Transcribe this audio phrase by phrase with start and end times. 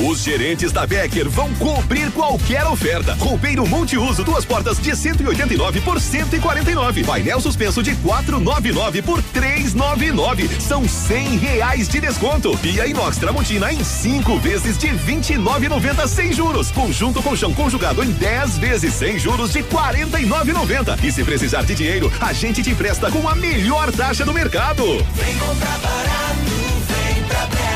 [0.00, 3.14] Os gerentes da Becker vão cobrir qualquer oferta.
[3.14, 7.04] Roupeiro multiuso, duas portas de 189 por 149.
[7.04, 10.48] Painel suspenso de 499 por 399.
[10.60, 12.58] São 100 reais de desconto.
[12.58, 16.72] Pia inox Tramontina em cinco vezes de 29,90 sem juros.
[16.72, 21.04] Conjunto colchão conjugado em 10 vezes sem juros de 49,90.
[21.04, 24.84] E se precisar de dinheiro, a gente te empresta com a melhor taxa do mercado.
[25.14, 26.50] Vem comprar barato,
[26.88, 27.73] vem pra Becker.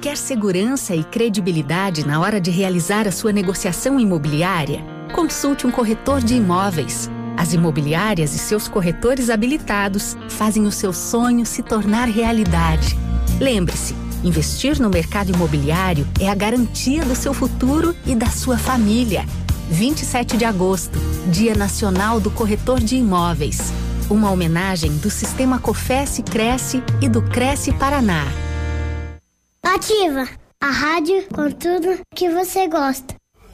[0.00, 4.80] Quer segurança e credibilidade na hora de realizar a sua negociação imobiliária?
[5.12, 7.10] Consulte um corretor de imóveis.
[7.36, 12.96] As imobiliárias e seus corretores habilitados fazem o seu sonho se tornar realidade.
[13.40, 19.26] Lembre-se, investir no mercado imobiliário é a garantia do seu futuro e da sua família.
[19.68, 23.72] 27 de agosto, Dia Nacional do Corretor de Imóveis.
[24.08, 28.47] Uma homenagem do Sistema Cofesse Cresce e do Cresce Paraná.
[29.62, 30.28] Ativa
[30.60, 33.14] a rádio com tudo que você gosta.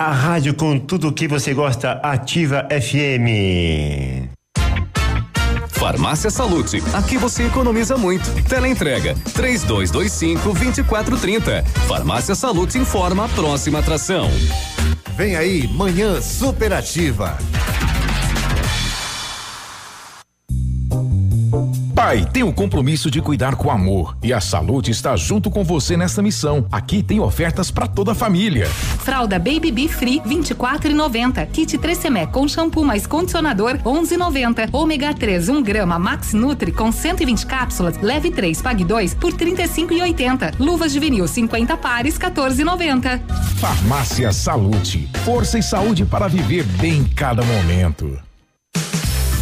[0.00, 4.30] A rádio com tudo o que você gosta, Ativa FM.
[5.68, 8.24] Farmácia Salute, aqui você economiza muito.
[8.48, 11.62] Teleentrega, três dois, dois cinco, vinte e quatro, trinta.
[11.86, 14.30] Farmácia Salute informa a próxima atração.
[15.18, 17.36] Vem aí, Manhã Superativa.
[22.00, 25.98] Pai tem o compromisso de cuidar com amor e a Salute está junto com você
[25.98, 26.64] nessa missão.
[26.72, 28.66] Aqui tem ofertas para toda a família.
[28.68, 31.46] Fralda Baby Bee Free 24,90.
[31.48, 34.70] Kit 3 Semé com shampoo mais condicionador 11,90.
[34.72, 38.00] Ômega 3 1 grama Max Nutri com 120 cápsulas.
[38.00, 40.54] Leve 3 pague 2 por 35,80.
[40.58, 43.20] Luvas de vinil 50 pares 14,90.
[43.58, 45.06] Farmácia Salute.
[45.22, 48.18] Força e saúde para viver bem cada momento.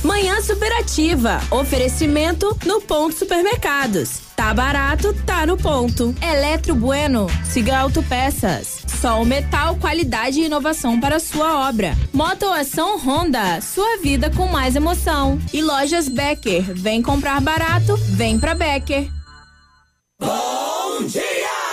[0.04, 1.40] Manhã Superativa.
[1.50, 4.20] Oferecimento no Ponto Supermercados.
[4.36, 6.14] Tá barato, tá no ponto.
[6.22, 7.26] Eletro Bueno.
[7.44, 8.84] Siga Autopeças.
[9.00, 11.96] Sol Metal, qualidade e inovação para sua obra.
[12.12, 13.60] Motoação Honda.
[13.60, 15.38] Sua vida com mais emoção.
[15.52, 16.62] E Lojas Becker.
[16.74, 19.08] Vem comprar barato, vem pra Becker.
[20.20, 21.67] Bom dia!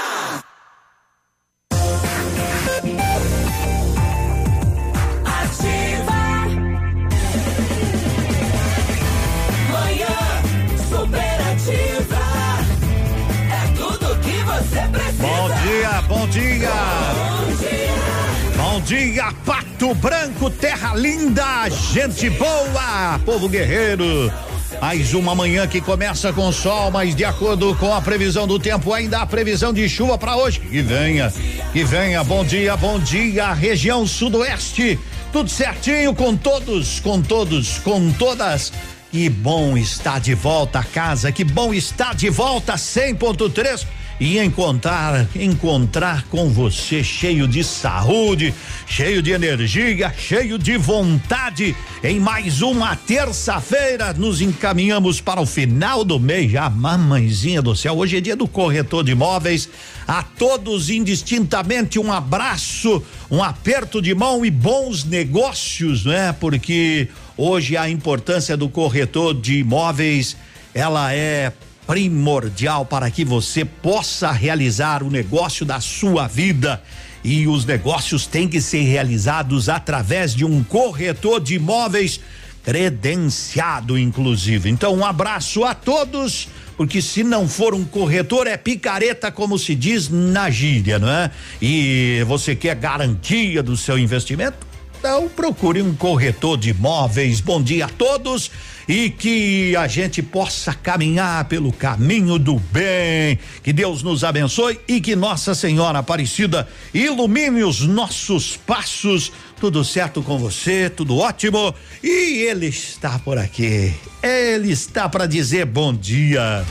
[18.86, 19.34] Dia.
[19.44, 24.32] Pato Branco, terra linda, gente boa, povo guerreiro.
[24.80, 28.94] Mais uma manhã que começa com sol, mas de acordo com a previsão do tempo,
[28.94, 30.60] ainda há previsão de chuva para hoje.
[30.60, 31.34] Que venha,
[31.74, 32.24] que venha.
[32.24, 35.00] Bom dia, bom dia, região sudoeste.
[35.34, 38.72] Tudo certinho com todos, com todos, com todas.
[39.12, 43.86] Que bom estar de volta a casa, que bom estar de volta 100.3
[44.20, 48.54] e encontrar encontrar com você cheio de saúde,
[48.88, 51.76] cheio de energia, cheio de vontade.
[52.04, 56.52] Em mais uma terça-feira nos encaminhamos para o final do mês.
[56.52, 59.70] Já, mamãezinha do céu, hoje é dia do corretor de imóveis.
[60.08, 66.34] A todos indistintamente um abraço, um aperto de mão e bons negócios, né?
[66.40, 70.38] Porque hoje a importância do corretor de imóveis,
[70.74, 71.52] ela é
[71.88, 76.82] primordial para que você possa realizar o negócio da sua vida.
[77.24, 82.20] E os negócios têm que ser realizados através de um corretor de imóveis
[82.64, 84.70] credenciado, inclusive.
[84.70, 89.76] Então, um abraço a todos, porque se não for um corretor, é picareta, como se
[89.76, 91.32] diz na gíria, não é?
[91.62, 94.66] E você quer garantia do seu investimento?
[95.06, 97.40] Então procure um corretor de imóveis.
[97.40, 98.50] Bom dia a todos.
[98.88, 103.40] E que a gente possa caminhar pelo caminho do bem.
[103.64, 109.32] Que Deus nos abençoe e que Nossa Senhora Aparecida ilumine os nossos passos.
[109.60, 111.74] Tudo certo com você, tudo ótimo.
[112.04, 113.94] E ele está por aqui.
[114.22, 116.66] Ele está para dizer bom dia.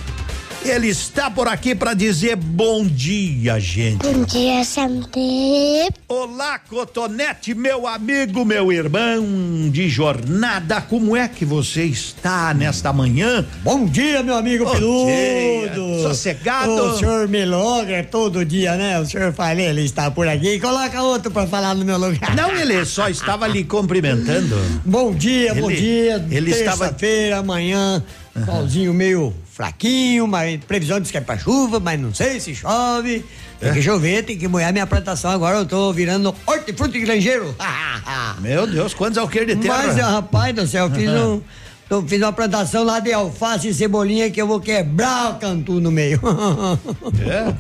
[0.65, 3.99] Ele está por aqui para dizer bom dia, gente.
[3.99, 5.91] Bom dia, sempre.
[6.09, 10.81] Olá, Cotonete, meu amigo, meu irmão de jornada.
[10.81, 13.45] Como é que você está nesta manhã?
[13.63, 16.03] Bom dia, meu amigo Bom peludo.
[16.03, 16.73] Sossegado?
[16.73, 18.99] O senhor me logra todo dia, né?
[18.99, 20.59] O senhor fala, ele está por aqui.
[20.59, 22.35] Coloca outro para falar no meu lugar.
[22.35, 24.57] Não, ele só estava lhe cumprimentando.
[24.83, 26.27] Bom dia, bom Ele- dia.
[26.31, 28.03] ele estava- Terça-feira, amanhã,
[28.47, 33.25] solzinho meio fraquinho, mas previsão diz que é pra chuva, mas não sei se chove.
[33.61, 33.73] Tem É.
[33.73, 35.31] que chover, tem que molhar minha plantação.
[35.31, 37.55] Agora eu tô virando hortifruti granjeiro.
[38.41, 39.85] Meu Deus, quantos alqueires de terra?
[39.87, 41.41] Mas, rapaz do céu, eu fiz, um,
[41.89, 45.81] eu fiz uma plantação lá de alface e cebolinha que eu vou quebrar o cantu
[45.81, 46.21] no meio.
[47.25, 47.55] É?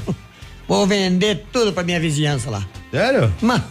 [0.66, 2.66] Vou vender tudo pra minha vizinhança lá.
[2.90, 3.32] Sério?
[3.40, 3.62] Mas,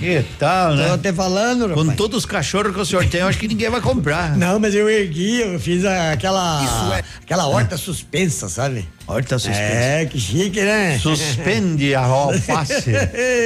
[0.00, 0.88] Que tal, né?
[0.88, 1.96] Tô te falando, Com rapaz.
[1.96, 4.34] todos os cachorros que o senhor tem, eu acho que ninguém vai comprar.
[4.38, 6.64] Não, mas eu ergui, eu fiz aquela.
[6.64, 8.88] Isso é- Aquela horta suspensa, sabe?
[9.06, 9.60] Horta suspensa.
[9.60, 10.98] É, que chique, né?
[10.98, 12.90] Suspende a alface.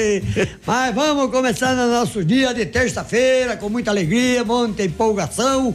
[0.66, 5.74] Mas vamos começar no nosso dia de terça-feira, com muita alegria, muita empolgação.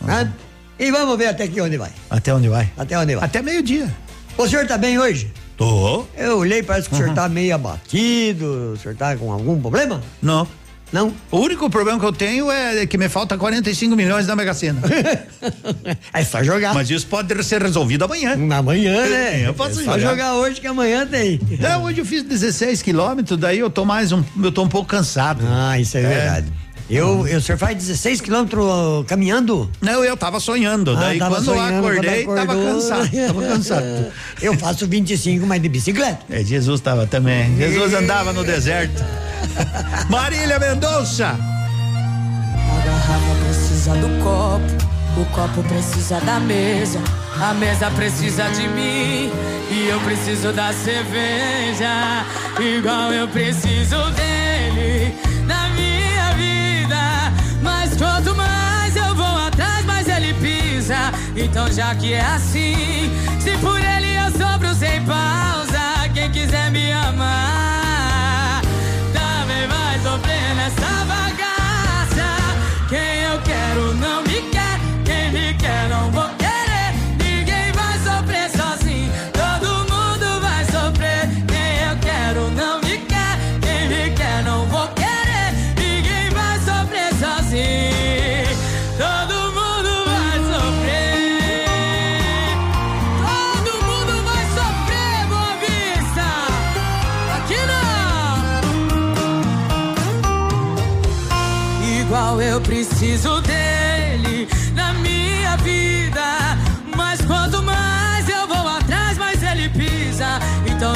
[0.00, 0.30] Né?
[0.78, 1.90] E vamos ver até aqui onde vai.
[2.08, 2.70] Até onde vai?
[2.76, 3.24] Até onde vai.
[3.24, 3.94] Até meio-dia.
[4.38, 5.30] O senhor tá bem hoje?
[5.56, 6.04] Tô.
[6.16, 7.14] Eu olhei, parece que o senhor Uhum.
[7.14, 8.72] tá meio abatido.
[8.74, 10.00] O senhor tá com algum problema?
[10.20, 10.46] Não.
[10.92, 11.10] Não?
[11.30, 14.80] O único problema que eu tenho é que me falta 45 milhões na Mega Sena.
[16.12, 16.74] É só jogar.
[16.74, 18.36] Mas isso pode ser resolvido amanhã.
[18.56, 19.46] Amanhã, né?
[19.48, 20.10] Eu posso é só jogar.
[20.10, 21.40] jogar hoje que amanhã tem.
[21.62, 24.86] É, hoje eu fiz 16 quilômetros, daí eu tô mais um, eu tô um pouco
[24.88, 25.42] cansado.
[25.48, 26.52] Ah, isso é, verdade.
[26.94, 28.66] Eu, eu, o senhor faz 16 quilômetros
[29.06, 29.70] caminhando?
[29.80, 32.74] Não, eu tava sonhando, Ah, daí tava quando sonhando, eu acordei, quando tava acordou.
[32.74, 34.12] cansado, tava cansado.
[34.42, 36.18] Eu faço 25, mas de bicicleta.
[36.28, 37.56] É, Jesus tava também.
[37.56, 39.02] Jesus andava no deserto.
[40.10, 41.28] Marília Mendonça.
[41.28, 47.00] A garrafa precisa do copo, o copo precisa da mesa,
[47.40, 49.30] a mesa precisa de mim
[49.70, 52.26] e eu preciso da cerveja,
[52.60, 55.14] igual eu preciso dele
[55.46, 55.61] na
[61.36, 66.92] Então já que é assim, se por ele eu sobro sem pausa, quem quiser me
[66.92, 67.61] amar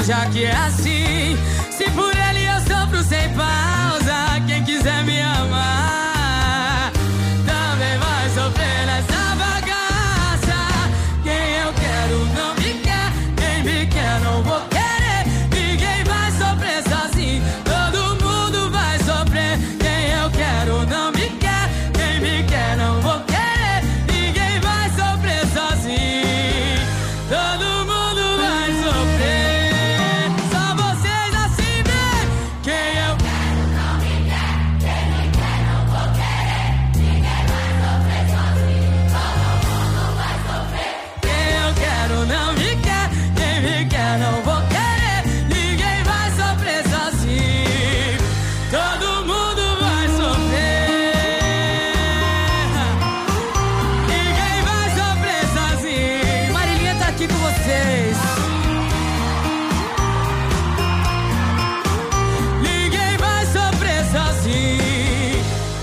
[0.07, 0.96] já que é assim,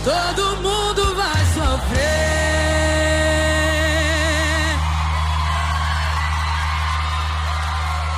[0.04, 2.04] Todo mundo vai sofrer.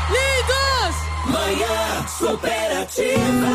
[0.09, 0.95] Lindos!
[1.31, 3.53] Manhã superativa.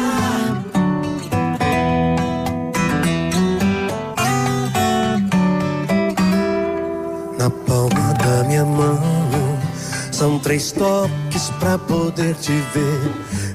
[7.37, 9.00] Na palma da minha mão
[10.12, 13.10] são três toques pra poder te ver.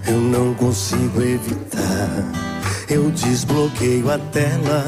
[0.05, 2.44] Eu não consigo evitar.
[2.87, 4.85] Eu desbloqueio a tela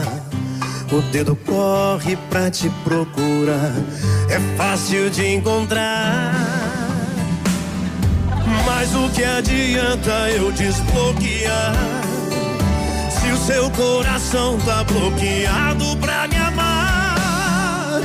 [0.91, 3.73] O dedo corre pra te procurar.
[4.29, 6.33] É fácil de encontrar.
[8.65, 11.73] Mas o que adianta eu desbloquear?
[13.09, 18.01] Se o seu coração tá bloqueado pra me amar.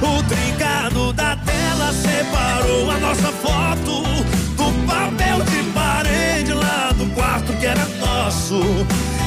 [0.00, 4.02] O trincado da tela separou a nossa foto
[4.56, 8.60] do papel de parede lá do quarto que era nosso.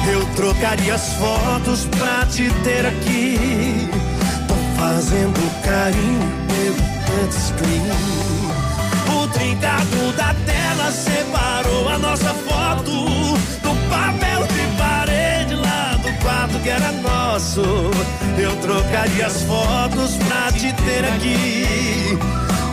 [0.08, 3.88] Eu trocaria as fotos pra te ter aqui.
[4.46, 7.82] Tô fazendo carinho pelo touchscreen.
[9.12, 12.90] O trincado da tela separou a nossa foto
[13.62, 17.62] do papel de parede lá do quarto que era nosso.
[18.38, 22.16] Eu trocaria as fotos pra te ter aqui.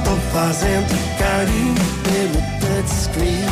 [0.03, 3.42] Tô fazendo carinho pelo touchscreen.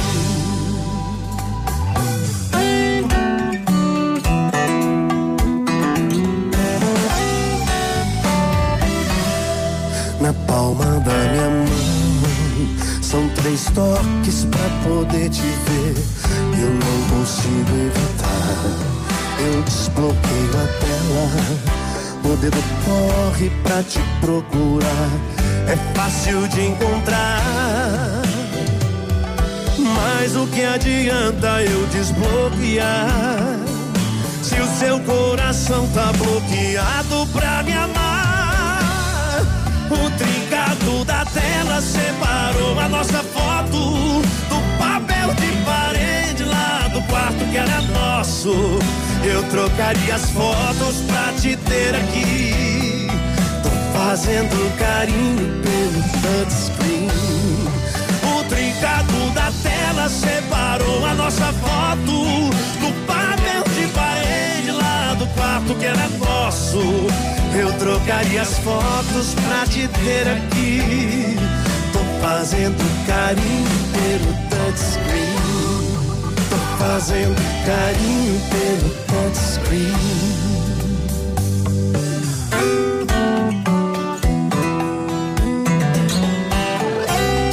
[10.71, 15.95] Palma da minha mão são três toques pra poder te ver.
[16.61, 18.61] Eu não consigo evitar.
[19.39, 22.33] Eu desbloqueio a tela.
[22.33, 25.09] O dedo corre pra te procurar.
[25.67, 28.21] É fácil de encontrar.
[29.77, 33.59] Mas o que adianta eu desbloquear?
[34.41, 38.10] Se o seu coração tá bloqueado pra me amar.
[40.61, 47.43] O trincado da tela separou a nossa foto do papel de parede lá do quarto
[47.49, 48.79] que era nosso.
[49.23, 53.07] Eu trocaria as fotos pra te ter aqui.
[53.63, 57.07] Tô fazendo carinho pelo touchscreen.
[58.23, 62.49] O trincado da tela separou a nossa foto
[62.79, 63.00] do
[65.35, 66.79] quarto que era nosso.
[67.57, 71.37] Eu trocaria as fotos pra te ter aqui.
[71.91, 75.41] Tô fazendo carinho pelo touchscreen.
[76.49, 77.35] Tô fazendo
[77.65, 80.61] carinho pelo touchscreen.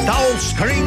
[0.07, 0.85] Touchscreen.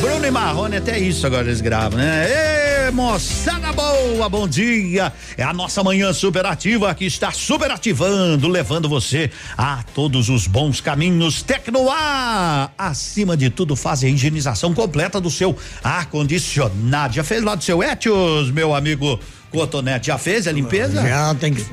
[0.00, 2.59] Bruno e Marrone, até isso agora eles gravam, né?
[2.92, 5.12] Moçada boa, bom dia.
[5.36, 11.42] É a nossa manhã superativa que está superativando, levando você a todos os bons caminhos.
[11.42, 17.14] Tecnoar, acima de tudo, faz a higienização completa do seu ar-condicionado.
[17.14, 19.20] Já fez lá do seu Etios, meu amigo
[19.50, 20.08] Cotonete?
[20.08, 21.02] Já fez a limpeza?
[21.02, 21.64] Já tem que.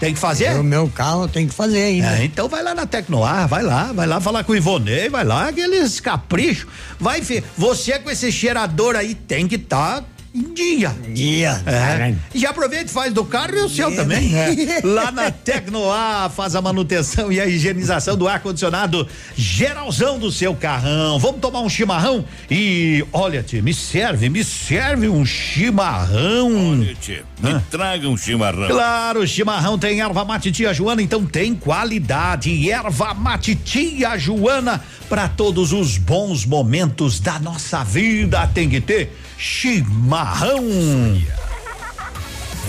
[0.00, 0.56] Tem que fazer?
[0.56, 2.18] O meu carro tem que fazer ainda.
[2.18, 5.24] É, então vai lá na Tecnoar, vai lá, vai lá falar com o Ivonei, vai
[5.24, 6.66] lá, aqueles caprichos.
[6.98, 10.96] Vai ver, você com esse cheirador aí tem que estar tá dia.
[11.08, 11.62] Dia.
[11.66, 12.14] É.
[12.34, 14.34] E já aproveita e faz do carro e o seu também.
[14.34, 14.80] É.
[14.82, 21.18] Lá na Tecnoar faz a manutenção e a higienização do ar-condicionado geralzão do seu carrão.
[21.18, 22.24] Vamos tomar um chimarrão?
[22.50, 26.78] E olha, tia, me serve, me serve um chimarrão.
[26.80, 28.68] Olha, tia, me traga um chimarrão.
[28.68, 32.70] Claro, chimarrão tem erva mate tia Joana, então tem qualidade.
[32.70, 39.14] Erva mate tia Joana para todos os bons momentos da nossa vida tem que ter
[39.36, 40.21] chimarrão.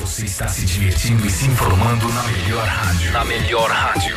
[0.02, 3.12] Você está se divertindo e se informando na melhor rádio.
[3.12, 4.16] Na melhor rádio.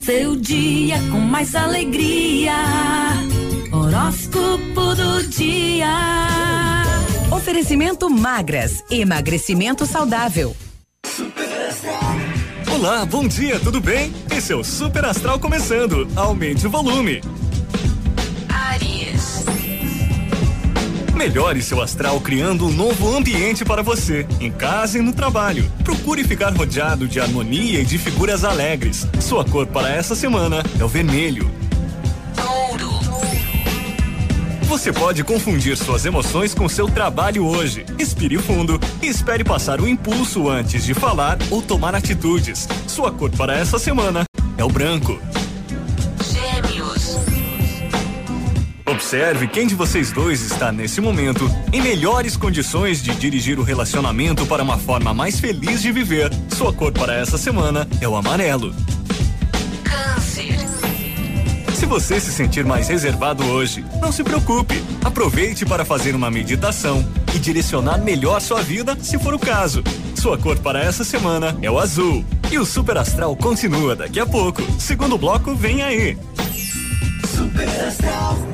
[0.00, 2.56] Seu dia com mais alegria.
[3.70, 5.94] Horóscopo do dia.
[7.30, 10.56] Oferecimento magras, emagrecimento saudável.
[12.74, 14.12] Olá, bom dia, tudo bem?
[14.36, 16.08] Esse é o Super Astral começando.
[16.16, 17.20] Aumente o volume.
[18.48, 19.44] Aries.
[21.14, 25.70] Melhore seu astral criando um novo ambiente para você, em casa e no trabalho.
[25.84, 29.06] Procure ficar rodeado de harmonia e de figuras alegres.
[29.20, 31.48] Sua cor para essa semana é o vermelho.
[34.74, 37.86] Você pode confundir suas emoções com seu trabalho hoje.
[37.96, 42.68] Respire fundo e espere passar o impulso antes de falar ou tomar atitudes.
[42.88, 44.24] Sua cor para essa semana
[44.58, 45.16] é o branco.
[46.28, 47.16] Gêmeos.
[48.84, 54.44] Observe quem de vocês dois está nesse momento em melhores condições de dirigir o relacionamento
[54.44, 56.32] para uma forma mais feliz de viver.
[56.48, 58.74] Sua cor para essa semana é o amarelo.
[61.84, 64.82] Se você se sentir mais reservado hoje, não se preocupe.
[65.04, 69.84] Aproveite para fazer uma meditação e direcionar melhor sua vida, se for o caso.
[70.14, 72.24] Sua cor para essa semana é o azul.
[72.50, 74.62] E o Super Astral continua daqui a pouco.
[74.80, 76.16] Segundo bloco vem aí.
[77.36, 78.53] Super Astral.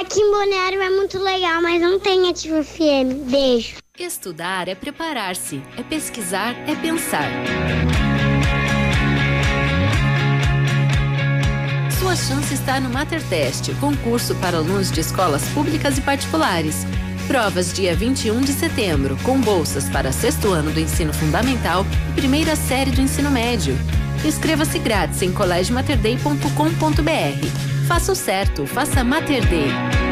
[0.00, 3.28] Aqui em Balneário é muito legal, mas não tem Ativa FM.
[3.30, 3.76] Beijo.
[3.98, 7.28] Estudar é preparar-se, é pesquisar, é pensar.
[11.98, 16.86] Sua chance está no Mater Test, concurso para alunos de escolas públicas e particulares.
[17.26, 22.56] Provas dia 21 de setembro, com bolsas para sexto ano do ensino fundamental e primeira
[22.56, 23.76] série do ensino médio.
[24.24, 27.71] Inscreva-se grátis em colégiomaterday.com.br.
[27.86, 30.11] Faça o certo, faça Mater Day.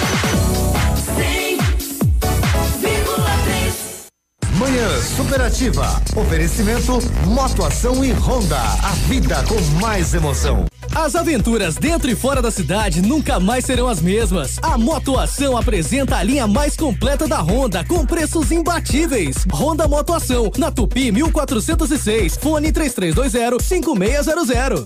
[4.61, 5.99] Manhã Superativa.
[6.15, 8.59] Oferecimento Motoação e Honda.
[8.59, 10.67] A vida com mais emoção.
[10.93, 14.59] As aventuras dentro e fora da cidade nunca mais serão as mesmas.
[14.61, 19.47] A Motoação apresenta a linha mais completa da Honda com preços imbatíveis.
[19.51, 24.85] Honda Motoação, na Tupi 1406, fone 3320 5600.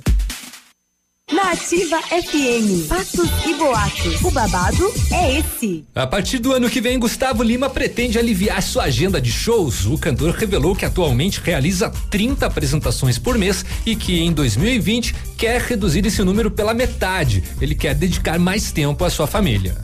[1.31, 4.21] Nativa FM, fatos e boatos.
[4.21, 5.83] O babado é esse.
[5.95, 9.87] A partir do ano que vem, Gustavo Lima pretende aliviar sua agenda de shows.
[9.87, 15.59] O cantor revelou que atualmente realiza 30 apresentações por mês e que em 2020 quer
[15.61, 17.43] reduzir esse número pela metade.
[17.59, 19.75] Ele quer dedicar mais tempo à sua família.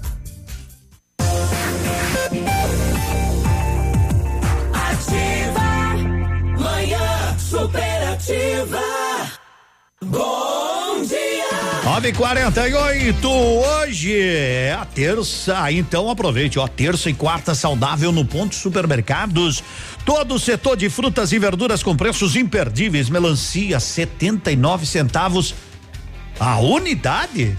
[4.72, 5.62] Ativa,
[6.60, 8.80] manhã superativa.
[10.04, 10.51] Bom dia.
[11.91, 19.62] 948, hoje é a terça, então aproveite, ó, terça e quarta saudável no ponto supermercados.
[20.06, 25.54] Todo o setor de frutas e verduras com preços imperdíveis, melancia 79 centavos
[26.39, 27.58] a unidade.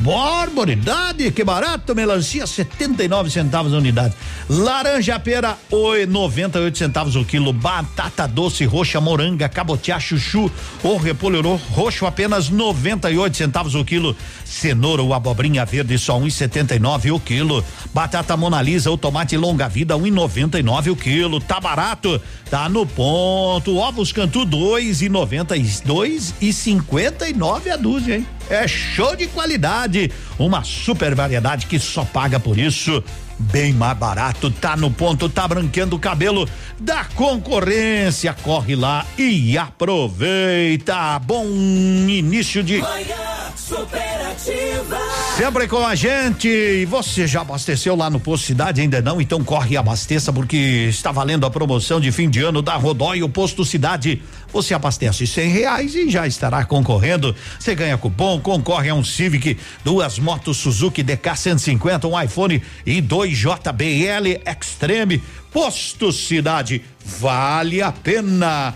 [0.00, 4.14] Barbaridade, que barato, melancia 79 centavos a unidade.
[4.48, 7.52] Laranja pera, oi, 98 centavos o quilo.
[7.52, 10.50] Batata doce roxa, moranga, cabotiá, chuchu
[10.82, 14.16] ou repolho roxo apenas 98 centavos o quilo.
[14.42, 17.62] Cenoura ou abobrinha verde só 1,79 o quilo.
[17.92, 21.40] Batata monalisa ou tomate longa vida 1,99 o quilo.
[21.40, 23.76] Tá barato, tá no ponto.
[23.76, 28.39] Ovos cantu 2,92 e 59 a dúzia, hein?
[28.50, 33.02] É show de qualidade, uma super variedade que só paga por isso.
[33.38, 38.34] Bem mais barato, tá no ponto, tá branqueando o cabelo da concorrência.
[38.42, 41.18] Corre lá e aproveita.
[41.20, 42.78] Bom início de.
[42.78, 44.98] Manhã superativa.
[45.36, 46.48] Sempre com a gente.
[46.48, 48.80] E você já abasteceu lá no Posto Cidade?
[48.80, 49.20] Ainda não?
[49.20, 53.22] Então corre e abasteça, porque está valendo a promoção de fim de ano da Rodói,
[53.22, 54.22] o Posto Cidade.
[54.52, 57.34] Você abastece cem reais e já estará concorrendo.
[57.58, 63.00] Você ganha cupom, concorre a um Civic, duas motos Suzuki DK 150, um iPhone e
[63.00, 65.22] dois JBL Extreme.
[65.52, 68.74] Posto Cidade, vale a pena.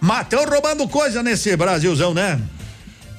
[0.00, 2.40] Matão roubando coisa nesse Brasilzão, né?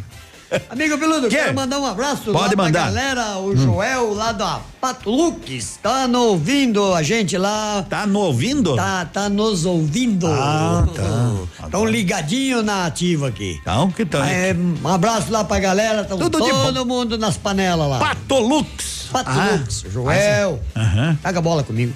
[0.69, 1.37] Amigo Peludo, Quê?
[1.37, 2.91] quero mandar um abraço Pode mandar.
[2.91, 3.55] pra galera, o Hum.
[3.57, 7.85] Joel lá da Pato Lux, tá no ouvindo a gente lá.
[7.89, 8.75] Tá no ouvindo?
[8.75, 10.27] Tá, tá nos ouvindo.
[10.27, 11.67] Ah, tá.
[11.69, 13.57] Tão ligadinho na ativa aqui.
[13.61, 14.23] Então, que tal?
[14.23, 17.99] É, um abraço lá pra galera, tão Tudo de todo mundo nas panelas lá.
[17.99, 19.07] Patolux.
[19.11, 20.59] Patolux, Ah, Joel.
[20.75, 21.17] Aham.
[21.23, 21.93] Joga bola comigo.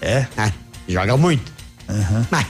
[0.00, 0.26] É?
[0.88, 1.50] joga muito.
[2.30, 2.46] Mas,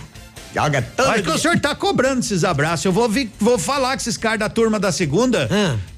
[0.55, 2.85] joga todo Acho que o senhor tá cobrando esses abraços.
[2.85, 5.49] Eu vou, vi- vou falar com esses caras da turma da segunda.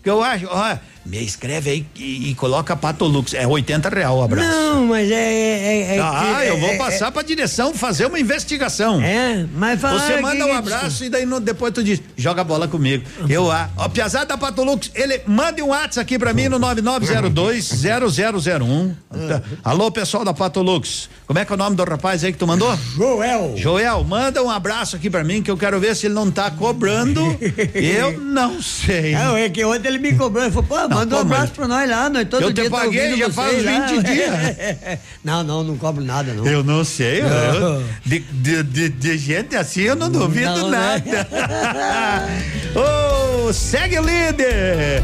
[0.03, 3.35] Que eu acho, ó, me escreve aí e, e coloca Patolux.
[3.35, 4.49] É 80 real o abraço.
[4.49, 5.15] Não, mas é.
[5.15, 9.03] é, é ah, que- eu vou é- passar é- pra direção fazer uma investigação.
[9.03, 12.43] É, mas fala Você manda um é abraço e daí no- depois tu diz, joga
[12.43, 13.05] bola comigo.
[13.29, 18.95] Eu, ah, ó, Piazada da Patolux, ele mande um WhatsApp aqui pra mim no 9902-0001.
[19.29, 19.43] Tá.
[19.65, 21.11] Alô, pessoal da Patolux.
[21.27, 22.75] Como é que é o nome do rapaz aí que tu mandou?
[22.97, 23.53] Joel.
[23.57, 26.51] Joel, manda um abraço aqui pra mim que eu quero ver se ele não tá
[26.51, 27.21] cobrando.
[27.75, 29.13] eu não sei.
[29.13, 31.89] Não, é que ontem ele me cobrou, ele falou, pô, manda um abraço pra nós
[31.91, 33.87] lá, nós todo Eu te dia tá paguei, ouvindo já faz lá.
[33.87, 34.31] 20 dias.
[35.25, 36.47] não, não, não cobro nada, não.
[36.47, 37.29] Eu não sei, eu-
[37.61, 37.83] Não.
[38.05, 41.03] de, de, de, de gente assim eu não duvido Não, né?
[41.05, 42.29] nada.
[43.49, 45.03] Ô, segue o líder!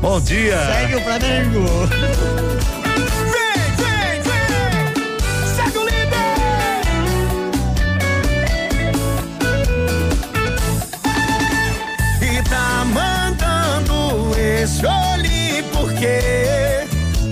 [0.00, 0.58] Bom dia!
[0.72, 2.85] Segue o Flamengo!
[14.66, 16.18] Olhinho porque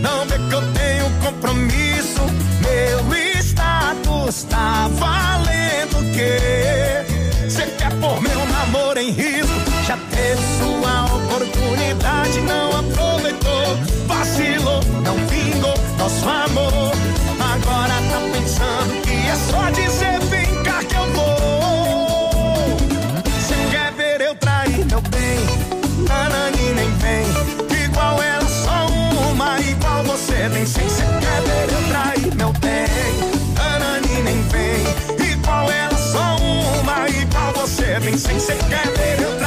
[0.01, 2.21] não vê que eu tenho compromisso.
[2.63, 7.05] Meu status tá valendo o quê?
[7.49, 9.53] Cê quer pôr meu namoro em risco?
[9.85, 13.79] Já teve sua oportunidade, não aproveitou.
[14.07, 16.93] Vacilou, não vingou nosso amor.
[17.41, 20.14] Agora tá pensando que é só dizer
[30.45, 30.89] igual você tem sem.
[30.89, 32.85] Cê quer ver eu trair meu bem?
[33.55, 35.31] Nanani nem vem.
[35.33, 38.39] Igual ela, só uma, igual você tem sem.
[38.39, 39.44] Cê quer ver eu trair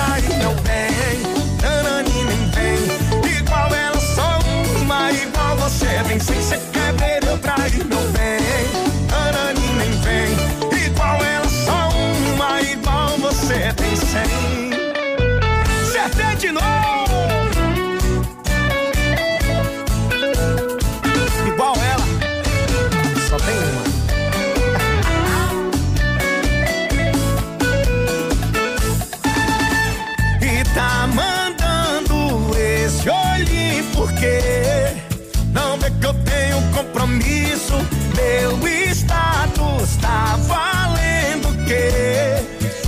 [40.08, 41.90] tá valendo o quê?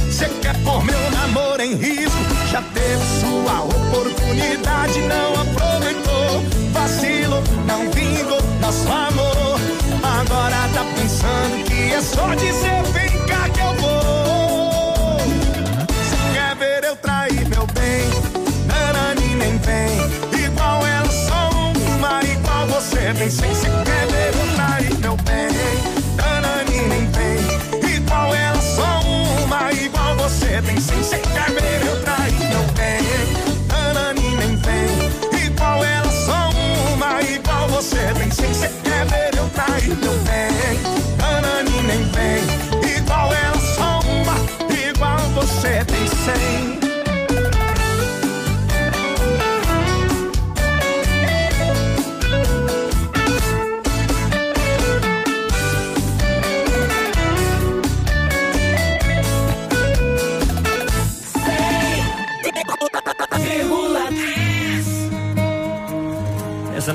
[0.10, 2.18] Cê quer pôr meu namoro em risco?
[2.52, 6.44] Já teve sua oportunidade, não aproveitou.
[6.72, 9.60] Vacilo, não vingou nosso amor.
[10.02, 13.09] Agora tá pensando que é só dizer vem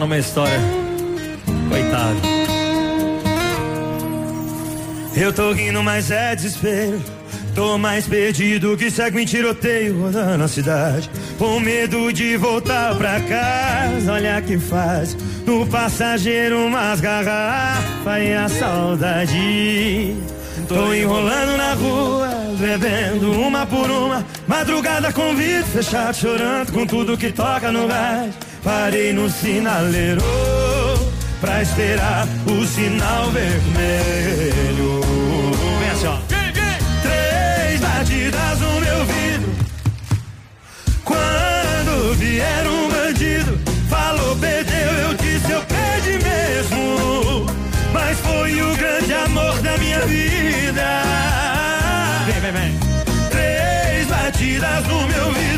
[0.04, 0.60] Uma história.
[1.70, 2.18] Coitado.
[5.16, 7.00] Eu tô rindo, mas é desespero.
[7.54, 11.08] Tô mais perdido que segue em tiroteio rodando a cidade.
[11.38, 15.16] Com medo de voltar pra casa, olha que faz.
[15.46, 20.16] No passageiro umas garrafas e a saudade.
[20.68, 24.22] Tô enrolando na rua, bebendo uma por uma.
[24.46, 28.34] Madrugada com vidro fechado, chorando com tudo que toca no rádio.
[28.64, 30.22] Parei no sinaleiro.
[31.38, 35.00] pra esperar o sinal vermelho.
[35.78, 36.16] Vem assim, ó.
[37.02, 39.54] Três batidas no meu vidro.
[41.04, 47.46] Quando vier um bandido, falou, perdeu, eu disse, eu perdi mesmo.
[47.92, 51.02] Mas foi o grande amor da minha vida.
[52.24, 52.78] Vem, vem, vem.
[53.28, 55.53] Três batidas no meu vidro.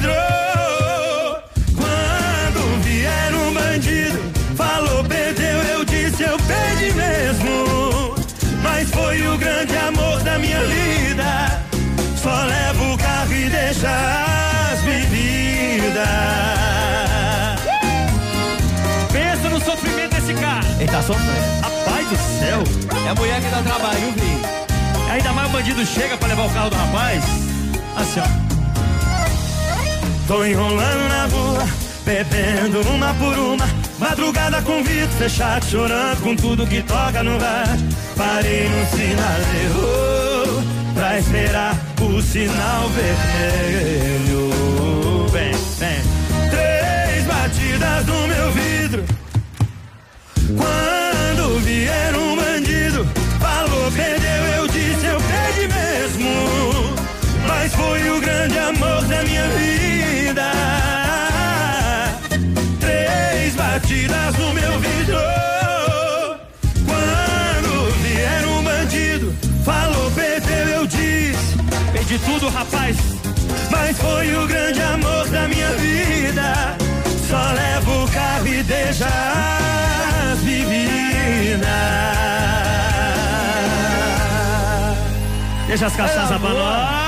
[23.07, 24.41] É a mulher que dá trabalho, viu, filho?
[25.09, 27.23] Ainda mais o bandido chega pra levar o carro do rapaz.
[27.95, 28.27] Assim, ó.
[30.27, 31.69] Tô enrolando na rua,
[32.05, 33.65] bebendo uma por uma.
[34.01, 37.87] Madrugada com vidro fechado, chorando com tudo que toca no rádio.
[38.17, 44.51] Parei no sinaleiro pra esperar o sinal vermelho.
[45.31, 46.03] Vem, vem.
[46.51, 49.05] Três batidas no meu vidro.
[50.57, 52.17] Quando vier
[57.77, 60.51] foi o grande amor da minha vida.
[62.81, 65.19] Três batidas no meu vidro.
[66.87, 69.35] Quando vier um bandido,
[69.65, 71.57] falou, perdeu, eu disse,
[71.93, 72.97] perdi tudo, rapaz.
[73.71, 76.77] Mas foi o grande amor da minha vida.
[77.29, 81.67] Só levo o carro e deixa as bebidas.
[85.67, 87.06] Deixa as cachaças pra nós.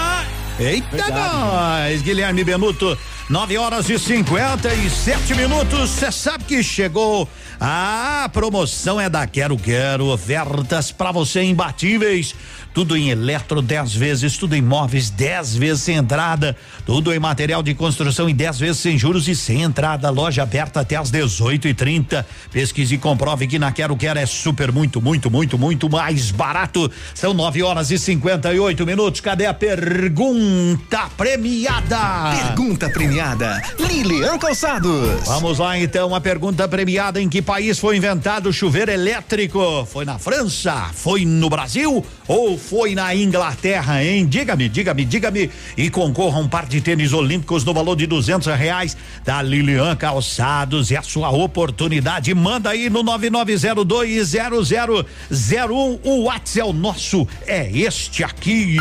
[0.58, 2.02] Eita, nós!
[2.02, 2.98] Guilherme Benuto,
[3.30, 5.90] 9 horas e 57 minutos.
[5.90, 7.28] Você sabe que chegou
[7.60, 10.06] a promoção é da Quero Quero.
[10.06, 12.34] Ofertas para você imbatíveis.
[12.78, 17.60] Tudo em eletro 10 vezes, tudo em móveis 10 vezes sem entrada, tudo em material
[17.60, 20.08] de construção em 10 vezes sem juros e sem entrada.
[20.10, 24.26] Loja aberta até às 18 e 30 Pesquise e comprove que na Quero Quero é
[24.26, 26.88] super, muito, muito, muito, muito mais barato.
[27.16, 29.20] São 9 horas e 58 minutos.
[29.20, 31.98] Cadê a pergunta premiada?
[32.46, 33.60] Pergunta premiada.
[33.76, 35.26] Lilian Calçados.
[35.26, 39.84] Vamos lá então, a pergunta premiada: em que país foi inventado o chuveiro elétrico?
[39.90, 40.90] Foi na França?
[40.94, 42.06] Foi no Brasil?
[42.28, 44.26] Ou foi na Inglaterra, hein?
[44.26, 45.50] Diga-me, diga-me, diga-me.
[45.76, 49.96] E concorra a um par de tênis olímpicos no valor de duzentos reais da Lilian
[49.96, 50.92] Calçados.
[50.92, 52.34] É a sua oportunidade.
[52.34, 55.98] Manda aí no 99020001.
[56.04, 58.76] O WhatsApp é o nosso, é este aqui.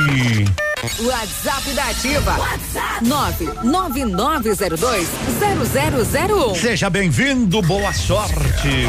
[0.99, 2.37] WhatsApp da Ativa.
[2.37, 3.05] WhatsApp
[3.63, 6.55] 999020001.
[6.55, 8.87] Seja bem-vindo, boa sorte.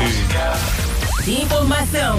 [1.27, 2.19] Informação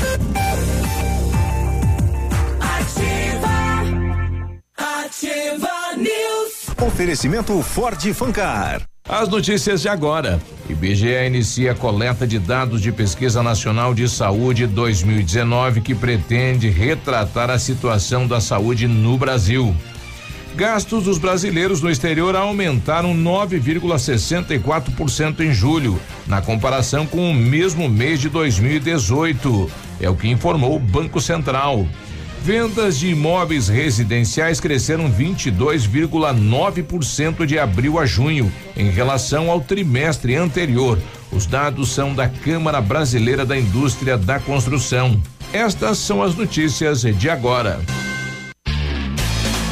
[5.21, 6.69] Ativa News.
[6.83, 8.81] Oferecimento Ford Fancar.
[9.07, 10.41] As notícias de agora.
[10.67, 17.51] IBGE inicia a coleta de dados de Pesquisa Nacional de Saúde 2019 que pretende retratar
[17.51, 19.75] a situação da saúde no Brasil.
[20.55, 28.19] Gastos dos brasileiros no exterior aumentaram 9,64% em julho, na comparação com o mesmo mês
[28.19, 29.71] de 2018.
[29.99, 31.85] É o que informou o Banco Central.
[32.43, 40.97] Vendas de imóveis residenciais cresceram 22,9% de abril a junho, em relação ao trimestre anterior.
[41.31, 45.21] Os dados são da Câmara Brasileira da Indústria da Construção.
[45.53, 47.79] Estas são as notícias de agora.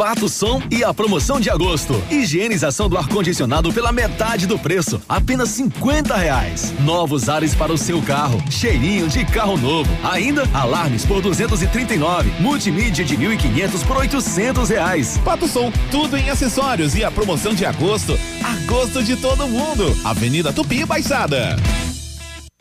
[0.00, 1.92] Pato Som e a promoção de agosto.
[2.10, 6.72] Higienização do ar-condicionado pela metade do preço, apenas 50 reais.
[6.80, 9.90] Novos ares para o seu carro, cheirinho de carro novo.
[10.02, 15.18] Ainda alarmes por 239, multimídia de 1.500 por 800 reais.
[15.22, 19.94] Pato Som, tudo em acessórios e a promoção de agosto, agosto de todo mundo.
[20.02, 21.56] Avenida Tupi Baixada.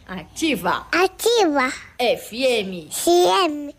[0.06, 0.88] Ativa.
[0.92, 1.72] Ativa.
[2.00, 2.92] FM.
[2.92, 3.79] CM.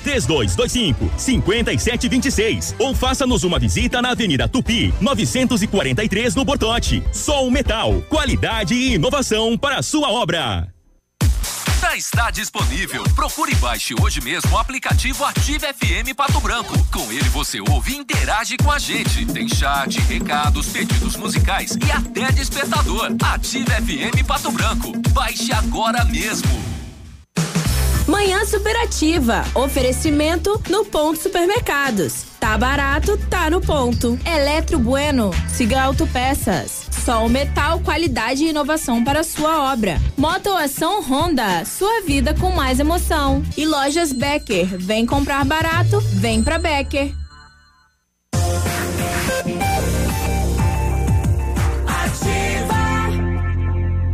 [0.01, 7.03] 3225 5726 ou faça-nos uma visita na Avenida Tupi, 943 no Bortote.
[7.11, 10.71] Sol Metal, qualidade e inovação para a sua obra.
[11.91, 13.03] Já está disponível.
[13.15, 16.73] Procure e baixe hoje mesmo o aplicativo Ative FM Pato Branco.
[16.85, 19.25] Com ele você ouve e interage com a gente.
[19.25, 23.09] Tem chat, recados, pedidos musicais e até despertador.
[23.21, 24.93] Ative FM Pato Branco.
[25.09, 26.80] Baixe agora mesmo.
[28.11, 29.45] Manhã Superativa.
[29.55, 32.25] Oferecimento no Ponto Supermercados.
[32.41, 34.19] Tá barato, tá no ponto.
[34.25, 35.31] Eletro Bueno.
[35.47, 36.87] Siga Autopeças.
[37.05, 39.97] Sol Metal, qualidade e inovação para sua obra.
[40.17, 41.63] Motoação Honda.
[41.63, 43.41] Sua vida com mais emoção.
[43.55, 44.65] E Lojas Becker.
[44.77, 47.13] Vem comprar barato, vem pra Becker.
[51.87, 52.75] Ativa.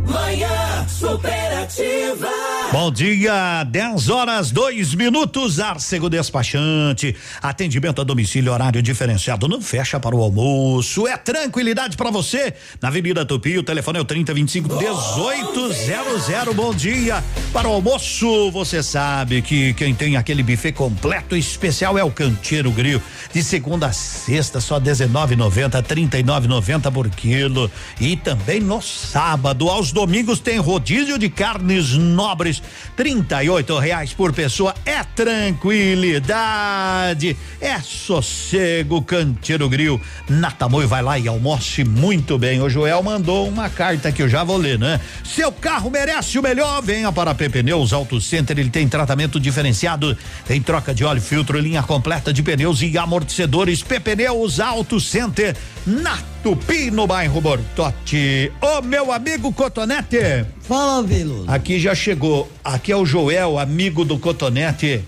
[0.06, 2.67] Manhã superativa.
[2.70, 5.58] Bom dia, 10 horas, dois minutos.
[5.58, 7.16] Arcego Despachante.
[7.40, 9.48] Atendimento a domicílio, horário diferenciado.
[9.48, 11.08] Não fecha para o almoço.
[11.08, 12.52] É tranquilidade para você.
[12.82, 16.54] Na Avenida Tupi, o telefone é o 3025 1800.
[16.54, 17.24] Bom dia.
[17.54, 22.70] Para o almoço, você sabe que quem tem aquele buffet completo especial é o Canteiro
[22.70, 23.00] Grill.
[23.32, 27.70] De segunda a sexta, só 19,90, 39,90 por quilo.
[27.98, 32.57] E também no sábado, aos domingos, tem rodízio de carnes nobres,
[32.96, 34.74] trinta e oito reais por pessoa.
[34.86, 40.00] É tranquilidade, é sossego, Canteiro Grill.
[40.28, 42.62] Na Tamoio vai lá e almoce muito bem.
[42.62, 44.98] O Joel mandou uma carta que eu já vou ler, né?
[45.24, 50.16] Seu carro merece o melhor, venha para PP Pneus Auto Center, ele tem tratamento diferenciado,
[50.46, 53.82] tem troca de óleo, filtro, linha completa de pneus e amortecedores.
[53.82, 56.16] Pneus Auto Center, na
[56.48, 58.50] Tupi, no bairro Bortote.
[58.58, 60.46] Ô meu amigo Cotonete.
[60.62, 61.44] Fala, Vilo.
[61.46, 62.50] Aqui já chegou.
[62.64, 65.04] Aqui é o Joel, amigo do Cotonete.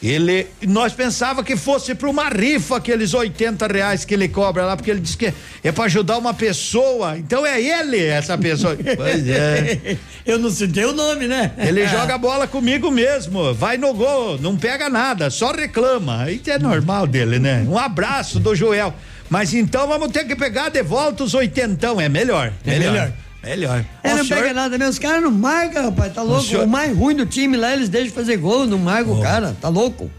[0.00, 4.76] Ele, nós pensava que fosse para uma rifa aqueles 80 reais que ele cobra lá,
[4.76, 7.18] porque ele disse que é para ajudar uma pessoa.
[7.18, 8.76] Então é ele essa pessoa.
[8.96, 9.98] pois é.
[10.24, 11.52] Eu não citei o nome, né?
[11.58, 16.30] Ele joga bola comigo mesmo, vai no gol, não pega nada, só reclama.
[16.30, 17.66] Isso é normal dele, né?
[17.68, 18.94] Um abraço do Joel.
[19.30, 22.52] Mas então vamos ter que pegar de volta os oitentão, é melhor.
[22.66, 23.12] É melhor.
[23.42, 23.84] Melhor.
[24.02, 24.90] É, Ô, não senhor- pega nada mesmo.
[24.90, 26.12] Os caras não marcam, rapaz.
[26.12, 26.42] Tá louco?
[26.42, 29.56] O, senhor- mais ruim do time lá, eles deixam fazer gol, não marcam o cara.
[29.60, 30.10] Tá louco?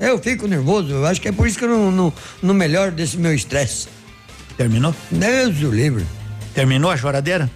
[0.00, 0.90] Eu fico nervoso.
[0.90, 3.86] Eu acho que é por isso que eu não, não, não melhoro desse meu estresse.
[4.56, 4.92] Terminou?
[5.10, 6.04] Deus o livre.
[6.54, 7.48] Terminou a choradeira?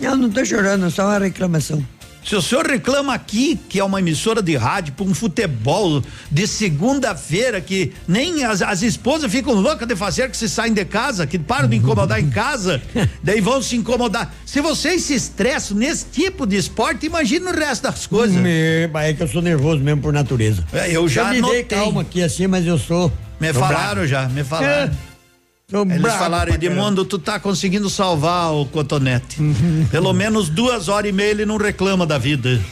[0.00, 1.82] Eu não tô chorando, é só uma reclamação.
[2.24, 6.46] Se o senhor reclama aqui, que é uma emissora de rádio, para um futebol de
[6.46, 11.26] segunda-feira, que nem as, as esposas ficam loucas de fazer que se saem de casa,
[11.26, 12.80] que param de incomodar em casa,
[13.22, 14.32] daí vão se incomodar.
[14.46, 18.36] Se vocês se estressam nesse tipo de esporte, imagina o resto das coisas.
[18.36, 20.64] Me, é que eu sou nervoso mesmo por natureza.
[20.72, 21.64] É, eu já me dei notei.
[21.64, 23.12] calma aqui assim, mas eu sou.
[23.40, 24.06] Me falaram bravo.
[24.06, 24.68] já, me falaram.
[24.68, 24.90] É,
[25.72, 26.54] sou Eles bravo falaram.
[26.54, 29.38] Edmundo, tu tá conseguindo salvar o Cotonete.
[29.90, 32.60] Pelo menos duas horas e meia ele não reclama da vida.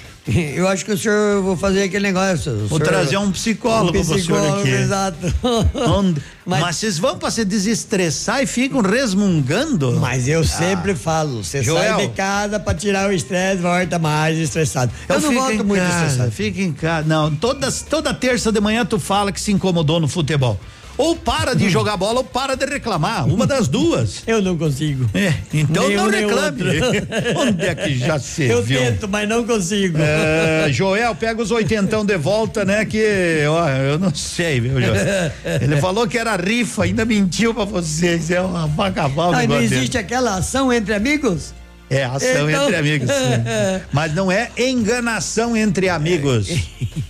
[0.54, 2.54] Eu acho que o senhor vou fazer aquele negócio.
[2.68, 4.68] Vou senhor- trazer um psicólogo um pro senhor psicólogo, aqui.
[4.68, 5.34] Exato.
[5.96, 9.92] Onde- Mas vocês vão pra se desestressar e ficam resmungando?
[10.00, 11.96] Mas eu sempre falo, você Joel.
[11.96, 14.92] sai de casa pra tirar o estresse, volta mais estressado.
[15.08, 16.30] Eu, não fico volto em muito casa, estressado.
[16.32, 17.08] Fica em casa.
[17.08, 20.60] Não, toda, toda terça de manhã tu fala que se incomodou no futebol.
[21.00, 23.26] Ou para de jogar bola ou para de reclamar.
[23.26, 24.22] Uma das duas.
[24.28, 25.08] Eu não consigo.
[25.14, 26.62] É, então Nem não um, reclame.
[27.36, 28.78] Onde é que já se Eu viu?
[28.78, 29.96] tento, mas não consigo.
[29.98, 32.84] É, Joel, pega os oitentão de volta, né?
[32.84, 35.32] Que, ó, eu não sei, viu, Joel?
[35.62, 38.30] Ele falou que era rifa, ainda mentiu pra vocês.
[38.30, 39.46] É uma vagabunda.
[39.46, 41.54] Não existe aquela ação entre amigos?
[41.90, 43.10] É, ação Então- entre amigos.
[43.92, 46.48] Mas não é enganação entre amigos.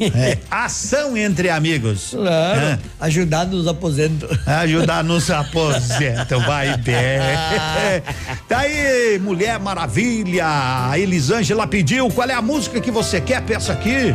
[0.00, 2.10] É ação entre amigos.
[2.12, 2.60] Claro.
[2.60, 2.78] É.
[3.00, 4.30] Ajudar nos aposentos.
[4.46, 6.96] Ajudar nos aposentos, vai bem.
[8.48, 10.46] Tá aí, Mulher Maravilha.
[10.90, 12.08] A Elisângela pediu.
[12.08, 13.42] Qual é a música que você quer?
[13.42, 14.14] Peça aqui.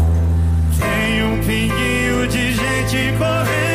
[0.81, 3.70] Tem um pinguinho de gente correndo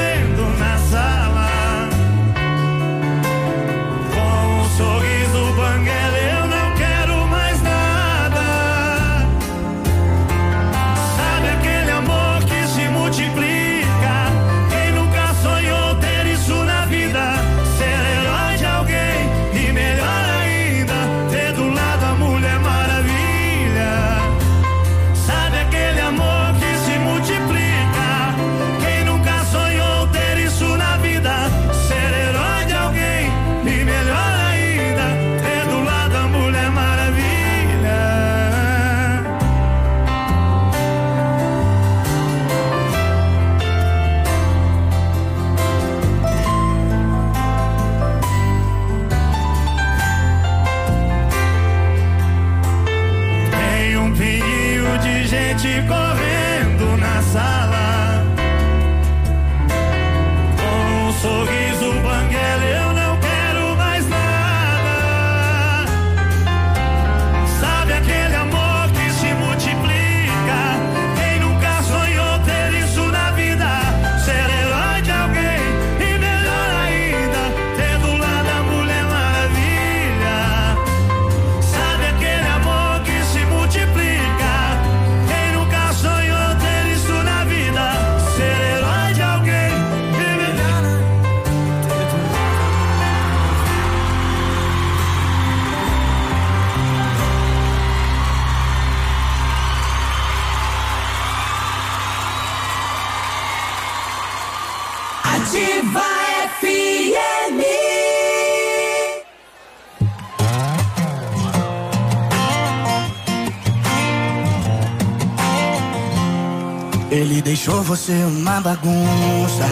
[117.66, 119.66] deixou você uma bagunça.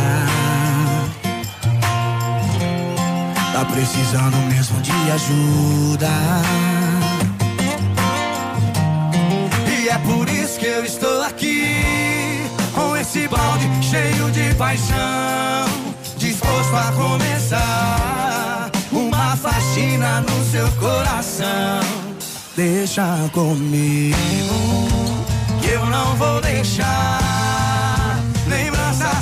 [3.53, 6.11] Tá precisando mesmo de ajuda.
[9.69, 11.77] E é por isso que eu estou aqui.
[12.75, 15.69] Com esse balde cheio de paixão.
[16.17, 21.81] Disposto a começar uma faxina no seu coração.
[22.57, 24.17] Deixa comigo
[25.61, 27.24] que eu não vou deixar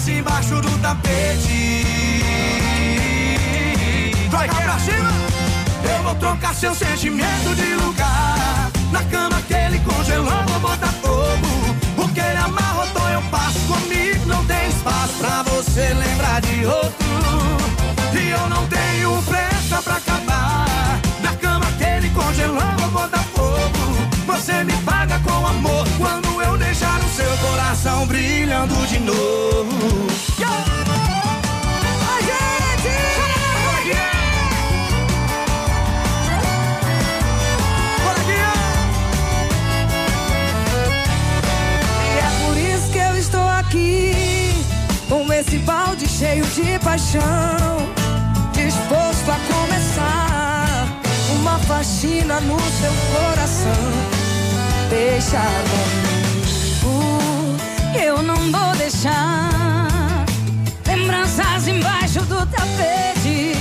[0.08, 1.86] embaixo do tapete.
[4.30, 5.10] Vai cá pra cima,
[5.96, 8.70] eu vou trocar seu sentimento de lugar.
[8.90, 11.76] Na cama que ele congelou, vou botar fogo.
[11.98, 14.26] O que ele amarrotou, eu passo comigo.
[14.26, 17.06] Não tem espaço pra você lembrar de outro.
[18.14, 21.00] E eu não tenho pressa pra acabar.
[21.22, 23.31] Na cama que ele congelou, vou botar fogo.
[24.42, 30.08] Você me paga com amor quando eu deixar o seu coração brilhando de novo.
[30.40, 30.42] E
[42.18, 44.66] é por isso que eu estou aqui,
[45.08, 47.22] com esse balde cheio de paixão,
[48.52, 50.88] disposto a começar
[51.30, 54.21] uma faxina no seu coração.
[54.92, 55.40] Deixa
[57.98, 60.26] eu não vou deixar
[60.86, 63.51] lembranças embaixo do tapete.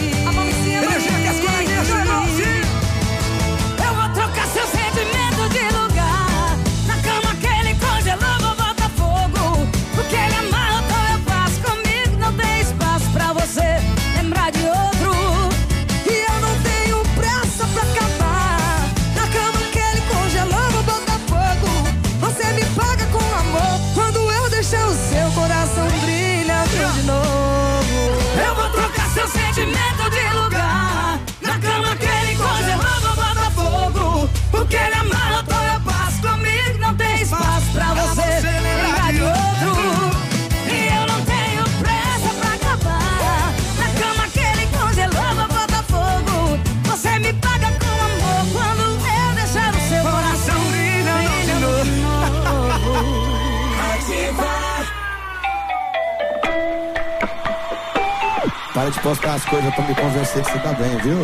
[59.02, 61.22] Postar as coisas pra me convencer que você tá bem, viu?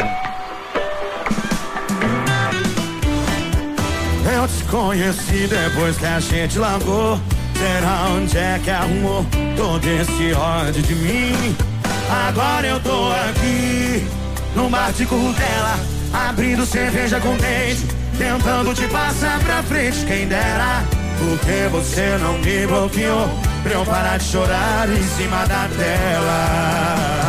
[4.34, 7.19] Eu te conheci depois que a gente largou.
[7.55, 9.25] Será onde é que arrumou
[9.55, 11.55] todo esse ódio de mim?
[12.28, 14.07] Agora eu tô aqui,
[14.55, 15.80] num bar de curtela,
[16.13, 20.84] abrindo cerveja com dente, tentando te passar pra frente, quem dera.
[21.17, 23.28] Porque você não me bloqueou
[23.63, 27.26] pra eu parar de chorar em cima da tela.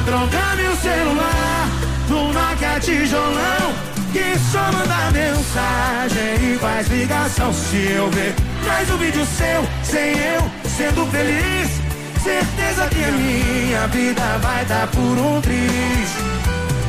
[0.00, 1.68] Vou trocar meu celular
[2.08, 3.74] no Nokia tijolão
[4.10, 8.34] que só manda mensagem e faz ligação se eu ver
[8.66, 11.82] mais um vídeo seu, sem eu sendo feliz.
[12.22, 16.10] Certeza que a minha vida vai dar por um triz.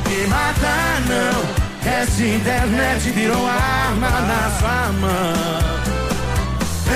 [0.07, 5.33] Me mata não, essa internet virou arma na sua mão.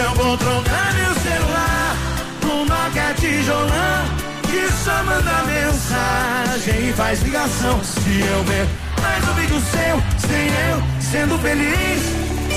[0.02, 1.98] Eu vou trocar meu celular
[2.42, 4.25] no Nokia tijolão
[4.56, 8.66] que só manda mensagem e faz ligação se eu ver
[9.02, 12.02] mais um vídeo seu, sem eu sendo feliz.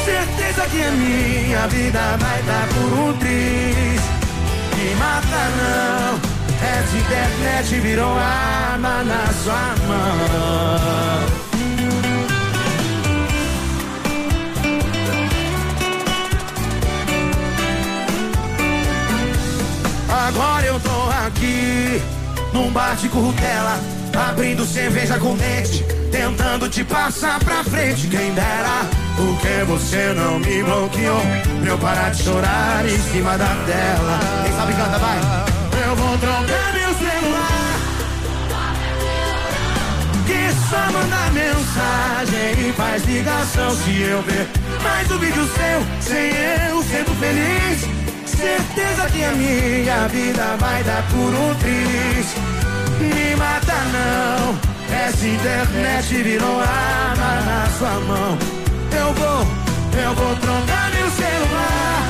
[0.05, 4.01] Certeza que a minha vida vai dar por um triz.
[4.76, 6.20] Me mata não,
[6.68, 11.49] essa internet virou arma na sua mão.
[20.28, 20.97] Agora eu tô
[21.28, 22.02] aqui,
[22.52, 23.78] num bar de currutela,
[24.28, 28.08] abrindo cerveja com dente, tentando te passar pra frente.
[28.08, 31.20] Quem dera, porque você não me bloqueou,
[31.60, 34.20] pra eu parar de chorar em cima da tela.
[34.44, 35.18] Quem sabe canta, vai.
[35.86, 37.78] Eu vou trocar meu celular,
[40.26, 44.48] que só manda mensagem e faz ligação se eu ver
[44.82, 46.30] mais um vídeo seu, sem
[46.70, 47.97] eu sendo feliz.
[48.39, 52.36] Certeza que a minha vida vai dar por um triz.
[53.01, 54.57] Me mata não,
[54.97, 58.39] essa internet virou arma na sua mão.
[58.97, 59.41] Eu vou,
[60.01, 62.05] eu vou trocar meu celular.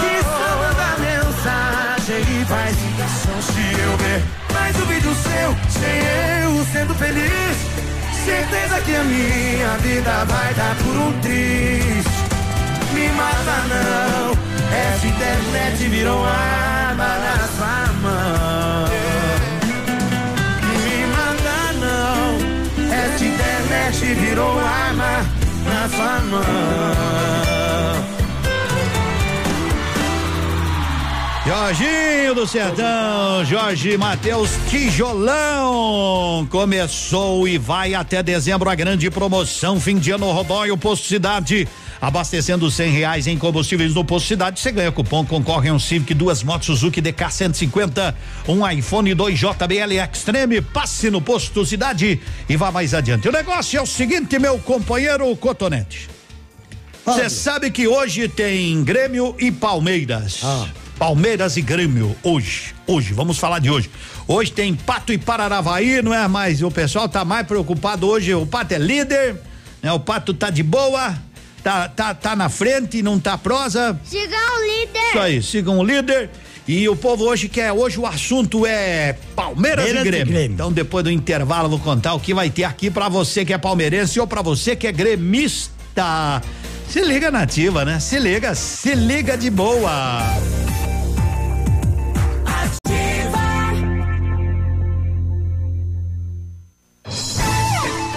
[0.00, 4.22] Que só manda mensagem e faz ligação se eu ver
[4.52, 5.98] mais um vídeo seu, sem
[6.44, 7.56] eu sendo feliz.
[8.22, 12.17] Certeza que a minha vida vai dar por um triz
[12.98, 14.32] me mata não.
[14.76, 18.88] Essa internet virou arma na sua mão.
[20.68, 22.22] Me mata não.
[22.92, 25.24] Essa internet virou arma
[25.64, 28.17] na sua mão.
[31.48, 36.46] Jorginho do Sertão, Jorge Matheus Tijolão.
[36.50, 39.80] Começou e vai até dezembro a grande promoção.
[39.80, 41.66] Fim de ano Rodóio Posto Cidade.
[42.02, 46.12] Abastecendo cem reais em combustíveis no Posto Cidade, você ganha cupom, concorre a um Civic,
[46.12, 48.14] duas motos Suzuki DK 150,
[48.46, 50.60] um iPhone 2 JBL Extreme.
[50.60, 53.26] Passe no Posto Cidade e vá mais adiante.
[53.26, 56.10] O negócio é o seguinte, meu companheiro Cotonete.
[57.06, 60.42] Você sabe que hoje tem Grêmio e Palmeiras.
[60.98, 62.74] Palmeiras e Grêmio, hoje.
[62.86, 63.88] Hoje, vamos falar de hoje.
[64.26, 66.60] Hoje tem Pato e Pararavaí, não é mais?
[66.60, 68.34] O pessoal tá mais preocupado hoje.
[68.34, 69.36] O Pato é líder,
[69.80, 69.92] né?
[69.92, 71.16] O Pato tá de boa,
[71.62, 73.98] tá, tá, tá na frente, não tá prosa.
[74.04, 75.08] Sigam o líder.
[75.10, 76.30] Isso aí, sigam o líder.
[76.66, 80.34] E o povo hoje quer, hoje o assunto é Palmeiras, Palmeiras e e Grêmio.
[80.34, 80.54] Grêmio.
[80.54, 83.52] Então depois do intervalo eu vou contar o que vai ter aqui pra você que
[83.52, 86.42] é palmeirense ou pra você que é gremista.
[86.88, 88.00] Se liga nativa, né?
[88.00, 90.22] Se liga, se liga de boa.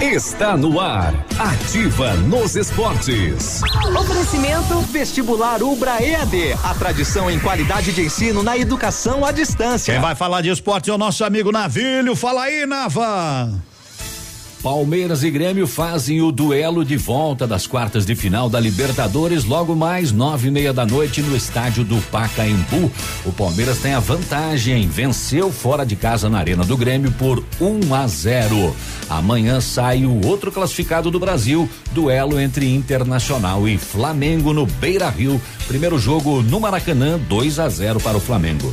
[0.02, 1.14] Está no ar.
[1.38, 3.62] Ativa nos esportes.
[3.96, 9.94] Oferecimento Vestibular Ubra EAD, a tradição em qualidade de ensino na educação à distância.
[9.94, 12.16] Quem vai falar de esporte é o nosso amigo Navilho.
[12.16, 13.54] Fala aí, Nava.
[14.62, 19.76] Palmeiras e Grêmio fazem o duelo de volta das quartas de final da Libertadores logo
[19.76, 22.92] mais nove e meia da noite no estádio do Pacaembu.
[23.26, 27.96] O Palmeiras tem a vantagem, venceu fora de casa na arena do Grêmio por 1
[27.96, 28.76] a 0.
[29.10, 35.42] Amanhã sai o outro classificado do Brasil, duelo entre Internacional e Flamengo no Beira Rio.
[35.68, 38.72] Primeiro jogo no Maracanã, 2 a 0 para o Flamengo.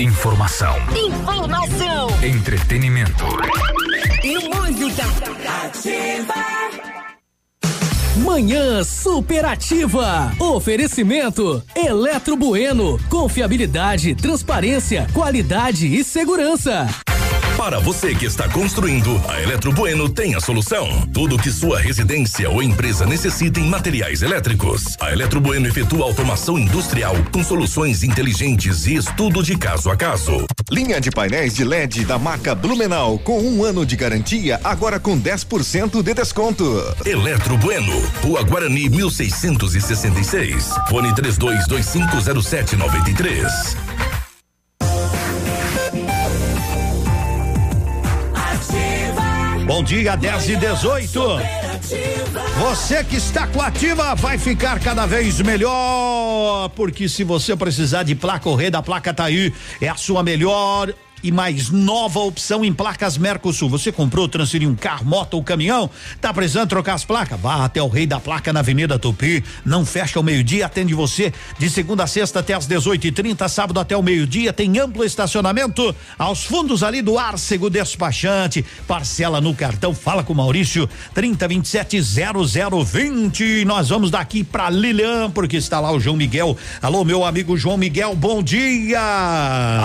[0.00, 3.24] Informação, Informação entretenimento.
[4.24, 5.04] e música.
[8.16, 10.32] Manhã superativa.
[10.40, 12.98] Oferecimento Eletro Bueno.
[13.08, 16.86] Confiabilidade, transparência, qualidade e segurança.
[17.64, 20.86] Para você que está construindo, a Eletro Bueno tem a solução.
[21.14, 24.98] Tudo que sua residência ou empresa necessita em materiais elétricos.
[25.00, 30.44] A Eletro Bueno efetua automação industrial com soluções inteligentes e estudo de caso a caso.
[30.70, 35.18] Linha de painéis de LED da marca Blumenau com um ano de garantia, agora com
[35.18, 36.94] 10% de desconto.
[37.06, 40.68] Eletro Bueno, Rua Guarani 1666.
[40.90, 43.83] Fone 32250793.
[49.66, 51.20] Bom dia, 10 e 18.
[52.60, 58.02] Você que está com a ativa vai ficar cada vez melhor, porque se você precisar
[58.02, 60.92] de placa, o rei da placa tá aí, é a sua melhor
[61.24, 63.70] e mais nova opção em placas Mercosul.
[63.70, 65.88] Você comprou, transferiu um carro, moto ou caminhão?
[66.20, 67.40] Tá precisando trocar as placas?
[67.40, 69.42] Vá até o Rei da Placa na Avenida Tupi.
[69.64, 73.48] Não fecha ao meio-dia, atende você de segunda a sexta até às 18 e 30
[73.48, 74.52] sábado até o meio-dia.
[74.52, 78.62] Tem amplo estacionamento aos fundos ali do Arcego Despachante.
[78.86, 79.94] Parcela no cartão.
[79.94, 83.64] Fala com o Maurício 3027 0020.
[83.64, 86.54] Nós vamos daqui para Lilian, porque está lá o João Miguel.
[86.82, 89.00] Alô, meu amigo João Miguel, bom dia.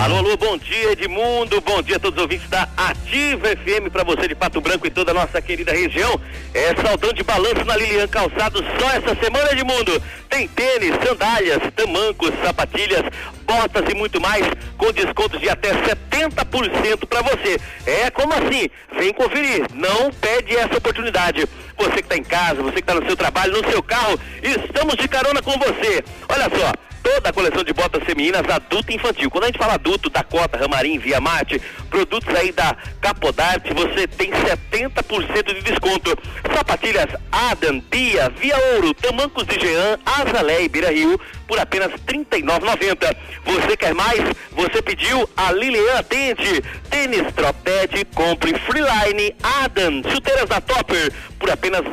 [0.04, 1.29] Alô, alô, bom dia, Edmundo.
[1.30, 4.90] Bom dia a todos os ouvintes da Ativa FM para você de Pato Branco e
[4.90, 6.20] toda a nossa querida região.
[6.52, 10.02] É saldão de balanço na Lilian Calçados só essa semana, Edmundo.
[10.28, 13.04] Tem tênis, sandálias, tamancos, sapatilhas,
[13.46, 14.44] botas e muito mais
[14.76, 17.60] com descontos de até 70% para você.
[17.86, 18.68] É como assim?
[18.98, 19.64] Vem conferir.
[19.72, 21.46] Não perde essa oportunidade.
[21.78, 24.96] Você que está em casa, você que está no seu trabalho, no seu carro, estamos
[24.96, 26.04] de carona com você.
[26.28, 29.30] Olha só toda a coleção de botas femininas adulto e infantil.
[29.30, 34.30] Quando a gente fala adulto, Dakota, Ramarim, Via Mate, produtos aí da Capodarte, você tem
[34.30, 36.16] 70% de desconto.
[36.54, 41.20] Sapatilhas Adam, Bia, Via Ouro, Tamancos de Jean, Azalé e Beira Rio
[41.50, 43.16] por apenas R$ 39,90.
[43.44, 44.20] Você quer mais?
[44.52, 46.62] Você pediu, a Lilian atende.
[46.88, 51.92] Tênis Troped, compre Freeline, Adam, chuteiras da Topper por apenas R$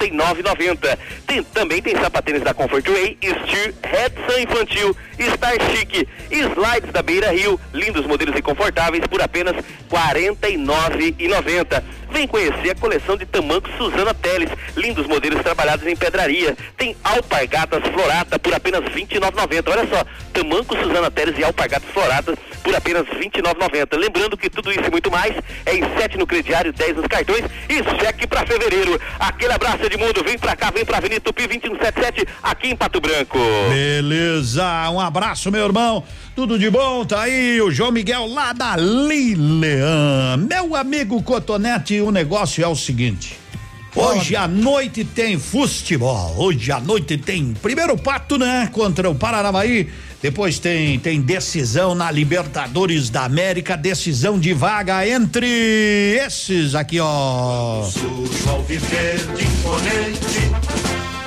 [0.00, 0.98] 99,90.
[1.26, 4.96] Tem, também tem sapatênis da Comfort Way, Steer, Redson Infantil,
[5.34, 11.82] Star Chic, slides da Beira Rio, lindos modelos e confortáveis por apenas R$ 49,90.
[12.10, 16.56] Vem conhecer a coleção de tamancos Suzana Teles, lindos modelos trabalhados em pedraria.
[16.76, 19.70] Tem alpargatas florata por apenas R$ 29,90.
[19.70, 23.96] Olha só, tamancos Suzana Teles e alpargatas floratas por apenas R$ 29,90.
[23.98, 25.34] Lembrando que tudo isso e muito mais
[25.64, 29.00] é em 7 no crediário, 10 nos cartões e cheque para fevereiro.
[29.18, 30.22] Aquele abraço, Edmundo.
[30.24, 33.38] Vem pra cá, vem pra Avenida Tupi 2177, aqui em Pato Branco.
[33.68, 36.04] Beleza, um abraço, meu irmão.
[36.36, 40.36] Tudo de bom, tá aí o João Miguel lá da Lilian.
[40.36, 43.38] Meu amigo Cotonete, o negócio é o seguinte.
[43.94, 46.34] Hoje à noite tem futebol.
[46.36, 48.68] Hoje à noite tem primeiro pato, né?
[48.70, 49.88] Contra o Paranavaí.
[50.20, 55.46] Depois tem tem decisão na Libertadores da América, decisão de vaga entre
[56.22, 57.82] esses aqui, ó.
[57.84, 60.50] Sujo ao viver de imponente,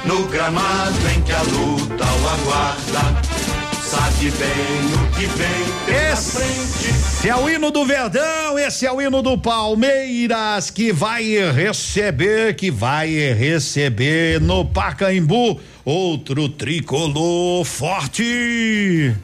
[0.06, 3.59] no gramado em que a luta o aguarda,
[3.90, 6.90] sabe bem o que vem pela frente.
[6.90, 12.56] Esse é o hino do Verdão, esse é o hino do Palmeiras que vai receber,
[12.56, 19.16] que vai receber no Pacaembu outro tricolor forte.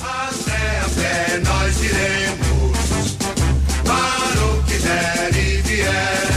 [0.00, 3.16] Até a pé nós iremos,
[3.84, 6.33] para o que der e vier.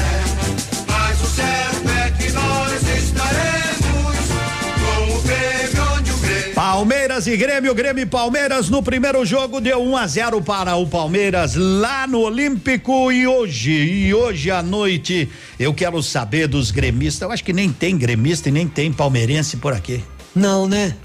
[6.78, 10.86] Palmeiras e Grêmio, Grêmio e Palmeiras no primeiro jogo deu 1 a 0 para o
[10.86, 15.28] Palmeiras lá no Olímpico e hoje, e hoje à noite
[15.60, 17.24] eu quero saber dos gremistas.
[17.24, 20.04] Eu acho que nem tem gremista e nem tem palmeirense por aqui.
[20.36, 20.96] Não, né?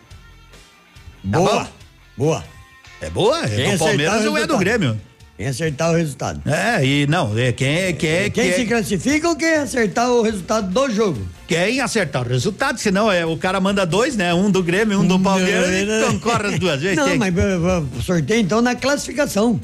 [1.37, 1.69] Boa,
[2.17, 2.43] boa.
[2.99, 3.47] É boa?
[3.47, 4.57] Quem É do Palmeiras ou é do.
[4.57, 4.99] Grêmio?
[5.37, 6.41] Quem acertar o resultado.
[6.45, 10.09] É, e não, é quem é quem é Quem quem, se classifica ou quem acertar
[10.09, 11.27] o resultado do jogo?
[11.47, 14.33] quem acertar o resultado, senão é o cara manda dois, né?
[14.33, 16.97] Um do Grêmio, um do Palmeiras e concorre as duas vezes.
[16.97, 17.33] Não, mas
[18.05, 19.59] sorteio então na classificação.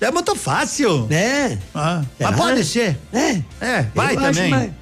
[0.00, 1.06] É muito fácil.
[1.10, 1.58] É.
[1.74, 2.96] Ah, mas pode ser.
[3.12, 3.42] É.
[3.60, 4.74] É, vai eu também.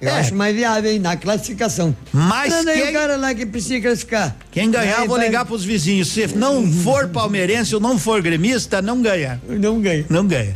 [0.00, 0.12] Eu É.
[0.20, 1.96] acho mais viável, hein, na classificação.
[2.12, 4.36] Mas Manda aí quem- o cara lá que precisa classificar.
[4.50, 6.08] Quem ganhar, eu vou vai- ligar pros vizinhos.
[6.08, 9.40] Se não for palmeirense ou não for gremista, não ganha.
[9.48, 10.04] Não ganha.
[10.08, 10.54] Não ganha.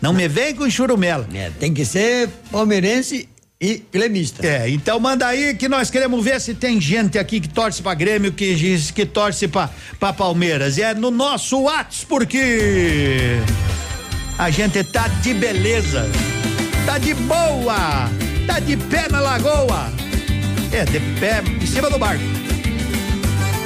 [0.00, 1.26] Não me vem com churumela.
[1.32, 3.28] É, tem que ser palmeirense
[3.60, 4.44] e gremista.
[4.44, 7.94] É, então manda aí que nós queremos ver se tem gente aqui que torce pra
[7.94, 9.70] Grêmio, que diz que torce pra,
[10.00, 10.76] pra Palmeiras.
[10.76, 13.38] E é no nosso Whats, porque
[14.38, 16.10] a gente tá de beleza,
[16.84, 18.10] tá de boa,
[18.46, 19.92] tá de pé na lagoa.
[20.72, 22.22] É, de pé em cima do barco.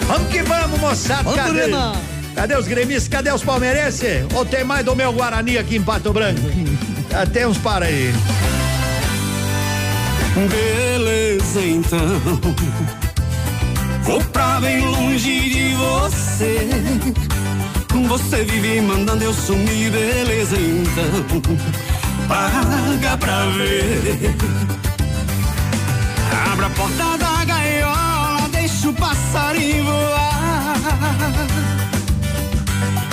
[0.07, 1.22] Vamos que vamos, moçada.
[1.24, 1.66] Vamos, Cadê?
[1.66, 1.95] Lima.
[2.35, 3.09] Cadê os gremistas?
[3.09, 4.27] Cadê os palmeirenses?
[4.35, 6.41] Ou tem mais do meu Guarani aqui em Pato Branco?
[7.18, 8.12] Ah, tem uns para aí.
[10.51, 11.99] Beleza, então.
[14.03, 16.68] Vou pra bem longe de você.
[18.07, 21.43] Você vive mandando eu sumir, beleza, então.
[22.29, 24.35] Paga pra ver.
[26.53, 30.77] Abra a porta da gaiola, deixa o passarinho voar.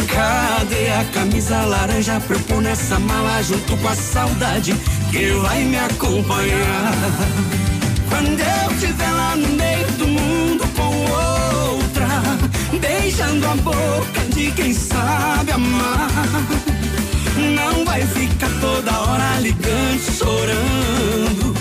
[0.08, 4.74] Cadê a camisa laranja pra eu pôr nessa mala junto com a saudade
[5.12, 6.94] que vai me acompanhar?
[8.10, 10.92] Quando eu estiver lá no meio do mundo com
[11.74, 12.08] outra,
[12.80, 16.10] beijando a boca de quem sabe amar.
[17.44, 21.54] Não vai ficar toda hora ligando, chorando,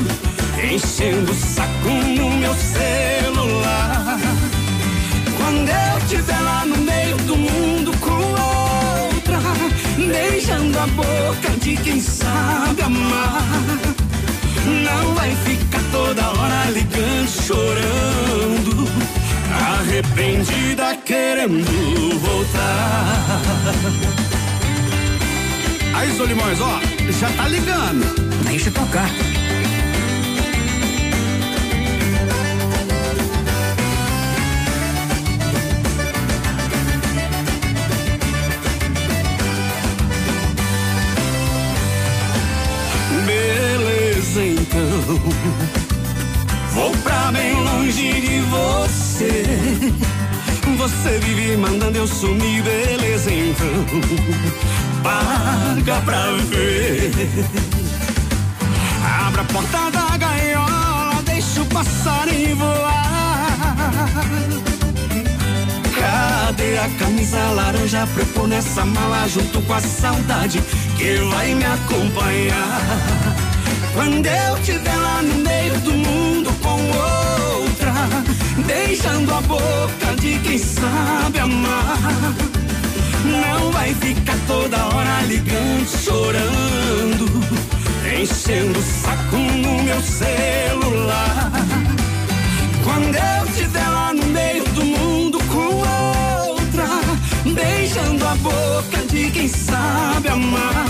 [0.72, 4.18] enchendo o saco no meu celular.
[5.36, 9.38] Quando eu estiver lá no meio do mundo com outra,
[9.98, 13.42] beijando a boca de quem sabe amar.
[14.64, 18.88] Não vai ficar toda hora ligando, chorando,
[19.80, 23.42] arrependida querendo voltar.
[26.02, 26.80] Aí, Solimões, ó,
[27.12, 28.04] já tá ligando.
[28.42, 29.08] Deixa tocar.
[43.24, 45.20] Beleza, então.
[46.72, 49.44] Vou pra bem longe de você.
[50.78, 54.81] Você vive mandando eu sumir, beleza, então.
[55.02, 57.10] Paga pra ver.
[59.26, 63.02] Abra a porta da gaiola, deixa o passarinho voar.
[65.98, 70.62] Cadê a camisa laranja pôr nessa mala junto com a saudade
[70.96, 72.80] que vai me acompanhar?
[73.94, 76.80] Quando eu estiver lá no meio do mundo com
[77.60, 77.92] outra,
[78.66, 81.98] beijando a boca de quem sabe amar.
[83.32, 87.26] Não vai ficar toda hora ligando, chorando,
[88.20, 91.50] enchendo o saco no meu celular.
[92.84, 95.76] Quando eu der lá no meio do mundo com
[96.50, 96.86] outra,
[97.54, 100.86] beijando a boca de quem sabe amar.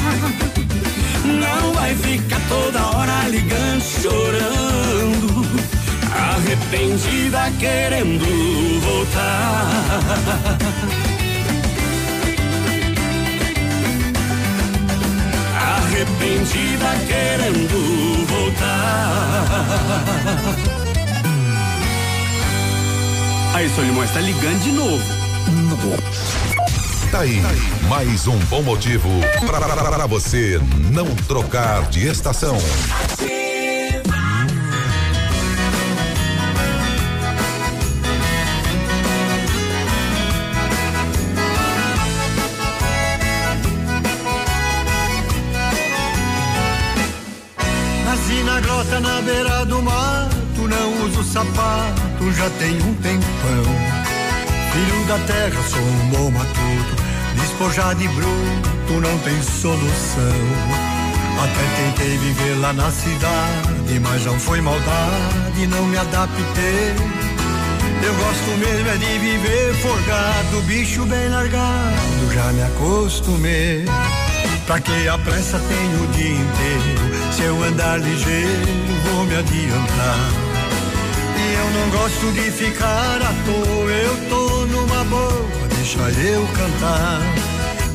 [1.25, 5.47] Não vai ficar toda hora ligando, chorando,
[6.13, 9.69] arrependida querendo voltar.
[15.93, 19.53] Arrependida querendo voltar.
[23.53, 25.05] Aí, seu Limões, tá ligando de novo.
[27.11, 27.43] Tá aí,
[27.91, 29.07] mais um bom motivo
[29.47, 30.59] para você
[30.91, 32.57] não trocar de estação.
[49.23, 53.65] Beira do mato, não uso sapato, já tem um tempão.
[54.73, 57.03] Filho da terra, sou um bom matuto,
[57.35, 60.83] despojado e bruto, não tem solução.
[61.43, 66.95] Até tentei viver lá na cidade, mas não foi maldade, não me adaptei.
[68.05, 73.85] Eu gosto mesmo é de viver forgado, bicho bem largado, já me acostumei.
[74.67, 77.33] Pra que a pressa tenho o dia inteiro?
[77.33, 78.67] Se eu andar ligeiro,
[79.05, 80.53] vou me adiantar.
[81.37, 87.21] E eu não gosto de ficar à toa, eu tô numa boa, deixa eu cantar.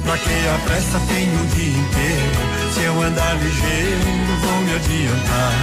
[0.04, 2.74] Pra que a pressa tenho o dia inteiro?
[2.74, 4.06] Se eu andar ligeiro,
[4.42, 5.54] vou me adiantar.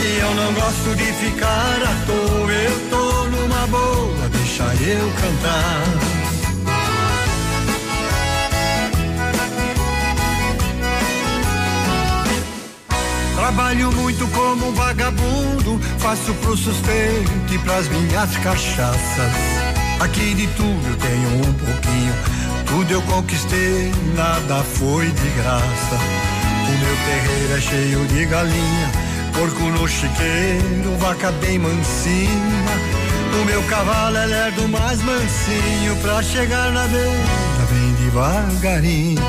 [0.00, 6.11] E eu não gosto de ficar à toa, eu tô numa boa, deixa eu cantar.
[13.42, 19.32] Trabalho muito como um vagabundo, faço pro sustento e pras minhas cachaças.
[19.98, 22.14] Aqui de tudo eu tenho um pouquinho,
[22.66, 25.96] tudo eu conquistei, nada foi de graça.
[26.68, 28.90] O meu terreiro é cheio de galinha,
[29.34, 32.30] porco no chiqueiro, vaca bem mansinha.
[33.42, 39.20] O meu cavalo é lerdo mais mansinho, pra chegar na beira bem devagarinho.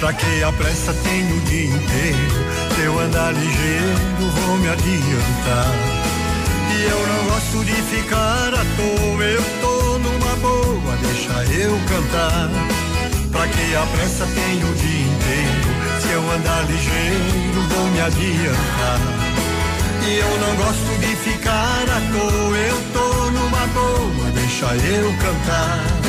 [0.00, 2.65] Pra que a pressa tenho o dia inteiro?
[2.76, 5.72] Se eu andar ligeiro, vou me adiantar.
[6.76, 12.50] E eu não gosto de ficar à toa, eu tô numa boa, deixa eu cantar.
[13.32, 16.02] Pra que a pressa tenho o dia inteiro?
[16.02, 19.00] Se eu andar ligeiro, vou me adiantar.
[20.06, 26.05] E eu não gosto de ficar à toa, eu tô numa boa, deixa eu cantar.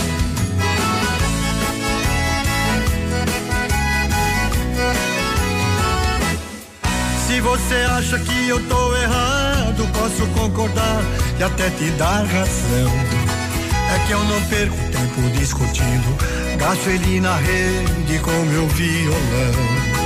[7.28, 11.02] Se você acha que eu tô errado, posso concordar
[11.38, 12.92] e até te dar razão.
[13.94, 16.18] É que eu não perco tempo discutindo,
[16.58, 19.98] gasto ele na rede com meu violão.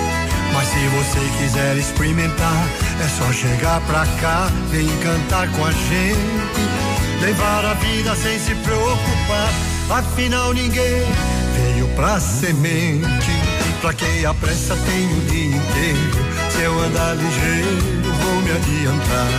[0.51, 2.65] Mas se você quiser experimentar,
[2.99, 7.21] é só chegar pra cá, vem cantar com a gente.
[7.21, 9.53] Levar a vida sem se preocupar,
[9.91, 11.05] afinal ninguém
[11.55, 13.31] veio pra semente.
[13.79, 16.30] Pra que a pressa tem o dia inteiro?
[16.51, 19.31] Se eu andar ligeiro, vou me adiantar.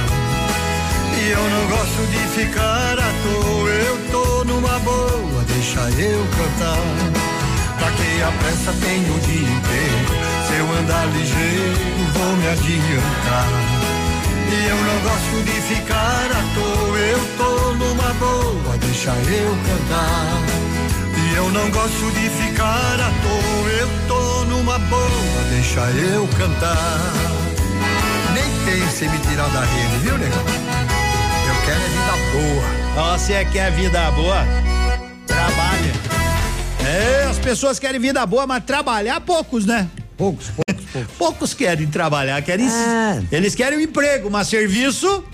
[1.21, 7.23] E eu não gosto de ficar à toa, eu tô numa boa, deixa eu cantar.
[7.79, 10.09] Pra que a pressa tem o dia inteiro?
[10.47, 11.77] Se eu andar ligeiro,
[12.15, 13.49] vou me adiantar.
[14.51, 20.72] E eu não gosto de ficar à toa, eu tô numa boa, deixa eu cantar.
[21.33, 27.01] E eu não gosto de ficar à toa, eu tô numa boa, deixa eu cantar.
[28.35, 30.45] Nem pense em me tirar da rede, viu, negão?
[31.49, 33.17] Eu quero é vida boa.
[33.17, 34.45] Você quer vida boa?
[35.27, 35.93] Trabalha.
[36.87, 39.89] É, as pessoas querem vida boa, mas trabalhar poucos, né?
[40.19, 41.17] Poucos, poucos, poucos.
[41.17, 42.69] poucos querem trabalhar, querem.
[43.31, 45.25] Eles querem um emprego, mas serviço.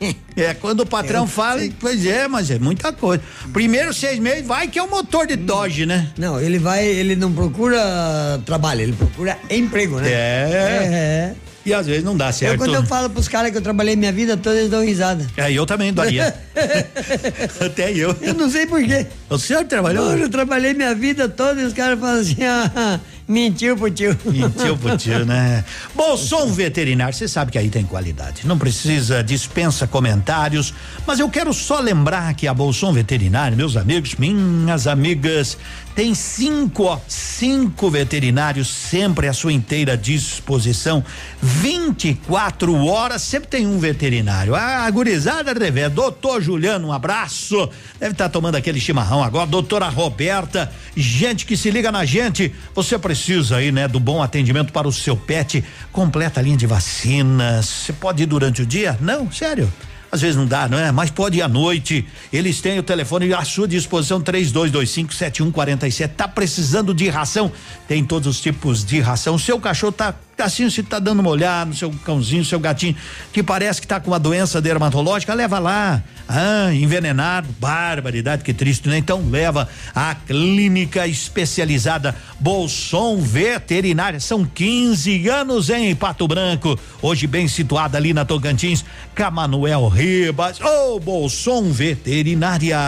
[0.36, 1.74] É, quando o patrão Eu fala, sei.
[1.80, 3.20] pois é, mas é muita coisa.
[3.52, 6.10] Primeiro seis meses, vai que é o motor de Dodge, né?
[6.16, 10.08] Não, ele vai, ele não procura trabalho, ele procura emprego, né?
[10.08, 10.14] É.
[10.14, 11.34] É.
[11.66, 12.52] E às vezes não dá certo.
[12.52, 15.26] Eu, quando eu falo pros caras que eu trabalhei minha vida toda, eles dão risada.
[15.36, 16.34] É, eu também daria.
[17.60, 18.16] Até eu.
[18.22, 19.06] Eu não sei porquê.
[19.28, 20.16] O senhor trabalhou?
[20.16, 24.18] Eu trabalhei minha vida toda e os caras falam assim, ah, mentiu pro tio.
[24.24, 25.64] Mentiu pro tio, né?
[25.94, 28.46] Bolson Veterinário, você sabe que aí tem qualidade.
[28.46, 30.72] Não precisa, dispensa comentários,
[31.06, 35.58] mas eu quero só lembrar que a Bolson Veterinário, meus amigos, minhas amigas,
[35.98, 41.04] tem cinco, ó, cinco veterinários sempre à sua inteira disposição.
[41.42, 44.54] 24 horas, sempre tem um veterinário.
[44.54, 47.68] A gurizada revés, doutor Juliano, um abraço.
[47.98, 49.48] Deve estar tomando aquele chimarrão agora.
[49.48, 52.54] Doutora Roberta, gente que se liga na gente.
[52.76, 55.64] Você precisa aí, né, do bom atendimento para o seu pet.
[55.90, 57.66] Completa a linha de vacinas.
[57.66, 58.96] Você pode ir durante o dia?
[59.00, 59.68] Não, sério.
[60.10, 60.90] Às vezes não dá, não é?
[60.90, 62.06] Mas pode ir à noite.
[62.32, 66.10] Eles têm o telefone à sua disposição 32257147.
[66.16, 67.52] Tá precisando de ração?
[67.86, 69.38] Tem todos os tipos de ração.
[69.38, 72.96] Seu cachorro tá assim, se tá dando uma olhada no seu cãozinho, seu gatinho,
[73.32, 76.02] que parece que tá com uma doença dermatológica, leva lá.
[76.28, 78.98] Ah, envenenado, barbaridade, que triste, né?
[78.98, 84.20] Então leva a clínica especializada Bolson Veterinária.
[84.20, 86.78] São 15 anos em Pato Branco.
[87.00, 88.84] Hoje bem situada ali na Tocantins,
[89.14, 90.60] Camanuel Ribas.
[90.60, 92.78] Ô, oh, Bolson Veterinária.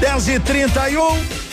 [0.00, 1.47] 10 e 31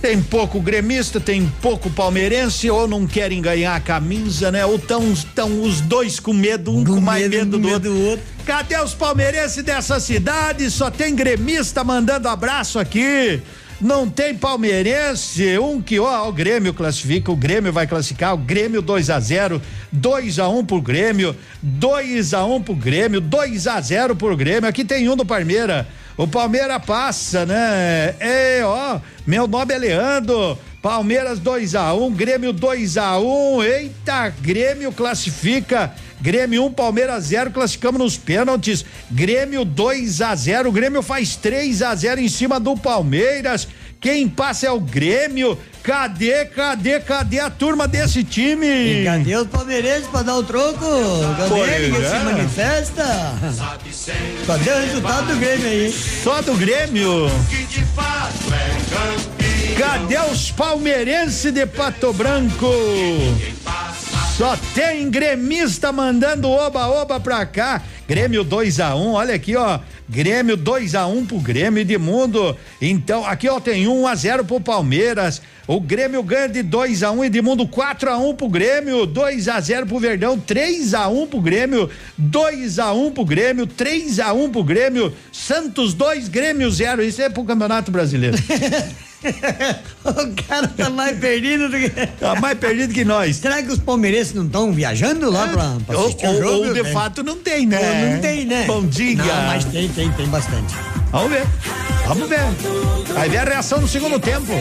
[0.00, 4.64] tem pouco gremista, tem pouco palmeirense, ou não querem ganhar a camisa, né?
[4.64, 7.90] Ou estão tão os dois com medo, um com, com mais medo, do, medo outro.
[7.90, 8.24] do outro.
[8.46, 10.70] Cadê os palmeirenses dessa cidade?
[10.70, 13.42] Só tem gremista mandando abraço aqui.
[13.80, 18.82] Não tem palmeirense, um que ó, o Grêmio classifica, o Grêmio vai classificar, o Grêmio
[18.82, 23.22] 2 a 0, 2 a 1 um pro Grêmio, 2 a 1 um pro Grêmio,
[23.22, 24.68] 2 a 0 pro Grêmio.
[24.68, 25.86] Aqui tem um do Palmeira.
[26.20, 28.14] O Palmeiras passa, né?
[28.20, 30.58] É, ó, meu nome é Leandro.
[30.82, 33.62] Palmeiras 2 a 1 um, Grêmio 2 a 1 um.
[33.62, 35.94] Eita, Grêmio classifica.
[36.20, 38.84] Grêmio 1, um, Palmeiras 0, classificamos nos pênaltis.
[39.10, 43.66] Grêmio 2 a 0, o Grêmio faz 3 a 0 em cima do Palmeiras.
[44.00, 45.58] Quem passa é o Grêmio.
[45.82, 48.66] Cadê, cadê, cadê a turma desse time?
[48.66, 50.86] E cadê os palmeirenses pra dar o troco?
[51.36, 52.08] Cadê que é.
[52.08, 53.04] se manifesta?
[54.46, 55.92] Cadê o resultado do Grêmio aí?
[55.92, 57.30] Só do Grêmio?
[59.78, 62.72] Cadê os palmeirenses de Pato Branco?
[64.36, 67.82] Só tem gremista mandando oba-oba pra cá.
[68.08, 69.78] Grêmio 2 a 1 um, olha aqui, ó.
[70.10, 72.56] Grêmio 2 a 1 um pro Grêmio de Mundo.
[72.82, 75.40] Então, aqui ó, tem 1 um a 0 pro Palmeiras.
[75.68, 79.06] O Grêmio ganha de 2 a 1 um, Edmundo 4 a 1 um pro Grêmio,
[79.06, 81.88] 2 a 0 pro Verdão, 3 a 1 um pro Grêmio,
[82.18, 86.68] 2 a 1 um pro Grêmio, 3 a 1 um pro Grêmio, Santos 2, Grêmio
[86.68, 87.04] 0.
[87.04, 88.36] Isso é pro Campeonato Brasileiro.
[90.04, 91.90] o cara tá mais perdido do que.
[92.18, 93.36] Tá mais perdido que nós.
[93.36, 96.66] Será que os palmeirenses não estão viajando lá pra, pra assistir ou, o jogo?
[96.68, 96.92] Ou de né?
[96.92, 97.78] fato não tem, né?
[97.78, 98.64] Ou não tem, né?
[98.66, 99.16] Bom dia.
[99.16, 100.74] Não, mas tem, tem, tem bastante.
[101.10, 101.46] Vamos ver.
[102.06, 102.40] Vamos ver.
[103.12, 104.52] Vai ver a reação no segundo tempo.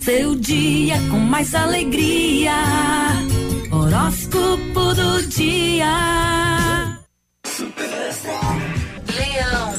[0.00, 2.54] Seu dia com mais alegria.
[3.70, 6.22] Horóscopo do dia.
[9.14, 9.74] Leão.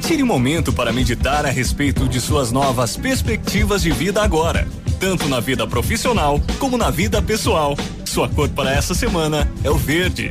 [0.00, 4.68] Tire um momento para meditar a respeito de suas novas perspectivas de vida agora,
[5.00, 7.74] tanto na vida profissional como na vida pessoal.
[8.04, 10.30] Sua cor para essa semana é o verde.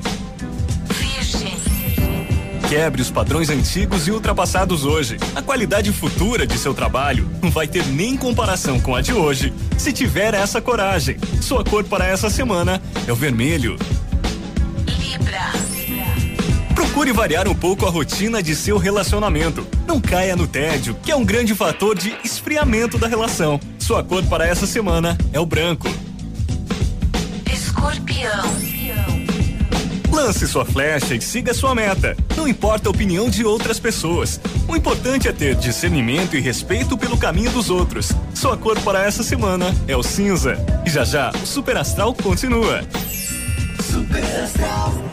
[2.70, 5.18] Quebre os padrões antigos e ultrapassados hoje.
[5.36, 9.54] A qualidade futura de seu trabalho não vai ter nem comparação com a de hoje,
[9.78, 11.18] se tiver essa coragem.
[11.42, 13.78] Sua cor para essa semana é o vermelho.
[16.94, 19.66] Procure variar um pouco a rotina de seu relacionamento.
[19.88, 23.60] Não caia no tédio, que é um grande fator de esfriamento da relação.
[23.80, 25.88] Sua cor para essa semana é o branco.
[27.52, 28.44] Escorpião.
[30.12, 32.16] Lance sua flecha e siga sua meta.
[32.38, 34.40] Não importa a opinião de outras pessoas.
[34.68, 38.12] O importante é ter discernimento e respeito pelo caminho dos outros.
[38.36, 40.64] Sua cor para essa semana é o cinza.
[40.86, 42.84] E já já, o Super Astral continua.
[43.82, 45.13] Super Astral.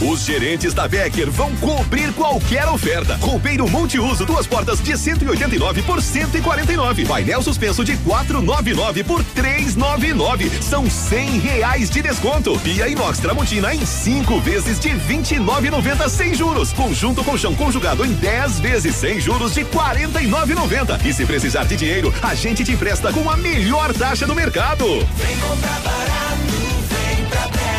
[0.00, 3.16] Os gerentes da Becker vão cobrir qualquer oferta.
[3.16, 7.04] Roupeiro multiuso, duas portas de 189 por 149.
[7.04, 10.50] Painel suspenso de 499 por 399.
[10.60, 12.58] São 100 reais de desconto.
[12.60, 16.72] Pia inox Tramontina em cinco vezes de 29,90 sem juros.
[16.72, 21.04] Conjunto colchão conjugado em 10 vezes sem juros de 49,90.
[21.04, 24.84] E se precisar de dinheiro, a gente te empresta com a melhor taxa do mercado.
[24.86, 26.52] Vem comprar barato,
[26.88, 27.71] vem pra Becker.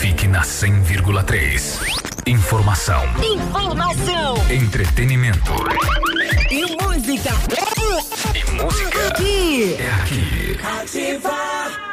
[0.00, 1.80] Fique na 100,3.
[2.26, 5.52] Informação, Informação entretenimento
[6.50, 7.30] e música.
[8.34, 9.08] e música.
[9.08, 9.76] Aqui.
[9.78, 10.58] É aqui.
[10.80, 11.89] Ativa.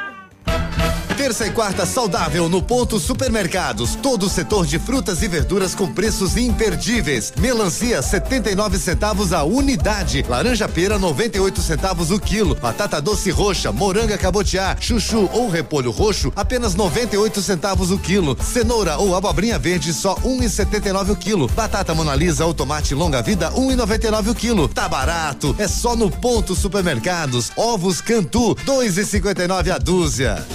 [1.17, 3.95] Terça e quarta saudável no Ponto Supermercados.
[3.95, 7.33] Todo o setor de frutas e verduras com preços imperdíveis.
[7.39, 10.23] Melancia 79 centavos a unidade.
[10.29, 12.53] Laranja pera 98 centavos o quilo.
[12.53, 18.37] Batata doce roxa, moranga cabotiá, chuchu ou repolho roxo apenas 98 centavos o quilo.
[18.39, 21.47] Cenoura ou abobrinha verde só 1,79 o quilo.
[21.47, 24.67] Batata monalisa ou tomate longa vida 1,99 o quilo.
[24.67, 27.51] Tá barato, é só no Ponto Supermercados.
[27.57, 30.45] Ovos Cantu 2,59 a dúzia.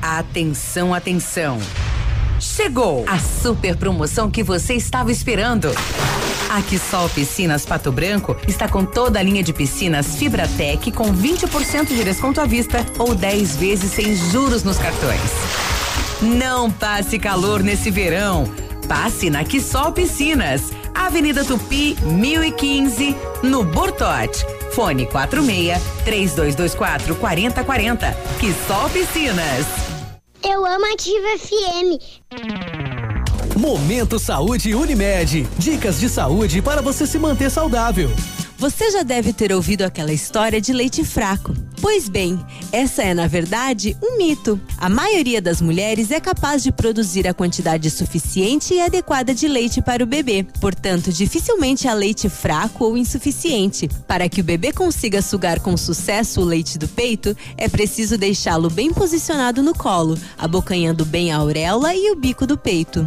[0.00, 1.58] Atenção, atenção.
[2.40, 5.68] Chegou a super promoção que você estava esperando.
[6.50, 11.88] A Quissol Piscinas Pato Branco está com toda a linha de piscinas Fibratec com 20%
[11.88, 15.20] de desconto à vista ou 10 vezes sem juros nos cartões.
[16.22, 18.44] Não passe calor nesse verão.
[18.88, 24.44] Passe na Quissol Piscinas, Avenida Tupi, 1015, no Bortote.
[24.78, 28.16] Fone 46 3224 4040.
[28.38, 29.66] Quissol Piscinas.
[30.40, 31.98] Eu amo Ativa FM.
[33.58, 35.48] Momento Saúde Unimed.
[35.58, 38.08] Dicas de saúde para você se manter saudável.
[38.58, 41.54] Você já deve ter ouvido aquela história de leite fraco.
[41.80, 44.60] Pois bem, essa é, na verdade, um mito.
[44.76, 49.80] A maioria das mulheres é capaz de produzir a quantidade suficiente e adequada de leite
[49.80, 50.44] para o bebê.
[50.60, 53.88] Portanto, dificilmente há leite fraco ou insuficiente.
[54.08, 58.68] Para que o bebê consiga sugar com sucesso o leite do peito, é preciso deixá-lo
[58.68, 63.06] bem posicionado no colo, abocanhando bem a auréola e o bico do peito.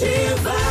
[0.00, 0.69] Superativa.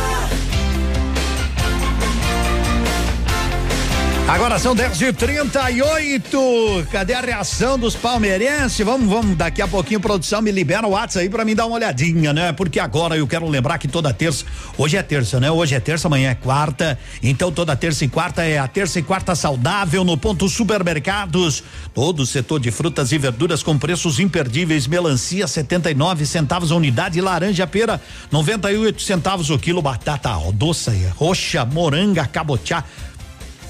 [4.30, 8.78] Agora são 10 e 38 Cadê a reação dos palmeirenses?
[8.86, 11.74] Vamos, vamos, daqui a pouquinho, produção, me libera o WhatsApp aí pra mim dar uma
[11.74, 12.52] olhadinha, né?
[12.52, 14.44] Porque agora eu quero lembrar que toda terça,
[14.78, 15.50] hoje é terça, né?
[15.50, 16.96] Hoje é terça, amanhã é quarta.
[17.20, 21.64] Então toda terça e quarta é a terça e quarta saudável no ponto supermercados.
[21.92, 24.86] Todo o setor de frutas e verduras com preços imperdíveis.
[24.86, 28.00] Melancia 79 centavos a unidade, laranja pera
[28.30, 32.84] 98 centavos o quilo, batata doce, roxa, moranga, cabotiá.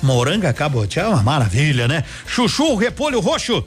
[0.03, 2.05] Moranga cabotiá é uma maravilha, né?
[2.26, 3.64] Chuchu, repolho roxo.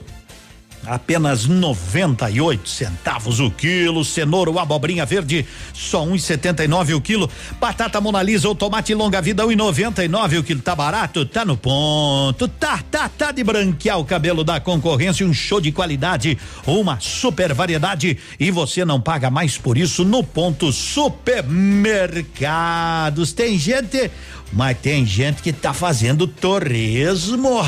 [0.86, 7.30] Apenas 98 centavos o quilo, cenoura ou abobrinha verde, só 1,79 o quilo.
[7.60, 10.60] Batata Monalisa ou tomate longa vida, 1,99 o quilo.
[10.60, 11.24] Tá barato?
[11.24, 12.48] Tá no ponto.
[12.48, 16.36] Tá, tá, tá de branquear o cabelo da concorrência, um show de qualidade,
[16.66, 23.32] uma super variedade e você não paga mais por isso no ponto supermercados.
[23.32, 24.10] Tem gente,
[24.52, 27.62] mas tem gente que tá fazendo torresmo,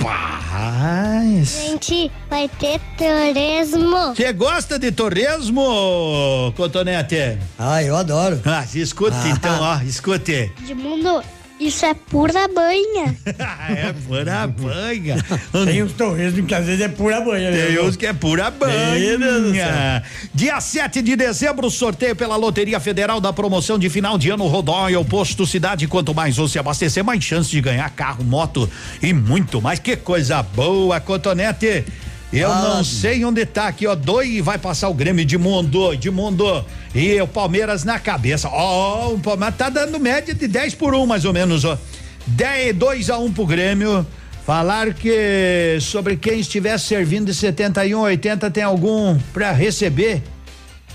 [0.00, 1.48] rapaz.
[1.66, 4.14] Gente, vai ter turismo.
[4.14, 7.38] Você gosta de torresmo, Cotonete?
[7.58, 8.40] Ah, eu adoro.
[8.44, 9.28] Ah, escute Ah.
[9.28, 10.52] então, ó, escute.
[10.62, 11.22] Edmundo,
[11.60, 13.16] isso é pura banha.
[13.68, 15.16] é pura banha.
[15.64, 17.50] Tem uns torresmos que às vezes é pura banha.
[17.50, 19.68] né, Tem uns que é pura Meu Deus do céu.
[19.68, 20.02] banha.
[20.34, 25.02] Dia 7 de dezembro, sorteio pela Loteria Federal da promoção de final de ano Rodóia,
[25.04, 25.86] Posto Cidade.
[25.86, 28.68] Quanto mais você abastecer, mais chance de ganhar carro, moto
[29.02, 29.78] e muito mais.
[29.78, 31.84] Que coisa boa, Cotonete.
[32.32, 33.94] Eu Ah, não sei onde tá aqui, ó.
[33.94, 36.64] Dois vai passar o Grêmio de mundo, de mundo.
[36.94, 38.48] E o Palmeiras na cabeça.
[38.48, 41.78] Ó, o Palmeiras tá dando média de 10 por 1, mais ou menos, ó.
[42.26, 44.04] 10, 2 a 1 pro Grêmio.
[44.44, 50.22] Falar que sobre quem estiver servindo de 71 80 tem algum pra receber.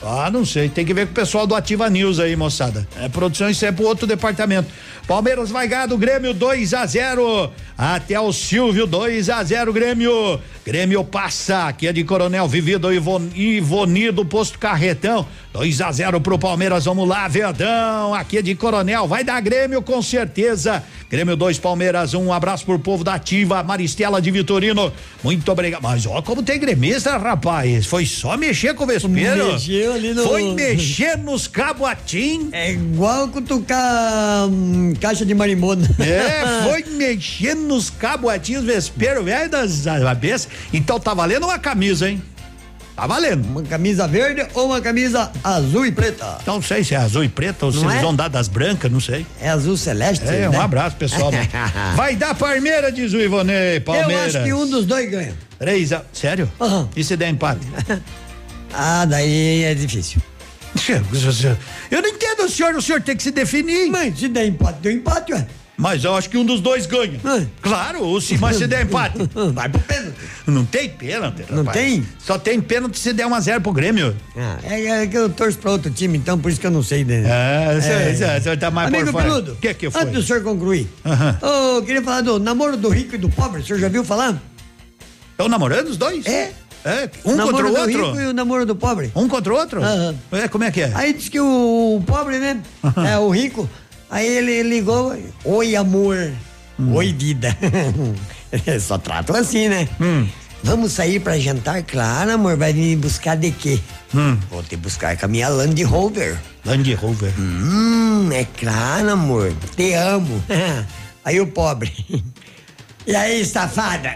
[0.01, 0.69] Ah, não sei.
[0.69, 2.87] Tem que ver com o pessoal do Ativa News aí, moçada.
[2.97, 4.69] É produção, isso é pro outro departamento.
[5.07, 10.39] Palmeiras vai ganhar do Grêmio 2 a 0 até o Silvio 2 a 0 Grêmio.
[10.63, 15.25] Grêmio passa, aqui é de Coronel Vivido Ivon, Ivoni do Posto Carretão.
[15.51, 16.85] 2 a 0 pro Palmeiras.
[16.85, 18.13] Vamos lá, Verdão.
[18.13, 19.07] Aqui é de Coronel.
[19.07, 20.83] Vai dar Grêmio com certeza.
[21.09, 22.21] Grêmio 2, Palmeiras 1.
[22.21, 24.93] Um abraço pro povo da Ativa, Maristela de Vitorino.
[25.23, 25.81] Muito obrigado.
[25.81, 27.87] Mas ó, como tem gremista, rapaz.
[27.87, 29.53] Foi só mexer com o vespeiro.
[29.53, 32.49] Mexeu ali no- Foi mexer nos caboatim.
[32.51, 35.87] É igual cutucar hum, caixa de marimona.
[35.99, 40.47] É, foi mexer nos caboatinhos vespeiro velho das cabeças.
[40.73, 42.21] Então tá valendo uma camisa, hein?
[42.99, 43.45] Tá valendo.
[43.45, 46.39] Uma camisa verde ou uma camisa azul e preta?
[46.45, 48.01] Não sei se é azul e preta ou se Não eles é?
[48.01, 49.25] vão dar das brancas, não sei.
[49.39, 50.25] É azul celeste.
[50.27, 50.59] É, um né?
[50.59, 51.31] abraço, pessoal.
[51.95, 54.35] Vai dar Palmeiras, diz o Ivonei, Palmeiras.
[54.35, 55.33] Eu acho que um dos dois ganha.
[55.57, 56.03] Três a...
[56.11, 56.51] Sério?
[56.93, 57.65] E se der empate?
[58.73, 60.21] Ah, daí é difícil.
[61.91, 63.89] Eu não entendo o senhor, o senhor tem que se definir.
[63.89, 65.47] Mas se der empate, deu empate, ué.
[65.75, 67.17] Mas eu acho que um dos dois ganha.
[67.61, 69.17] Claro, o se, mas se der empate.
[69.53, 70.17] Vai pro pênalti.
[70.45, 71.77] Não tem pênalti, Não rapaz.
[71.77, 72.05] tem?
[72.19, 74.13] Só tem pênalti se der 1 a 0 pro Grêmio.
[74.35, 76.83] Ah, é, é que eu torço pra outro time, então por isso que eu não
[76.83, 77.05] sei.
[77.05, 77.23] Né?
[77.25, 79.23] É, o senhor- o senhor- o senhor tá mais Amigo por fora.
[79.25, 80.01] Peludo, O que que foi?
[80.01, 80.85] antes do senhor concluir,
[81.41, 84.03] ô, eu queria falar do namoro do rico e do pobre, o senhor já viu
[84.03, 84.37] falar?
[85.31, 86.25] Estão namorando os dois?
[86.25, 86.51] É.
[86.85, 88.05] É, um namoro contra o do outro?
[88.11, 89.11] rico e o namoro do pobre.
[89.15, 89.83] Um contra o outro?
[89.83, 90.15] Aham.
[90.31, 90.91] É, como é que é?
[90.95, 92.61] Aí diz que o pobre, né?
[93.07, 93.69] É o rico.
[94.09, 95.15] Aí ele ligou,
[95.45, 96.31] oi amor,
[96.79, 96.93] Hum.
[96.95, 97.55] oi vida.
[98.79, 99.87] Só tratam assim, né?
[99.99, 100.25] Hum.
[100.63, 101.83] Vamos sair pra jantar?
[101.83, 103.79] Claro, amor, vai me buscar de quê?
[104.15, 104.37] Hum.
[104.49, 106.37] Vou te buscar com a minha Land Rover.
[106.65, 107.31] Land Rover.
[107.39, 110.41] Hum, é claro, amor, te amo.
[111.23, 111.91] Aí o pobre.
[113.09, 114.13] E aí, safada?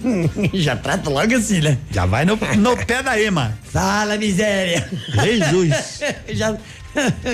[0.54, 1.76] Já trata logo assim, né?
[1.90, 3.52] Já vai no, no pé da Ema.
[3.64, 4.88] Fala, miséria.
[5.22, 6.00] Jesus.
[6.32, 6.56] Já,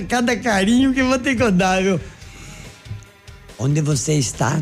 [0.09, 2.01] cada carinho que vou ter que dar, viu?
[3.57, 4.61] Onde você está?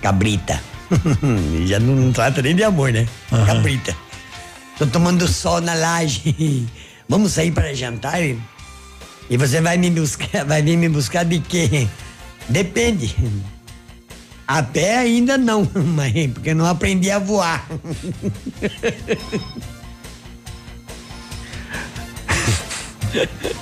[0.00, 0.62] Cabrita.
[1.66, 3.08] Já não trata nem de amor, né?
[3.44, 3.92] Cabrita.
[4.78, 6.64] Tô tomando sol na laje.
[7.08, 8.20] Vamos sair para jantar?
[8.22, 11.88] E você vai me buscar, vai vir me buscar de quê?
[12.48, 13.16] Depende.
[14.50, 15.64] A pé ainda não,
[15.94, 17.64] mas porque não aprendi a voar.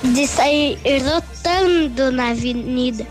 [0.03, 3.05] De sair rotando na avenida.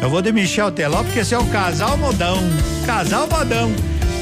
[0.00, 2.38] Eu vou de Michel Teló porque esse é o casal modão.
[2.86, 3.70] Casal modão.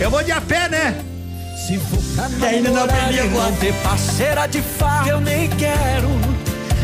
[0.01, 1.01] Eu vou de a pé, né?
[1.65, 3.51] Se for pra E ainda não aprendi a voar.
[3.51, 6.09] não ter parceira de farra, eu nem quero,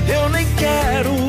[0.08, 1.27] eu nem quero.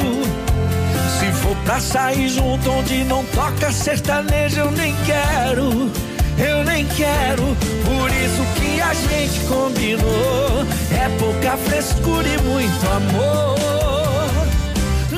[1.66, 5.92] Pra sair junto onde não toca sertanejo, eu nem quero,
[6.38, 7.44] eu nem quero.
[7.86, 14.48] Por isso que a gente combinou, é pouca frescura e muito amor.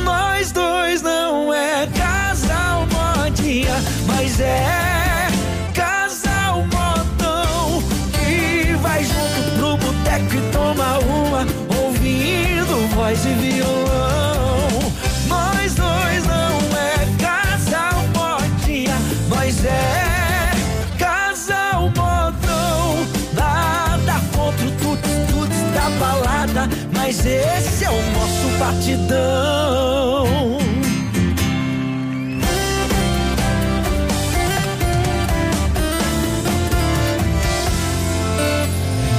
[0.03, 4.90] Nós dois não é casal modinha, mas é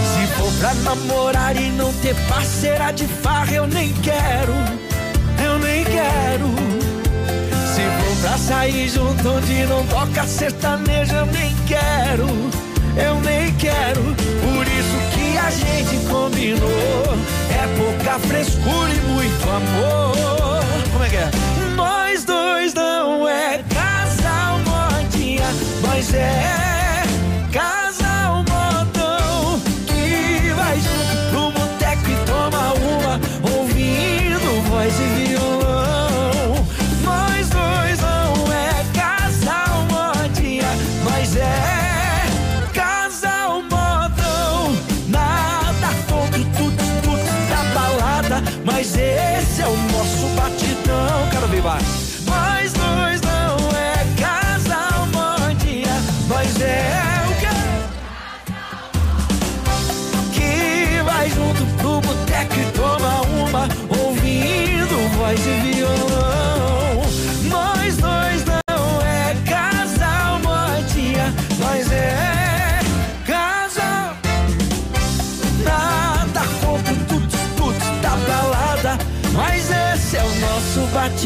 [0.04, 4.54] Se for pra namorar e não ter parceira de farra, eu nem quero,
[5.44, 6.48] eu nem quero.
[7.74, 12.28] Se for pra sair junto onde não toca sertanejo, eu nem quero,
[12.96, 14.02] eu nem quero.
[14.02, 14.81] Por isso
[15.52, 17.04] gente combinou,
[17.50, 20.62] é pouca frescura e muito amor.
[20.92, 21.30] Como é que é?
[21.76, 25.46] Nós dois não é casal modinha,
[25.86, 27.02] mas é
[27.52, 27.91] casal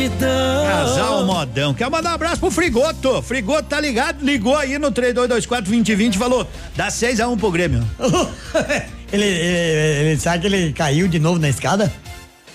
[0.08, 0.66] batidão.
[0.66, 1.74] Casal modão.
[1.74, 3.22] Quer mandar um abraço pro Frigoto.
[3.22, 4.24] Frigoto tá ligado?
[4.24, 7.84] Ligou aí no 3224-2020 e falou: dá 6x1 um pro Grêmio.
[9.12, 11.92] ele, ele, ele sabe que ele caiu de novo na escada?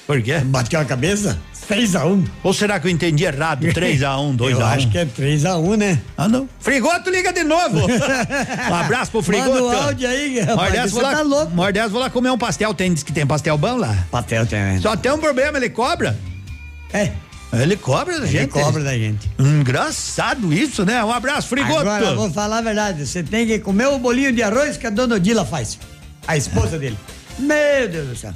[0.07, 0.39] Por quê?
[0.39, 1.37] Bateu a cabeça?
[1.69, 2.27] 3x1.
[2.43, 3.63] Ou será que eu entendi errado?
[3.71, 4.49] 3x1, 2x1.
[4.49, 6.01] Eu acho que é 3x1, né?
[6.17, 6.49] Ah, não.
[6.59, 7.85] Frigoto liga de novo.
[7.87, 9.51] um abraço pro Frigoto.
[9.51, 10.91] Manda o áudio aí, rapaz.
[10.91, 11.51] Vou lá, tá louco.
[11.51, 12.73] Mordés, vou lá comer um pastel.
[12.73, 13.95] Tem, diz que tem pastel bom lá.
[14.09, 14.79] Pastel tem.
[14.81, 16.17] Só tem um problema, ele cobra.
[16.91, 17.11] É.
[17.53, 18.49] Ele cobra da Ele gente.
[18.51, 19.29] cobra da gente.
[19.37, 21.03] Engraçado isso, né?
[21.03, 21.79] Um abraço, Frigoto.
[21.79, 23.05] Agora vou falar a verdade.
[23.05, 25.77] Você tem que comer o bolinho de arroz que a dona Odila faz.
[26.27, 26.97] A esposa dele.
[27.37, 28.31] Meu Deus do céu.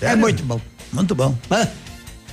[0.00, 0.18] É Sério?
[0.18, 0.60] muito bom.
[0.92, 1.34] Muito bom.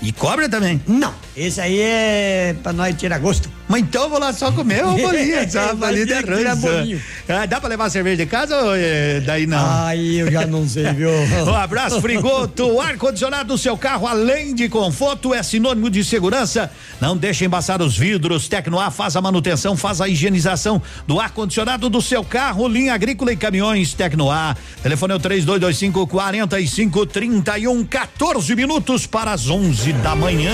[0.02, 0.82] E cobra também?
[0.86, 1.14] Não.
[1.38, 3.50] Esse aí é pra nós tirar gosto.
[3.68, 7.02] Mas então eu vou lá só comer uma bolinha, só uma bolinha de arroz.
[7.28, 9.86] Ah, dá pra levar cerveja de casa ou é, daí não?
[9.86, 11.10] Aí eu já não sei, viu?
[11.46, 12.68] Um abraço, Frigoto.
[12.68, 16.72] O ar-condicionado do seu carro, além de conforto, é sinônimo de segurança.
[17.00, 18.48] Não deixe embaçar os vidros.
[18.48, 22.68] Tecnoar faz a manutenção, faz a higienização do ar-condicionado do seu carro.
[22.68, 24.58] Linha agrícola e caminhões Tecnoar.
[24.84, 30.54] Telefone é o 3225 4531, 14 minutos para as 11 da manhã.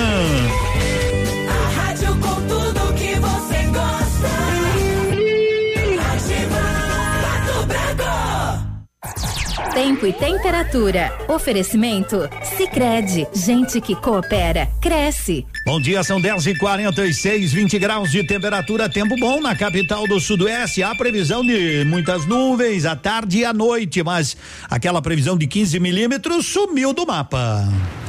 [9.73, 11.17] Tempo e temperatura.
[11.29, 12.29] Oferecimento?
[12.57, 15.45] Sicredi Gente que coopera, cresce.
[15.65, 20.19] Bom dia, são 10 e 46 20 graus de temperatura, tempo bom na capital do
[20.19, 20.83] Sudoeste.
[20.83, 24.35] Há previsão de muitas nuvens à tarde e à noite, mas
[24.69, 27.65] aquela previsão de 15 milímetros sumiu do mapa.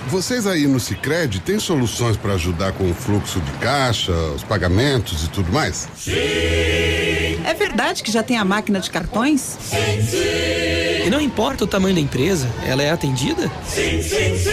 [0.09, 5.25] Vocês aí no Cicred têm soluções para ajudar com o fluxo de caixa, os pagamentos
[5.25, 5.89] e tudo mais?
[6.07, 9.57] É verdade que já tem a máquina de cartões?
[9.61, 11.07] Sim, sim.
[11.07, 13.51] E não importa o tamanho da empresa, ela é atendida?
[13.67, 14.51] Sim, sim, sim.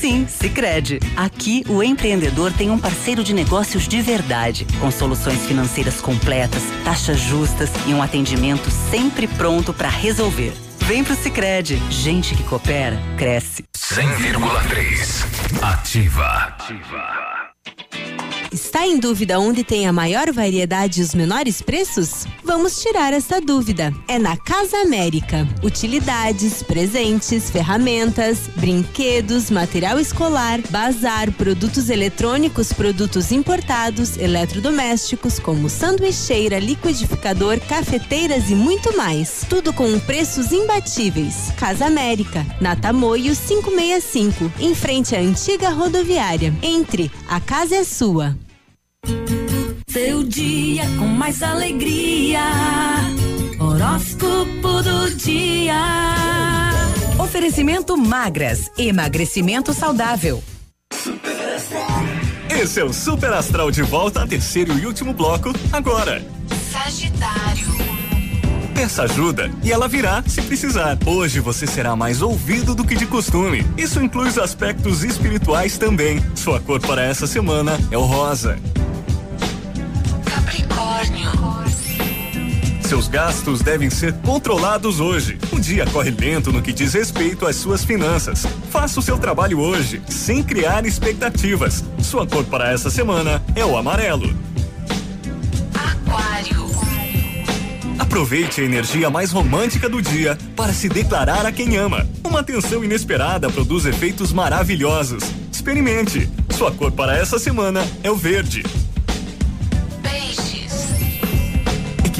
[0.00, 0.98] Sim, Sicredi.
[1.14, 7.20] Aqui o empreendedor tem um parceiro de negócios de verdade, com soluções financeiras completas, taxas
[7.20, 10.54] justas e um atendimento sempre pronto para resolver.
[10.90, 11.80] Vem pro Sicredi.
[11.88, 13.64] Gente que coopera cresce.
[13.76, 15.24] 100,3.
[15.62, 16.56] Ativa.
[18.52, 22.26] Está em dúvida onde tem a maior variedade e os menores preços?
[22.42, 23.94] Vamos tirar essa dúvida.
[24.08, 25.46] É na Casa América.
[25.62, 37.60] Utilidades, presentes, ferramentas, brinquedos, material escolar, bazar, produtos eletrônicos, produtos importados, eletrodomésticos, como sanduicheira, liquidificador,
[37.60, 39.44] cafeteiras e muito mais.
[39.48, 41.52] Tudo com preços imbatíveis.
[41.56, 46.52] Casa América, na Tamoio 565, em frente à antiga rodoviária.
[46.62, 48.39] Entre, a casa é sua.
[49.92, 52.40] Seu dia com mais alegria.
[53.58, 55.74] Horóscopo do dia.
[57.18, 60.42] Oferecimento magras, emagrecimento saudável.
[62.48, 66.24] Esse é o Super Astral de volta a terceiro e último bloco, agora.
[66.70, 67.66] Sagitário.
[68.72, 70.96] Peça ajuda e ela virá se precisar.
[71.04, 73.66] Hoje você será mais ouvido do que de costume.
[73.76, 76.24] Isso inclui os aspectos espirituais também.
[76.36, 78.56] Sua cor para essa semana é o rosa.
[80.80, 81.30] Capricórnio.
[82.80, 85.38] Seus gastos devem ser controlados hoje.
[85.52, 88.46] O dia corre lento no que diz respeito às suas finanças.
[88.70, 91.84] Faça o seu trabalho hoje, sem criar expectativas.
[92.02, 94.34] Sua cor para essa semana é o amarelo.
[95.74, 96.70] Aquário.
[97.98, 102.08] Aproveite a energia mais romântica do dia para se declarar a quem ama.
[102.24, 105.22] Uma atenção inesperada produz efeitos maravilhosos.
[105.52, 106.28] Experimente.
[106.56, 108.64] Sua cor para essa semana é o verde.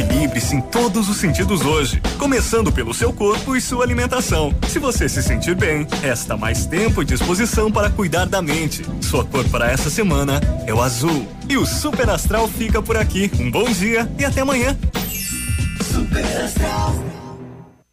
[0.01, 4.55] Equilibre-se em todos os sentidos hoje, começando pelo seu corpo e sua alimentação.
[4.67, 8.83] Se você se sentir bem, resta mais tempo e disposição para cuidar da mente.
[9.03, 11.29] Sua cor para essa semana é o azul.
[11.51, 13.31] E o Super Astral fica por aqui.
[13.39, 14.75] Um bom dia e até amanhã.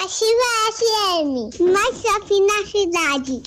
[0.00, 3.42] Ativa FM, mais shopping na cidade.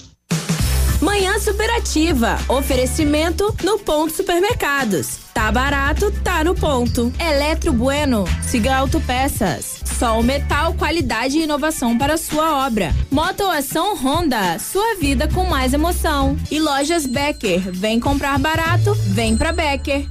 [1.01, 2.37] Manhã Superativa.
[2.49, 5.17] Oferecimento no Ponto Supermercados.
[5.33, 7.11] Tá barato, tá no ponto.
[7.17, 8.25] Eletro Bueno.
[8.43, 9.81] Siga Autopeças.
[9.97, 12.93] Sol Metal, qualidade e inovação para sua obra.
[13.09, 16.37] Motoação Honda, sua vida com mais emoção.
[16.51, 20.05] E lojas Becker, vem comprar barato, vem pra Becker.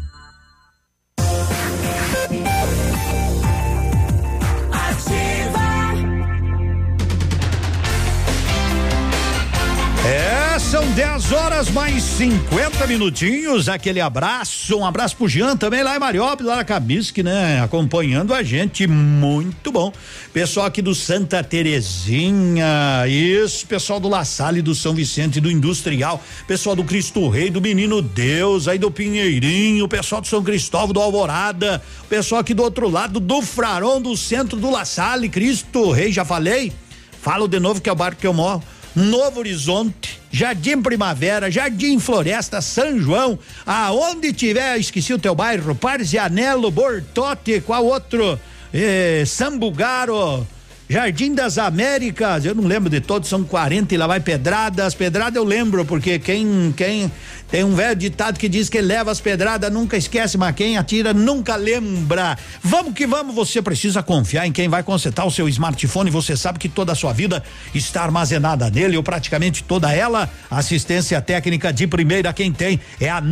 [10.10, 13.68] É, são 10 horas mais 50 minutinhos.
[13.68, 17.60] Aquele abraço, um abraço pro Jean também lá em Mariópolis, lá na Cabisque, né?
[17.62, 19.92] Acompanhando a gente, muito bom.
[20.32, 26.20] Pessoal aqui do Santa Terezinha, isso, pessoal do La Salle, do São Vicente, do Industrial,
[26.44, 31.00] pessoal do Cristo Rei, do Menino Deus, aí do Pinheirinho, pessoal do São Cristóvão, do
[31.00, 36.10] Alvorada, pessoal aqui do outro lado, do Fraron, do centro do La Salle, Cristo Rei,
[36.10, 36.72] já falei?
[37.22, 38.60] Falo de novo que é o barco que eu moro.
[39.00, 46.70] Novo Horizonte, Jardim Primavera, Jardim Floresta, São João, aonde tiver, esqueci o teu bairro, Parzianello,
[46.70, 48.38] Bortote, qual outro?
[48.72, 50.46] Eh, Sambugaro,
[50.90, 54.92] Jardim das Américas, eu não lembro de todos, são 40 e lá vai pedradas.
[54.92, 57.08] Pedrada eu lembro, porque quem quem
[57.50, 61.12] tem um velho ditado que diz que leva as pedradas nunca esquece, mas quem atira
[61.12, 62.38] nunca lembra.
[62.62, 66.10] Vamos que vamos, você precisa confiar em quem vai consertar o seu smartphone.
[66.10, 67.42] Você sabe que toda a sua vida
[67.72, 70.28] está armazenada nele, ou praticamente toda ela.
[70.48, 73.22] Assistência técnica de primeira, quem tem é a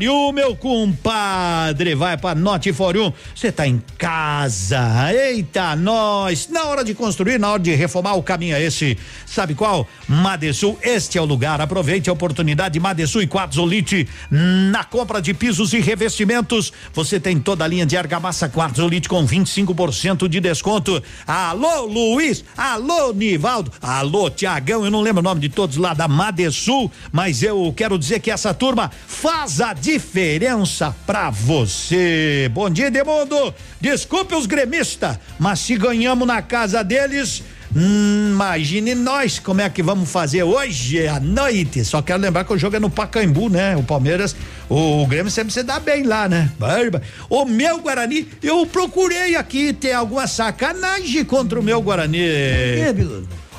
[0.00, 1.94] You, meu compadre.
[1.94, 3.14] Vai pra You.
[3.34, 5.10] Você tá em casa.
[5.12, 6.48] Eita, nós.
[6.62, 8.96] Na hora de construir, na hora de reformar, o caminho é esse.
[9.26, 9.84] Sabe qual?
[10.06, 11.60] Madesul, este é o lugar.
[11.60, 16.72] Aproveite a oportunidade Madesul e Quartzolite na compra de pisos e revestimentos.
[16.94, 21.02] Você tem toda a linha de argamassa Quartzolite com 25% de desconto.
[21.26, 22.44] Alô, Luiz.
[22.56, 23.72] Alô, Nivaldo.
[23.82, 24.84] Alô, Tiagão.
[24.84, 28.30] Eu não lembro o nome de todos lá da Madesul, mas eu quero dizer que
[28.30, 32.48] essa turma faz a diferença pra você.
[32.54, 33.52] Bom dia, Demundo.
[33.80, 37.42] Desculpe os gremistas, mas se ganhamos na casa deles.
[37.74, 41.82] hum, imagine nós como é que vamos fazer hoje à noite.
[41.82, 43.74] Só quero lembrar que o jogo é no Pacaembu, né?
[43.74, 44.36] O Palmeiras,
[44.68, 46.52] o, Grêmio sempre se dá bem lá, né?
[46.58, 47.00] Barba.
[47.30, 52.20] O meu Guarani, eu procurei aqui ter alguma sacanagem contra o meu Guarani.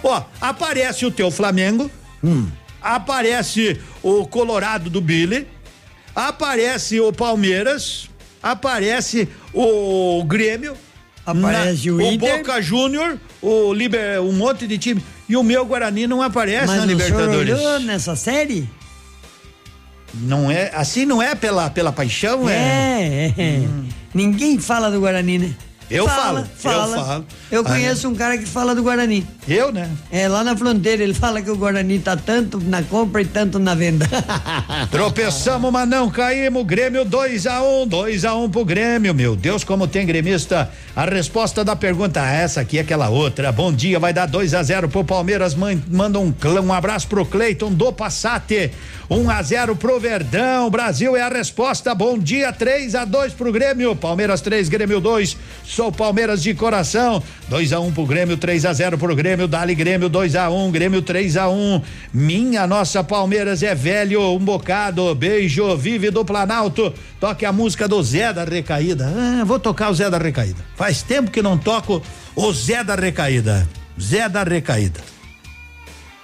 [0.04, 1.90] Ó, aparece o teu Flamengo,
[2.80, 5.48] aparece o Colorado do Billy,
[6.16, 8.08] aparece o Palmeiras,
[8.44, 10.78] aparece o Grêmio,
[11.26, 12.38] Aparece o Inter.
[12.38, 15.04] Boca Júnior, o Liber, um monte de time.
[15.28, 17.54] E o meu Guarani não aparece Mas na o Libertadores.
[17.58, 18.70] olhou nessa série?
[20.14, 22.54] Não é, assim não é pela pela paixão, é.
[22.54, 23.68] É, é.
[24.14, 25.56] Ninguém fala do Guarani, né?
[25.90, 27.06] Eu Fala, falo, eu fala.
[27.06, 27.26] falo.
[27.52, 29.26] Eu Ah, conheço um cara que fala do Guarani.
[29.48, 29.88] Eu, né?
[30.12, 33.60] É, lá na fronteira, ele fala que o Guarani tá tanto na compra e tanto
[33.60, 34.08] na venda.
[34.90, 36.66] Tropeçamos, mas não caímos.
[36.66, 39.14] Grêmio 2 a 1 um, 2 a 1 um pro Grêmio.
[39.14, 40.70] Meu Deus, como tem gremista.
[40.96, 43.52] A resposta da pergunta, ah, essa aqui é aquela outra.
[43.52, 45.54] Bom dia, vai dar 2 a 0 pro Palmeiras.
[45.54, 46.34] Man- Manda um,
[46.64, 48.72] um abraço pro Cleiton do Passate.
[49.10, 50.70] 1 um a 0 pro Verdão.
[50.70, 51.94] Brasil é a resposta.
[51.94, 53.96] Bom dia, 3 a 2 pro Grêmio.
[53.96, 55.38] Palmeiras 3, Grêmio 2.
[55.76, 57.24] Sou Palmeiras de coração.
[57.48, 59.48] 2 a 1 um pro Grêmio, 3 a 0 pro Grêmio.
[59.48, 61.82] Dali Grêmio 2 a 1 um, Grêmio 3 a 1 um.
[62.14, 65.16] Minha nossa Palmeiras é velho, um bocado.
[65.16, 66.94] Beijo, vive do Planalto.
[67.20, 69.12] Toque a música do Zé da Recaída.
[69.18, 70.64] Ah, vou tocar o Zé da Recaída.
[70.76, 72.04] Faz tempo que não toco
[72.36, 73.68] o Zé da Recaída.
[74.00, 75.00] Zé da Recaída.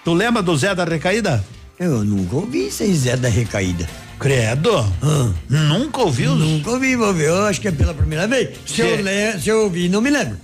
[0.06, 1.44] Tu lembra do Zé da Recaída?
[1.80, 3.90] Eu nunca ouvi esse Zé da Recaída.
[4.20, 4.86] Credo?
[5.50, 6.36] Nunca ouviu?
[6.36, 7.30] Nunca ouvi, vou ver.
[7.30, 8.50] Eu acho que é pela primeira vez.
[8.66, 10.38] Se, eu, le, se eu ouvi, não me lembro.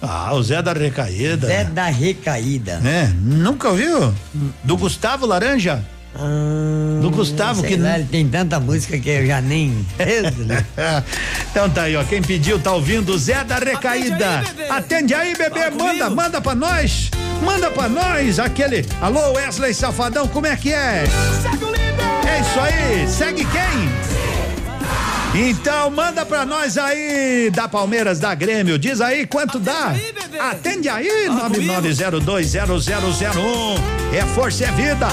[0.00, 1.46] Ah, o Zé da Recaída.
[1.46, 2.80] Zé da Recaída.
[2.84, 4.14] É, nunca ouviu?
[4.62, 5.84] Do Gustavo Laranja?
[7.00, 9.84] Do Gustavo que lá, ele tem tanta música que eu já nem.
[11.50, 12.04] então tá aí, ó.
[12.04, 14.44] Quem pediu tá ouvindo Zé da Recaída.
[14.68, 15.70] Atende aí, bebê.
[15.70, 17.10] Manda, manda pra nós.
[17.42, 18.86] Manda pra nós aquele.
[19.00, 21.04] Alô, Wesley Safadão, como é que é?
[22.32, 23.06] É isso aí.
[23.08, 23.92] Segue quem?
[25.34, 28.78] Então manda pra nós aí da Palmeiras, da Grêmio.
[28.78, 29.94] Diz aí quanto dá.
[30.38, 34.14] Atende aí, 99020001.
[34.14, 35.08] É força, é vida.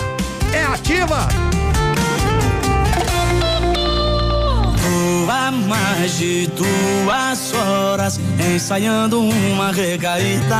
[0.54, 1.28] É ativa.
[5.32, 10.56] Há mais de duas horas ensaiando uma recaída.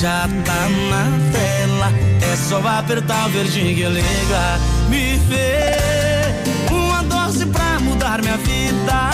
[0.00, 4.58] Já tá na tela, é só apertar o verdinho que liga.
[4.88, 5.76] Me vê
[6.70, 9.10] uma dose pra mudar minha vida.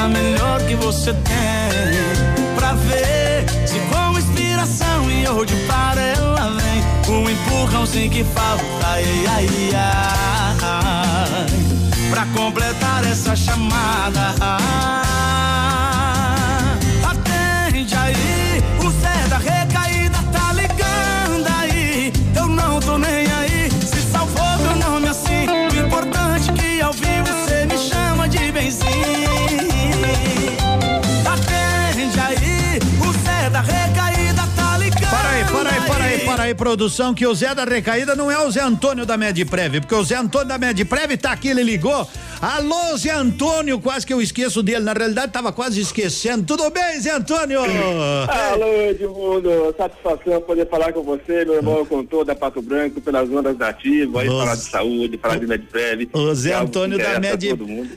[0.00, 7.12] A melhor que você tem pra ver se com inspiração e hoje para ela vem.
[7.12, 9.48] Um empurrãozinho que falta, ai, ai,
[10.62, 11.46] ai,
[12.10, 14.32] pra completar essa chamada.
[36.54, 39.94] Aí, produção, que o Zé da Recaída não é o Zé Antônio da Medprev, porque
[39.94, 42.08] o Zé Antônio da Medprev tá aqui, ele ligou.
[42.40, 44.80] Alô, Zé Antônio, quase que eu esqueço dele.
[44.80, 46.44] Na realidade, tava quase esquecendo.
[46.44, 47.60] Tudo bem, Zé Antônio?
[48.28, 53.28] Alô, Edmundo, satisfação poder falar com você, meu irmão, com toda a Pato Branco, pelas
[53.30, 56.08] ondas da ativa, aí falar de saúde, falar de Medprev.
[56.12, 57.44] O Zé é Antônio da Med.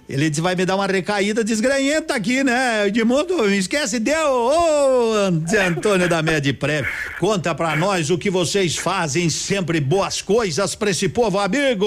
[0.08, 2.88] Ele disse, vai me dar uma recaída desgranhenta aqui, né?
[2.88, 4.32] Edmundo, esquece, deu.
[4.32, 6.88] Ô, Zé Antônio da Medprev.
[7.20, 11.86] Conta pra nós o que vocês fazem, sempre boas coisas pra esse povo amigo.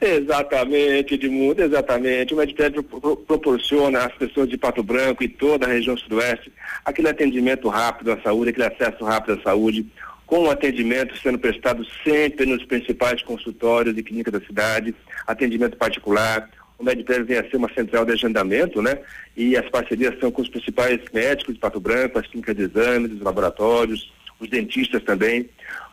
[0.00, 2.32] Exatamente, Edmundo, exatamente.
[2.32, 6.50] O Medprev pro- pro- proporciona às pessoas de Pato Branco e toda a região sudoeste
[6.86, 9.84] aquele atendimento rápido à saúde, aquele acesso rápido à saúde,
[10.26, 14.94] com o atendimento sendo prestado sempre nos principais consultórios e clínicas da cidade,
[15.26, 16.48] atendimento particular.
[16.78, 18.98] O Medprev vem a ser uma central de agendamento, né?
[19.36, 23.12] E as parcerias são com os principais médicos de Pato Branco, as clínicas de exames,
[23.12, 25.48] os laboratórios, os dentistas também.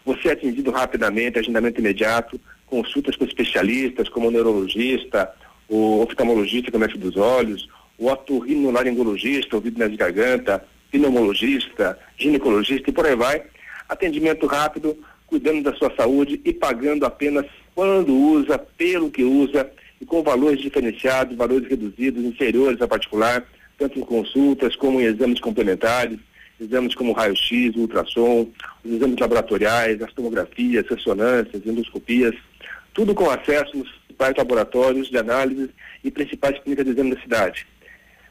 [0.06, 5.32] Você é atendido rapidamente, agendamento imediato, consultas com especialistas como o neurologista,
[5.68, 7.68] o oftalmologista, o médico dos olhos,
[7.98, 13.44] o otorrinolaringologista, ouvido e garganta, pneumologista, ginecologista e por aí vai.
[13.88, 14.98] Atendimento rápido,
[15.28, 19.70] cuidando da sua saúde e pagando apenas quando usa, pelo que usa
[20.00, 23.46] e com valores diferenciados, valores reduzidos, inferiores a particular,
[23.78, 26.20] tanto em consultas como em exames complementares,
[26.60, 28.50] exames como raio-x, ultrassom,
[28.84, 32.36] os exames laboratoriais, as tomografias, ressonâncias, endoscopias,
[32.94, 35.70] tudo com acesso nos principais laboratórios de análise
[36.04, 37.68] e principais clínicas de exame da cidade.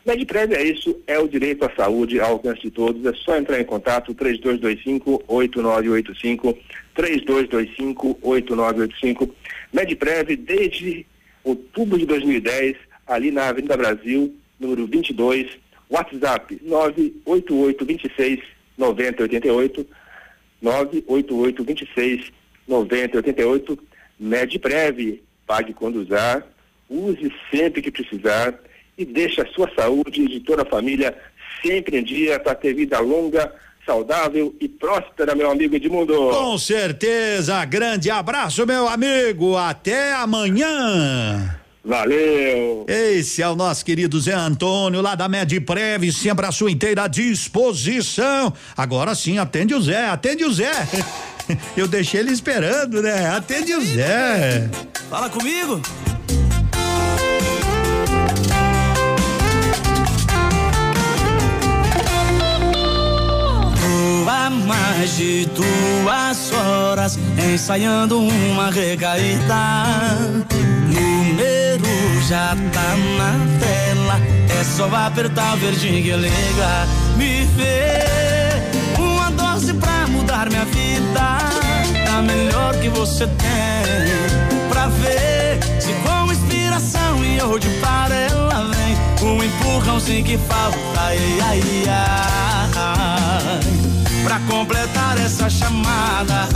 [0.06, 3.06] Medprev é isso, é o direito à saúde ao alcance de todos.
[3.06, 6.54] É só entrar em contato 3225-8985,
[6.94, 9.30] 3225-8985.
[9.72, 11.06] Medprev desde
[11.42, 12.76] outubro de 2010,
[13.06, 15.56] ali na Avenida Brasil, número 22,
[15.94, 18.40] WhatsApp 98826
[18.76, 19.86] 9088,
[20.62, 22.32] 98826
[22.66, 23.78] 9088.
[24.18, 26.46] Medprev, pague quando usar,
[26.88, 28.54] use sempre que precisar
[28.96, 31.16] e deixe a sua saúde e de toda a família
[31.64, 33.52] sempre em dia para ter vida longa,
[33.84, 36.14] saudável e próspera, meu amigo Edmundo.
[36.30, 39.56] Com certeza, grande abraço, meu amigo.
[39.56, 41.60] Até amanhã.
[41.84, 42.86] Valeu.
[42.88, 48.54] Esse é o nosso querido Zé Antônio, lá da Medprev, sempre à sua inteira disposição.
[48.74, 50.72] Agora sim, atende o Zé, atende o Zé.
[51.76, 53.28] Eu deixei ele esperando, né?
[53.28, 54.66] Atende o Zé.
[55.10, 55.82] Fala comigo.
[63.78, 67.18] Tô há mais de duas horas
[67.52, 69.54] ensaiando uma recaída.
[70.88, 71.53] Número
[72.28, 74.18] já tá na tela,
[74.58, 76.86] é só apertar o verdinho que liga.
[77.16, 78.02] Me vê
[78.98, 81.38] uma dose pra mudar minha vida.
[82.16, 89.28] A melhor que você tem pra ver se com inspiração e hoje para ela vem
[89.28, 90.78] um empurrãozinho que falta.
[90.96, 91.62] Ai, ai,
[92.76, 93.60] ai,
[94.24, 96.48] pra completar essa chamada.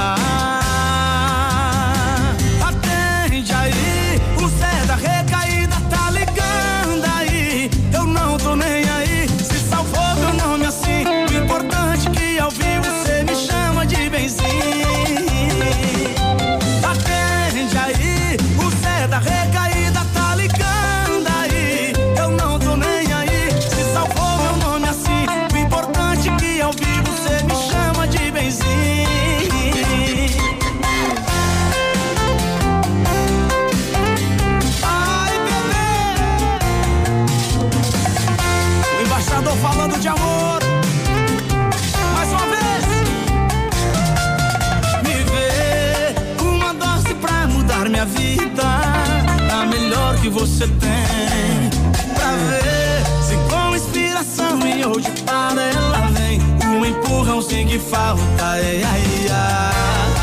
[50.68, 51.70] Tem.
[52.14, 56.40] Pra ver se com inspiração e hoje para ela vem.
[56.66, 58.22] Um empurrãozinho que falta.
[58.40, 60.17] Ai, ai, ai.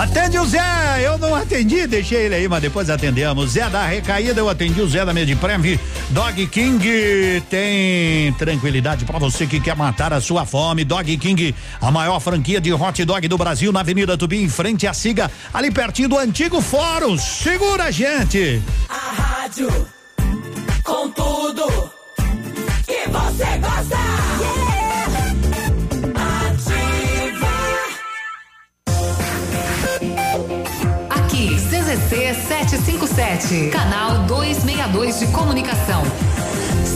[0.00, 0.60] Atende o Zé,
[1.02, 3.50] eu não atendi, deixei ele aí, mas depois atendemos.
[3.50, 5.78] Zé da recaída, eu atendi o Zé da Mediprev.
[6.08, 10.84] Dog King tem tranquilidade para você que quer matar a sua fome.
[10.84, 14.86] Dog King, a maior franquia de hot dog do Brasil na Avenida Tubi, em frente
[14.86, 17.18] à Siga, ali pertinho do antigo Fórum.
[17.18, 18.62] Segura, gente.
[18.88, 19.99] A rádio
[31.90, 36.04] CZC 757, canal 262 de comunicação.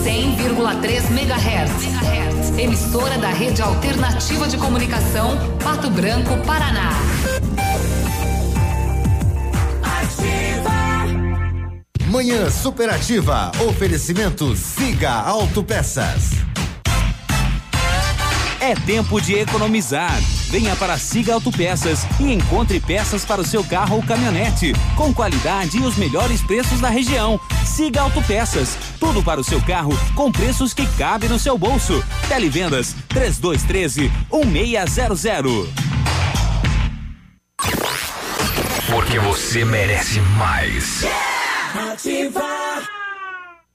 [0.05, 2.57] 100,3 MHz.
[2.57, 6.91] Emissora da Rede Alternativa de Comunicação, Pato Branco, Paraná.
[12.07, 13.51] Manhã superativa.
[13.69, 16.31] Oferecimento Siga Autopeças.
[18.61, 20.21] É tempo de economizar.
[20.55, 25.79] Venha para Siga Autopeças e encontre peças para o seu carro ou caminhonete, com qualidade
[25.79, 27.41] e os melhores preços da região.
[27.67, 32.01] Siga Autopeças, tudo para o seu carro com preços que cabem no seu bolso.
[32.29, 34.13] Televendas 3213
[34.47, 35.69] 1600.
[38.89, 41.03] Porque você merece mais.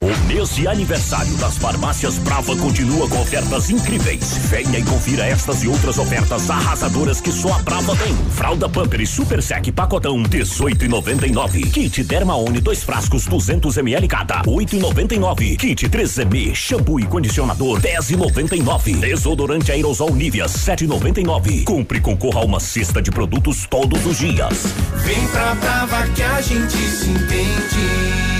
[0.02, 4.38] O mês de aniversário das farmácias Brava continua com ofertas incríveis.
[4.48, 8.16] Venha e confira estas e outras ofertas arrasadoras que só a Brava tem.
[8.30, 11.70] Fralda Pamper e Super Sec pacotão 18,99.
[11.70, 15.58] Kit Dermaone dois frascos 200 ml cada 8,99.
[15.58, 19.00] Kit 3M shampoo e condicionador 10,99.
[19.00, 21.64] Desodorante aerosol Nivea 7,99.
[21.64, 24.64] Compre e concorra a uma cesta de produtos todos os dias.
[25.04, 28.39] Vem pra Brava que a gente se entende.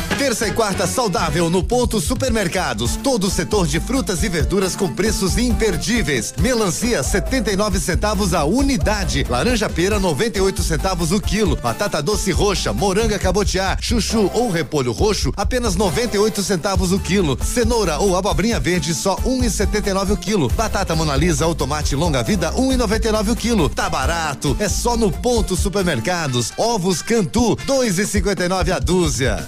[0.21, 2.95] Terça e quarta saudável no Ponto Supermercados.
[2.95, 6.31] Todo o setor de frutas e verduras com preços imperdíveis.
[6.39, 9.25] Melancia 79 centavos a unidade.
[9.27, 11.55] Laranja pera 98 centavos o quilo.
[11.55, 17.35] Batata doce roxa, moranga cabotiá, chuchu ou repolho roxo apenas 98 centavos o quilo.
[17.43, 20.49] Cenoura ou abobrinha verde só 1,79 o quilo.
[20.49, 23.69] Batata monalisa ou tomate longa vida 1,99 o quilo.
[23.69, 26.53] Tá barato, é só no Ponto Supermercados.
[26.57, 29.47] Ovos Cantu 2,59 a dúzia.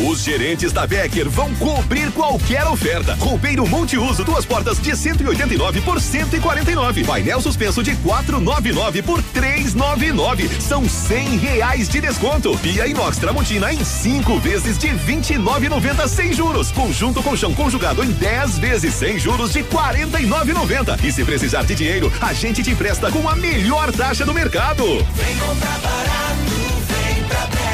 [0.00, 3.16] Os gerentes da Becker vão cobrir qualquer oferta.
[3.16, 7.02] Roupeiro multiuso, duas portas de 189 por 149.
[7.02, 10.48] Painel suspenso de 499 por 399.
[10.60, 12.56] São 100 reais de desconto.
[12.58, 16.70] Pia inox Tramontina em cinco vezes de 29,90 sem juros.
[16.70, 21.02] Conjunto colchão conjugado em 10 vezes sem juros de 49,90.
[21.02, 24.84] E se precisar de dinheiro, a gente te empresta com a melhor taxa do mercado.
[24.84, 26.52] Vem comprar barato,
[26.86, 27.67] vem pra Becker.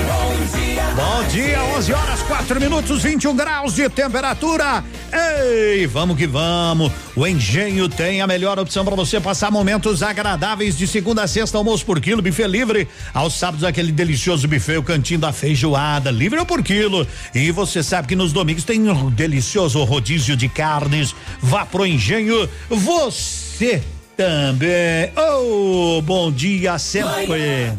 [0.09, 0.85] Bom dia.
[0.95, 2.18] Bom dia, 11 horas
[2.49, 4.83] 4 minutos, 21 graus de temperatura.
[5.13, 6.91] Ei, vamos que vamos.
[7.15, 11.59] O Engenho tem a melhor opção para você passar momentos agradáveis de segunda a sexta,
[11.59, 12.89] almoço por quilo, buffet livre.
[13.13, 17.07] Aos sábados, aquele delicioso buffet, o cantinho da feijoada, livre ou por quilo.
[17.35, 21.15] E você sabe que nos domingos tem um delicioso rodízio de carnes.
[21.43, 23.83] Vá pro Engenho, você
[24.19, 25.13] também.
[25.17, 27.73] Oh, bom dia sempre.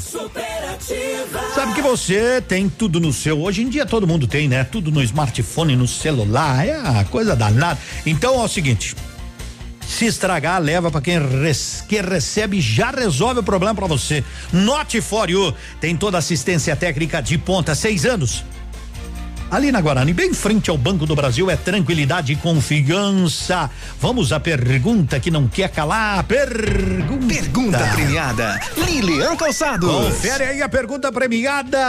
[1.53, 3.41] Sabe que você tem tudo no seu.
[3.41, 4.63] Hoje em dia todo mundo tem, né?
[4.63, 6.65] Tudo no smartphone, no celular.
[6.65, 7.77] É a coisa danada.
[8.05, 8.95] Então é o seguinte.
[9.85, 14.23] Se estragar, leva para quem, res, quem recebe já resolve o problema para você.
[14.53, 18.45] Note for you tem toda assistência técnica de ponta, seis anos.
[19.51, 23.67] Ali na Guarani, bem em frente ao Banco do Brasil, é tranquilidade e confiança.
[23.99, 26.23] Vamos à pergunta que não quer calar.
[26.25, 27.33] Pergunta.
[27.33, 28.59] Pergunta premiada.
[28.77, 29.89] Lilian Calçados.
[29.89, 31.79] Confere aí a pergunta premiada.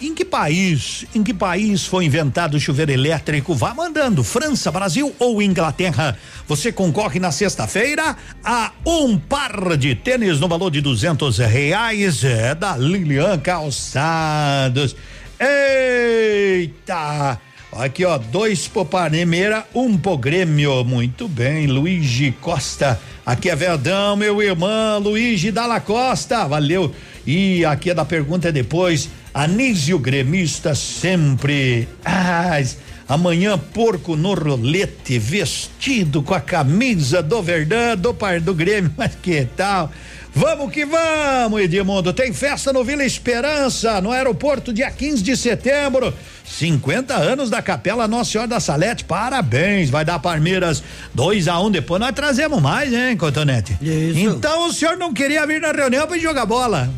[0.00, 3.52] Em que país, em que país foi inventado o chuveiro elétrico?
[3.52, 6.16] Vá mandando, França, Brasil ou Inglaterra.
[6.46, 12.22] Você concorre na sexta-feira a um par de tênis no valor de duzentos reais.
[12.22, 14.94] É da Lilian Calçados.
[15.40, 17.40] Eita!
[17.72, 20.84] Aqui, ó, dois pro Panemeira, um pro Grêmio.
[20.84, 23.00] Muito bem, Luigi Costa.
[23.26, 26.46] Aqui é Verdão, meu irmão, Luigi Dalla Costa.
[26.46, 26.94] Valeu.
[27.26, 29.08] E aqui é da pergunta depois.
[29.32, 31.88] Anísio Gremista sempre.
[32.04, 32.60] Ah,
[33.08, 39.14] amanhã porco no rolete, vestido com a camisa do Verdão, do par do Grêmio, mas
[39.14, 39.90] que tal?
[40.36, 42.12] Vamos que vamos, Edmundo.
[42.12, 46.12] Tem festa no Vila Esperança, no aeroporto, dia 15 de setembro.
[46.44, 49.04] 50 anos da Capela Nossa Senhora da Salete.
[49.04, 49.90] Parabéns.
[49.90, 50.82] Vai dar Palmeiras
[51.14, 51.70] 2 a 1 um.
[51.70, 53.78] Depois nós trazemos mais, hein, Cotonete?
[53.80, 54.18] Isso.
[54.18, 56.90] Então o senhor não queria vir na reunião para jogar bola?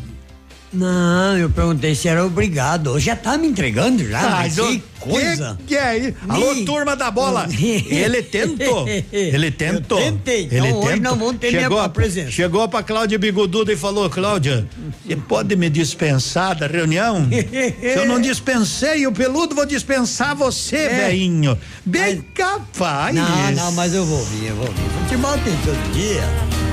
[0.77, 2.99] Não, eu perguntei se era obrigado.
[2.99, 4.19] Já tá me entregando já.
[4.19, 5.57] Ah, mas que coisa.
[5.59, 6.13] Que, que é isso?
[6.29, 7.47] Alô, Me- turma da bola.
[7.51, 8.85] Ele tentou.
[9.11, 9.99] Ele tentou.
[9.99, 10.43] Eu tentei.
[10.45, 11.01] Então Ele hoje tentou.
[11.11, 12.31] não vão ter minha chegou, presença.
[12.31, 14.67] Chegou pra Cláudia Bigoduda e falou: Cláudia,
[15.05, 17.27] você pode me dispensar da reunião?
[17.31, 21.07] Se eu não dispensei o peludo, vou dispensar você, É.
[21.07, 21.57] velhinho.
[21.85, 23.15] Bem capaz.
[23.15, 25.03] Não, não, mas eu vou vir, eu vou vir.
[25.03, 26.66] Futebol tem todo dia.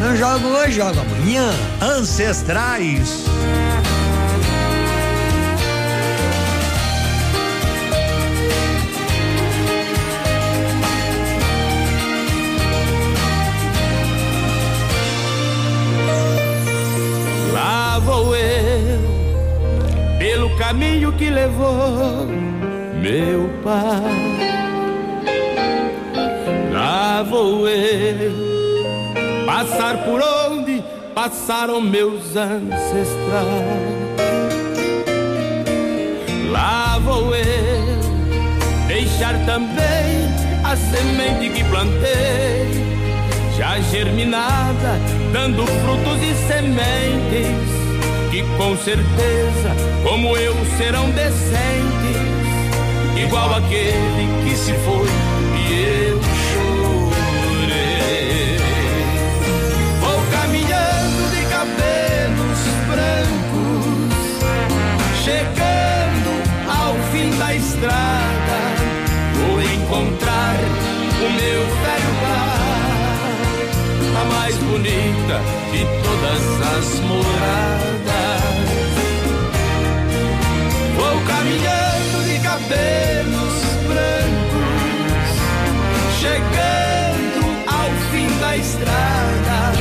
[0.00, 1.50] Não jogo hoje, jogo amanhã.
[1.80, 3.24] Ancestrais.
[17.52, 19.00] Lá vou eu,
[20.18, 22.26] pelo caminho que levou
[23.00, 24.54] meu pai.
[26.72, 28.53] Lá vou eu,
[29.54, 30.82] passar por onde
[31.14, 33.04] passaram meus ancestrais.
[36.50, 38.00] Lá vou eu,
[38.88, 40.28] deixar também
[40.64, 42.84] a semente que plantei
[43.56, 44.98] já germinada,
[45.32, 47.74] dando frutos e sementes
[48.32, 49.70] que com certeza,
[50.02, 52.16] como eu, serão decentes,
[53.24, 55.06] igual aquele que se foi
[55.56, 56.13] e eu
[65.24, 66.30] chegando
[66.68, 68.58] ao fim da estrada,
[69.38, 70.56] vou encontrar
[71.18, 72.64] o meu velho bar
[74.20, 75.40] a mais bonita
[75.72, 76.44] de todas
[76.76, 78.04] as moradas.
[80.94, 83.54] Vou caminhando de cabelos
[83.88, 85.30] brancos,
[86.20, 89.72] chegando ao fim da estrada.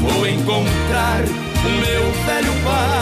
[0.00, 1.20] Vou encontrar
[1.64, 3.01] o meu velho pai,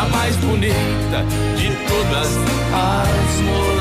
[0.00, 1.24] na mais bonita
[1.56, 2.28] de todas
[2.72, 3.79] as moradas.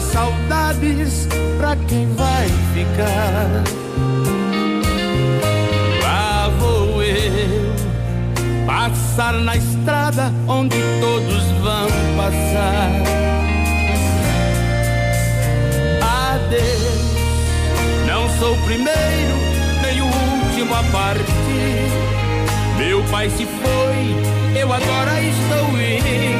[0.00, 1.28] Saudades
[1.58, 3.62] pra quem vai ficar.
[6.02, 7.74] Lá vou eu
[8.66, 12.90] passar na estrada onde todos vão passar.
[16.32, 17.02] Adeus,
[18.06, 19.36] não sou o primeiro
[19.82, 21.32] nem o último a partir.
[22.78, 26.32] Meu pai se foi, eu agora estou indo.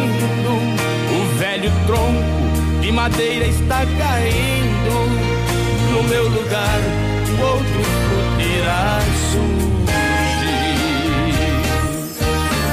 [1.15, 2.22] O velho tronco
[2.93, 4.95] de madeira está caindo.
[5.91, 6.81] No meu lugar,
[7.27, 9.01] o outro fruto irá
[9.31, 9.57] surgir.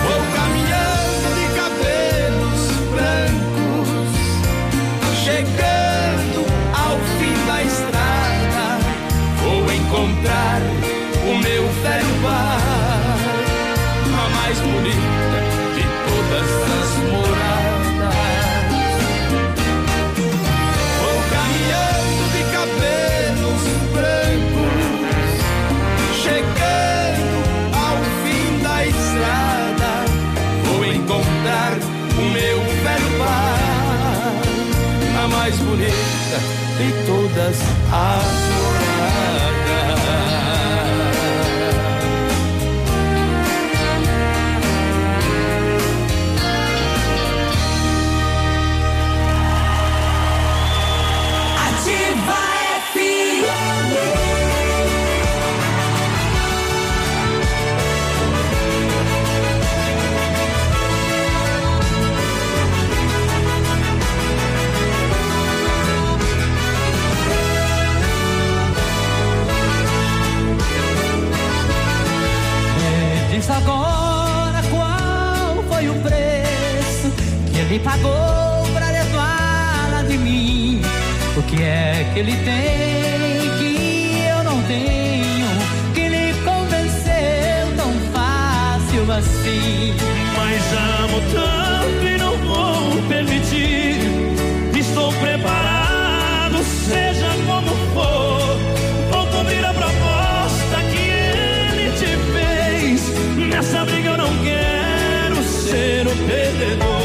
[0.03, 4.11] Vou caminhando de cabelos brancos,
[5.23, 6.39] chegando
[6.73, 8.65] ao fim da estrada.
[9.41, 10.59] Vou encontrar
[35.69, 36.39] bonita
[36.77, 38.68] de todas as
[77.69, 80.81] ele pagou pra levá-la de mim.
[81.37, 85.47] O que é que ele tem que eu não tenho?
[85.93, 89.93] Que lhe convenceu tão fácil assim?
[90.35, 93.99] Mas amo tanto e não vou permitir.
[94.75, 98.57] Estou preparado, seja como for.
[99.11, 103.47] Vou cumprir a proposta que ele te fez.
[103.47, 106.98] Nessa briga eu não quero ser o perdedor.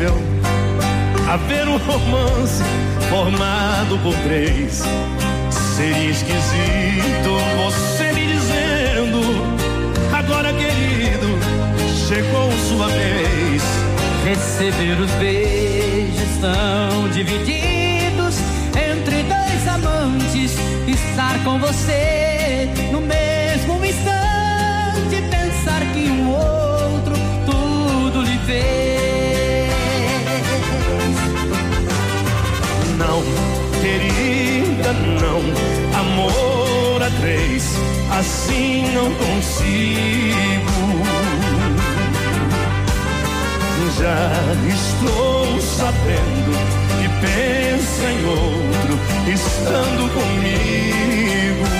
[0.00, 0.14] Impossível
[1.28, 2.62] haver um romance
[3.08, 4.82] formado por três.
[5.76, 7.30] Seria esquisito
[7.64, 9.20] você me dizendo,
[10.12, 11.26] agora querido,
[12.08, 13.62] chegou sua vez.
[14.24, 18.36] Receber os beijos tão divididos
[18.76, 20.56] entre dois amantes,
[20.86, 27.14] estar com você no mesmo instante, pensar que um outro
[27.46, 28.89] tudo lhe fez.
[34.92, 35.40] Não.
[35.98, 37.64] Amor a três,
[38.10, 40.80] assim não consigo.
[43.98, 44.30] Já
[44.66, 46.52] estou sabendo
[46.96, 51.79] que pensa em outro, estando comigo.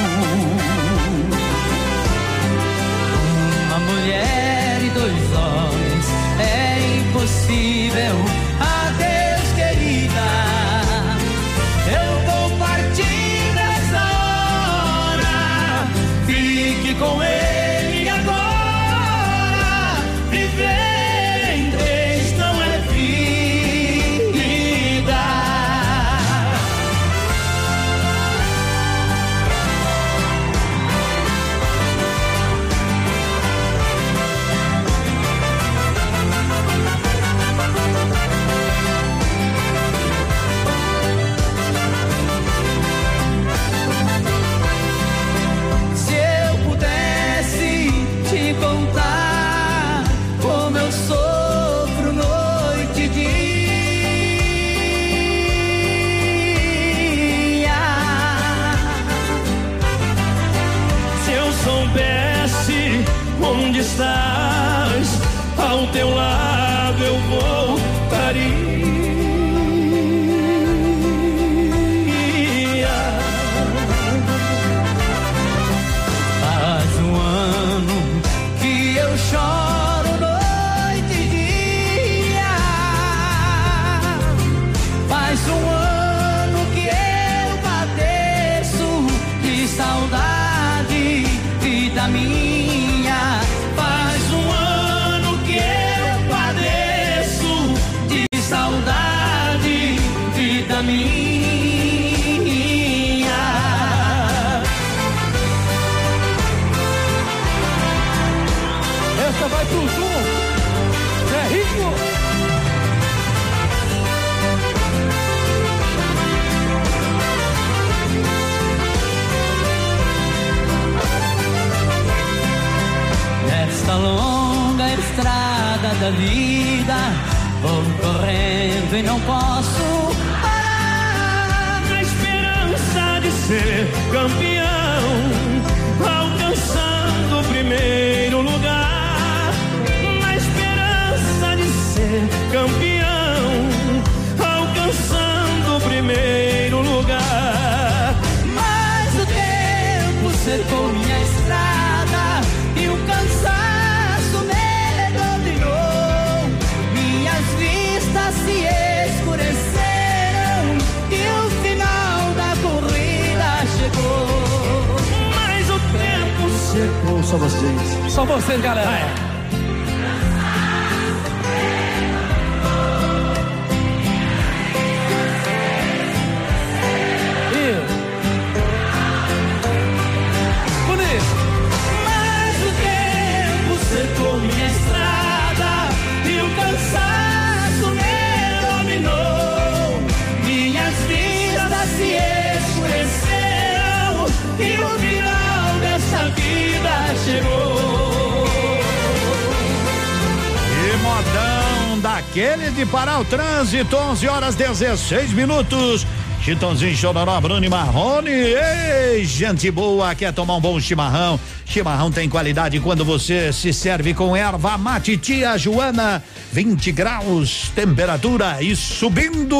[203.80, 206.06] Trânsito, 11 horas 16 minutos.
[206.42, 208.30] Chitãozinho Chororó, Bruno e Marrone.
[208.30, 211.38] Ei, gente boa, quer tomar um bom chimarrão?
[211.64, 216.22] Chimarrão tem qualidade quando você se serve com erva mate tia Joana.
[216.52, 219.56] 20 graus, temperatura e subindo.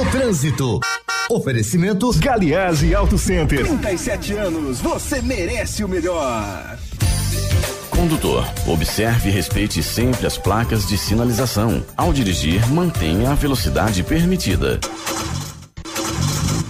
[0.00, 0.80] No trânsito.
[1.28, 3.66] Oferecimento Galiase Auto Center.
[3.66, 6.78] 37 anos, você merece o melhor.
[7.90, 11.84] Condutor, observe e respeite sempre as placas de sinalização.
[11.98, 14.80] Ao dirigir, mantenha a velocidade permitida.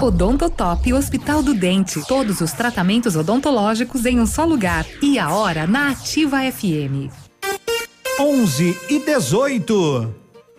[0.00, 2.00] Odontotop Hospital do Dente.
[2.06, 4.86] Todos os tratamentos odontológicos em um só lugar.
[5.02, 7.12] E a hora na Ativa FM.
[8.18, 10.19] 11 e 18.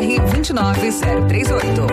[0.00, 1.86] 29038.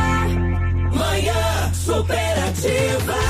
[0.96, 3.21] Manhã superativa.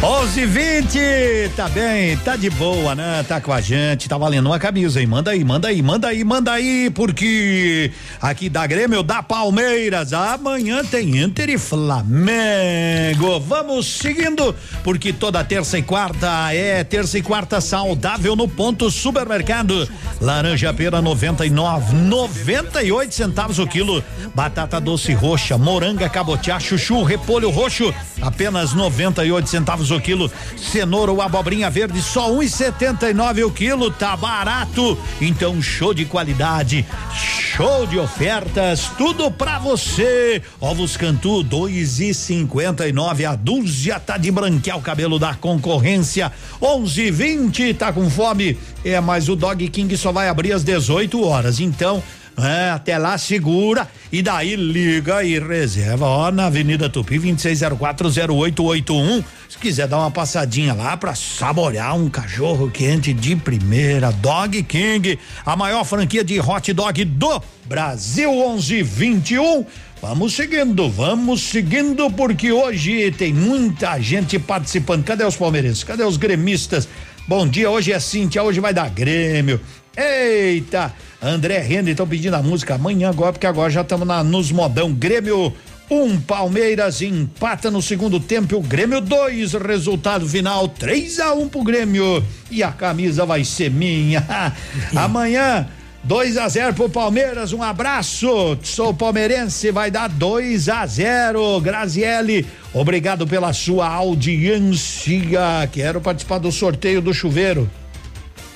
[0.00, 3.24] 11 20 tá bem, tá de boa, né?
[3.26, 5.08] Tá com a gente, tá valendo uma camisa, hein?
[5.08, 7.90] Manda aí, manda aí, manda aí, manda aí, porque
[8.22, 13.40] aqui da Grêmio, da Palmeiras, amanhã tem Inter e Flamengo.
[13.40, 14.54] Vamos seguindo,
[14.84, 19.88] porque toda terça e quarta é terça e quarta saudável no ponto supermercado.
[20.20, 24.04] Laranja pera 99, 98 centavos o quilo.
[24.32, 27.92] Batata doce roxa, moranga cabotiá, chuchu, repolho roxo,
[28.22, 30.30] apenas 98 centavos o quilo.
[30.56, 34.98] Cenoura ou abobrinha verde, só 1,79 o quilo, tá barato.
[35.20, 40.42] Então, show de qualidade, show de ofertas, tudo pra você.
[40.60, 46.32] Ovos Cantu, 2,59 a dúzia, tá de branquear o cabelo da concorrência.
[46.60, 48.58] 11,20, tá com fome?
[48.84, 51.60] É, mas o Dog King só vai abrir às 18 horas.
[51.60, 52.02] Então,
[52.38, 59.24] É, até lá segura e daí liga e reserva, ó, na Avenida Tupi 26040881.
[59.48, 65.18] Se quiser dar uma passadinha lá para saborear um cachorro quente de primeira, Dog King,
[65.44, 69.66] a maior franquia de hot dog do Brasil 1121.
[70.00, 75.02] Vamos seguindo, vamos seguindo, porque hoje tem muita gente participando.
[75.02, 75.82] Cadê os palmeirenses?
[75.82, 76.88] Cadê os gremistas?
[77.26, 79.60] Bom dia, hoje é Cintia, hoje vai dar Grêmio.
[79.96, 80.94] Eita!
[81.20, 84.92] André Renda estão pedindo a música amanhã agora, porque agora já estamos nos modão.
[84.92, 85.52] Grêmio
[85.90, 91.48] um Palmeiras empata no segundo tempo, o Grêmio dois, resultado final 3 a 1 um
[91.48, 94.22] pro Grêmio e a camisa vai ser minha.
[94.94, 95.66] Amanhã
[96.04, 98.58] 2 a 0 pro Palmeiras, um abraço.
[98.62, 101.60] Sou palmeirense, vai dar 2 a 0.
[101.60, 105.68] Graziele, obrigado pela sua audiência.
[105.72, 107.68] Quero participar do sorteio do chuveiro.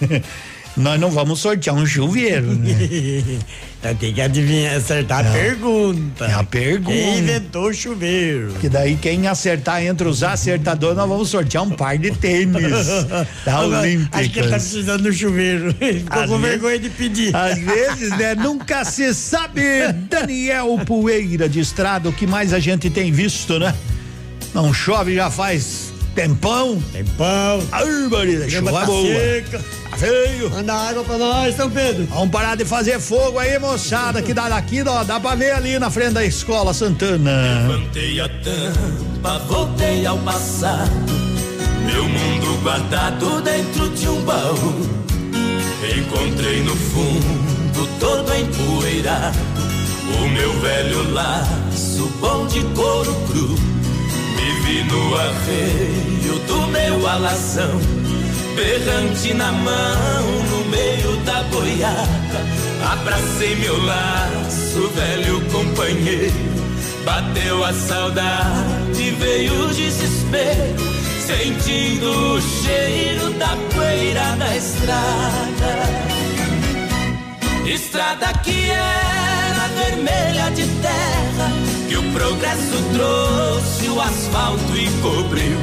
[0.74, 2.70] Nós não vamos sortear um chuveiro, né?
[3.78, 6.24] então tem que adivinhar, acertar a pergunta.
[6.24, 6.92] É a pergunta.
[6.96, 8.54] Quem inventou o chuveiro?
[8.58, 12.86] Que daí quem acertar entre os acertadores, nós vamos sortear um par de tênis
[13.44, 14.20] da Olímpicas.
[14.20, 15.74] Acho que ele tá precisando do chuveiro.
[15.78, 17.36] Ficou Às com vezes- vergonha de pedir.
[17.36, 18.34] Às vezes, né?
[18.34, 19.60] Nunca se sabe.
[20.08, 23.74] Daniel Poeira de Estrada, o que mais a gente tem visto, né?
[24.54, 26.82] Não chove já faz tempão.
[26.92, 27.62] Tempão.
[27.72, 29.06] Ai, Maria, Grama chuva tá boa.
[29.06, 29.64] seca.
[29.90, 30.50] Tá feio.
[30.50, 32.06] Manda água pra nós, São Pedro.
[32.06, 35.78] Vamos parar de fazer fogo aí, moçada, que dá daqui, ó, dá pra ver ali
[35.78, 37.66] na frente da escola Santana.
[37.68, 40.90] Levantei a tampa, voltei ao passado.
[41.86, 45.02] Meu mundo guardado dentro de um baú.
[45.96, 49.38] Encontrei no fundo todo empoeirado.
[50.22, 53.56] O meu velho laço bom de couro cru.
[54.42, 57.80] Me vi no arreio do meu alazão.
[58.56, 62.40] Berrante na mão, no meio da boiada.
[62.90, 66.34] Abracei meu laço, velho companheiro.
[67.04, 70.90] Bateu a saudade, veio o desespero.
[71.24, 75.72] Sentindo o cheiro da poeira da estrada.
[77.64, 81.31] Estrada que era vermelha de terra,
[81.92, 85.58] que o progresso trouxe o asfalto e cobriu.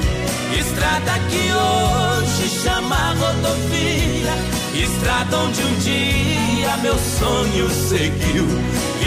[0.60, 4.34] Estrada que hoje chama rodovia,
[4.76, 8.46] estrada onde um dia meu sonho seguiu.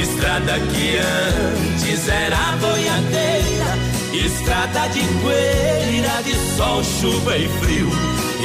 [0.02, 3.78] Estrada que antes era boiadeira,
[4.12, 7.88] estrada de poeira, de sol, chuva e frio.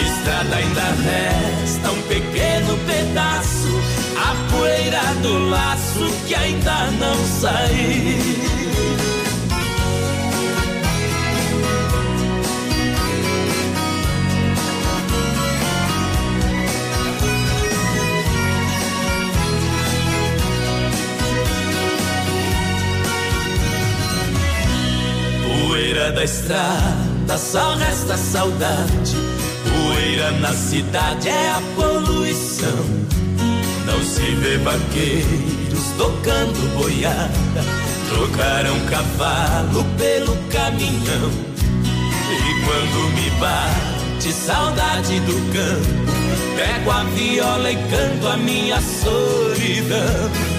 [0.05, 3.81] Estrada ainda resta um pequeno pedaço,
[4.17, 8.56] a poeira do laço que ainda não saiu.
[25.67, 29.17] Poeira da estrada, só resta saudade.
[29.65, 32.85] Poeira na cidade é a poluição.
[33.85, 37.63] Não se vê vaqueiros tocando boiada.
[38.07, 41.31] Trocaram cavalo pelo caminhão.
[42.31, 50.56] E quando me bate saudade do campo, pego a viola e canto a minha solidão.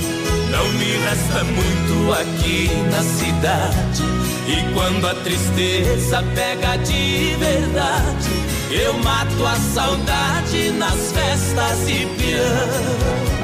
[0.51, 4.03] Não me resta muito aqui na cidade.
[4.47, 8.31] E quando a tristeza pega de verdade,
[8.71, 13.39] eu mato a saudade nas festas e piano.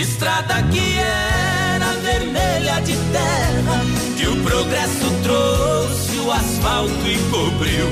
[0.00, 3.80] Estrada que era vermelha de terra,
[4.16, 7.88] que o progresso trouxe o asfalto e cobriu.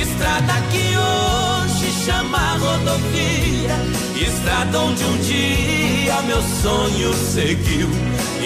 [0.00, 3.76] Estrada que hoje chama rodovia,
[4.16, 7.88] estrada onde um dia meu sonho seguiu.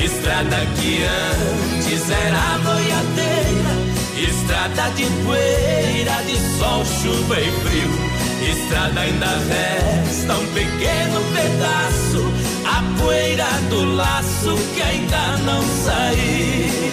[0.03, 3.75] Estrada que antes era boiadeira,
[4.17, 8.19] estrada de poeira, de sol, chuva e frio.
[8.51, 12.33] Estrada ainda resta um pequeno pedaço,
[12.65, 16.89] a poeira do laço que ainda não saiu.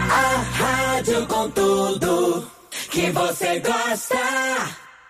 [0.00, 2.55] A rádio com tudo
[2.96, 4.16] que você gosta.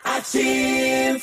[0.04, 1.20] Ativa.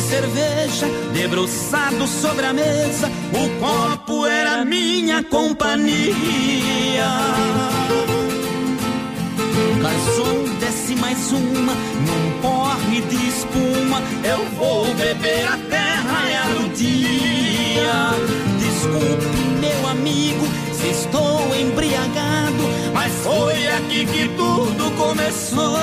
[0.00, 3.08] Cerveja debruçado sobre a mesa.
[3.32, 6.10] O copo era minha companhia.
[9.80, 10.58] Garçom,
[10.90, 14.02] e mais uma num porre de espuma.
[14.24, 18.14] Eu vou beber até raiar o dia.
[18.58, 19.26] Desculpe,
[19.60, 25.76] meu amigo, se estou embriagado, mas foi aqui que tudo começou.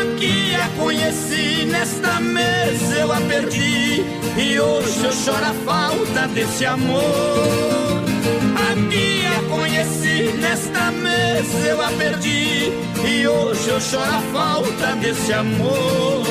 [0.00, 4.04] Aqui é a conheci, nesta mesa eu a perdi,
[4.38, 8.13] e hoje eu choro a falta desse amor.
[8.24, 12.72] A conheci, nesta mesa eu a perdi,
[13.06, 16.24] e hoje eu choro a falta desse amor.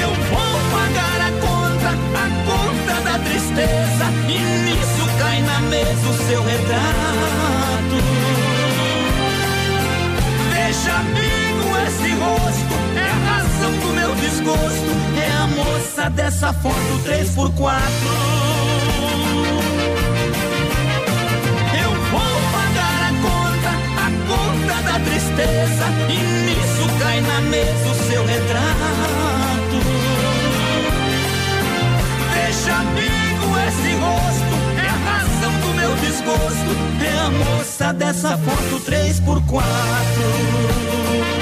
[0.00, 4.06] Eu vou pagar a conta, a conta da tristeza.
[4.28, 7.72] E nisso cai na mesa o seu retrato.
[10.92, 11.31] Amigo,
[12.02, 14.90] esse rosto é a razão do meu desgosto.
[15.16, 17.46] É a moça dessa foto 3x4.
[21.80, 25.86] Eu vou pagar a conta, a conta da tristeza.
[26.08, 29.78] E nisso cai na mesa o seu retrato.
[32.34, 36.72] Veja, amigo, esse rosto é a razão do meu desgosto.
[37.00, 41.41] É a moça dessa foto 3x4.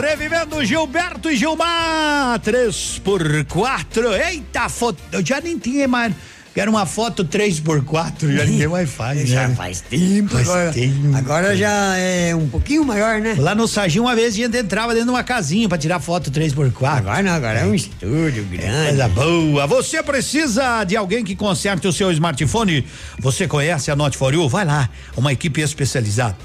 [0.00, 4.98] Revivendo Gilberto e Gilmar, 3 por 4 Eita, foto.
[5.12, 6.12] Eu já nem tinha mais.
[6.58, 9.22] Quero uma foto 3 por 4 já ninguém mais faz.
[9.28, 9.54] Já né?
[9.54, 10.30] faz tempo.
[10.30, 11.16] Faz agora, tempo.
[11.16, 13.36] agora já é um pouquinho maior, né?
[13.38, 16.32] Lá no Sarginho, uma vez a gente entrava dentro de uma casinha pra tirar foto
[16.32, 16.72] 3x4.
[16.82, 18.88] Agora não, agora é um estúdio grande.
[18.88, 19.66] Coisa boa.
[19.68, 22.84] Você precisa de alguém que conserte o seu smartphone?
[23.20, 24.48] Você conhece a Not For You?
[24.48, 26.36] Vai lá, uma equipe especializada.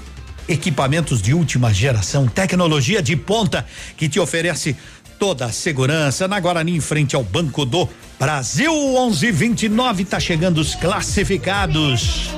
[0.48, 3.66] Equipamentos de última geração, tecnologia de ponta
[3.96, 4.76] que te oferece
[5.18, 7.88] toda a segurança na Guarani em frente ao Banco do
[8.18, 12.30] Brasil 1129 tá chegando os classificados.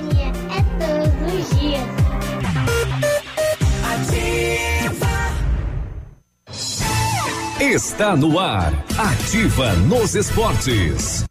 [7.60, 8.72] Está no ar.
[8.96, 11.24] Ativa nos esportes.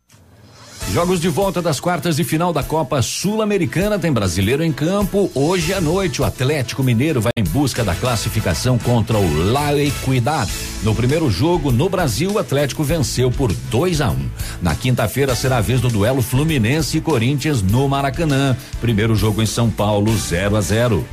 [0.91, 5.29] Jogos de volta das quartas de final da Copa Sul-Americana tem brasileiro em campo.
[5.35, 10.49] Hoje à noite, o Atlético Mineiro vai em busca da classificação contra o La Equidad.
[10.83, 14.29] No primeiro jogo, no Brasil, o Atlético venceu por 2 a 1 um.
[14.61, 18.55] Na quinta-feira será a vez do duelo Fluminense e Corinthians no Maracanã.
[18.79, 21.05] Primeiro jogo em São Paulo, 0 a 0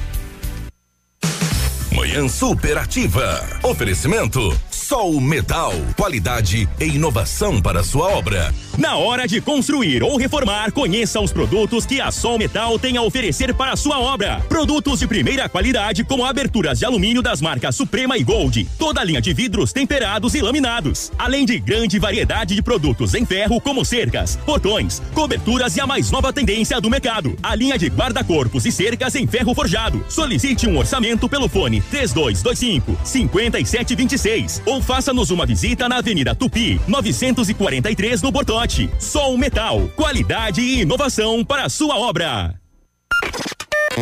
[1.94, 3.44] Manhã Superativa.
[3.62, 5.72] Oferecimento Sol Metal.
[5.96, 8.52] Qualidade e inovação para sua obra.
[8.78, 13.02] Na hora de construir ou reformar, conheça os produtos que a Sol Metal tem a
[13.02, 14.42] oferecer para a sua obra.
[14.48, 18.66] Produtos de primeira qualidade, como aberturas de alumínio das marcas Suprema e Gold.
[18.78, 21.12] Toda a linha de vidros temperados e laminados.
[21.18, 26.10] Além de grande variedade de produtos em ferro, como cercas, portões, coberturas e a mais
[26.10, 27.36] nova tendência do mercado.
[27.42, 30.02] A linha de guarda-corpos e cercas em ferro forjado.
[30.08, 38.22] Solicite um orçamento pelo fone 3225 5726 ou faça-nos uma visita na Avenida Tupi, 943
[38.22, 38.32] no
[38.62, 38.88] Bortote.
[38.98, 42.54] Sol Metal, qualidade e inovação para a sua obra.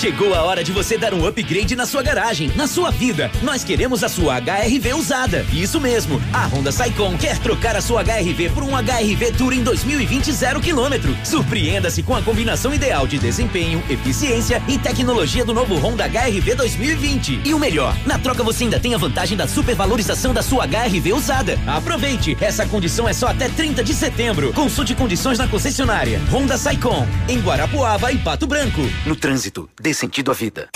[0.00, 3.30] Chegou a hora de você dar um upgrade na sua garagem, na sua vida.
[3.42, 5.44] Nós queremos a sua HRV usada.
[5.52, 6.18] Isso mesmo.
[6.32, 11.14] A Honda Saicon quer trocar a sua HRV por um HRV Touring 2020 zero quilômetro.
[11.22, 17.42] Surpreenda-se com a combinação ideal de desempenho, eficiência e tecnologia do novo Honda HRV 2020.
[17.44, 21.12] E o melhor, na troca você ainda tem a vantagem da supervalorização da sua HRV
[21.12, 21.58] usada.
[21.66, 24.50] Aproveite, essa condição é só até 30 de setembro.
[24.54, 26.22] Consulte condições na concessionária.
[26.32, 28.80] Honda Saicon, em Guarapuava e Pato Branco.
[29.04, 30.68] No trânsito, dê sentido à vida.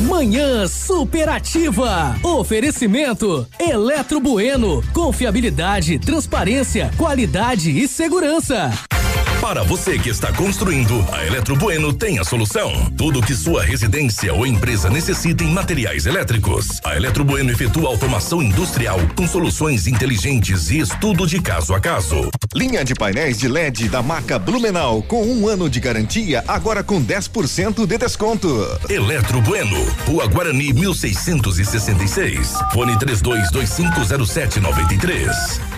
[0.00, 2.16] Manhã superativa.
[2.22, 4.82] Oferecimento Eletro Bueno.
[4.92, 8.70] Confiabilidade, transparência, qualidade e segurança.
[9.50, 12.70] Para você que está construindo, a Eletro Bueno tem a solução.
[12.96, 16.78] Tudo que sua residência ou empresa necessita em materiais elétricos.
[16.84, 22.30] A Eletro Bueno efetua automação industrial com soluções inteligentes e estudo de caso a caso.
[22.54, 27.04] Linha de painéis de LED da marca Blumenau com um ano de garantia, agora com
[27.04, 28.48] 10% de desconto.
[28.88, 32.52] Eletro Bueno, Rua Guarani 1666.
[32.72, 35.69] Fone 32250793.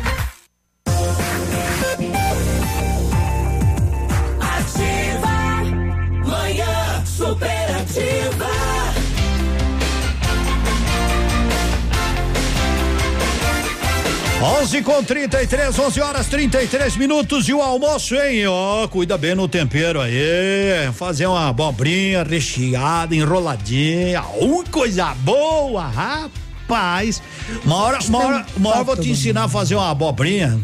[14.72, 18.46] 11 com 33, 11 horas 33 minutos e o almoço, hein?
[18.46, 20.90] Ó, oh, cuida bem no tempero aí.
[20.94, 24.24] Fazer uma abobrinha recheada, enroladinha.
[24.40, 27.22] Ui, coisa boa, rapaz.
[27.66, 30.58] Uma hora, uma hora, uma hora vou te ensinar a fazer uma abobrinha.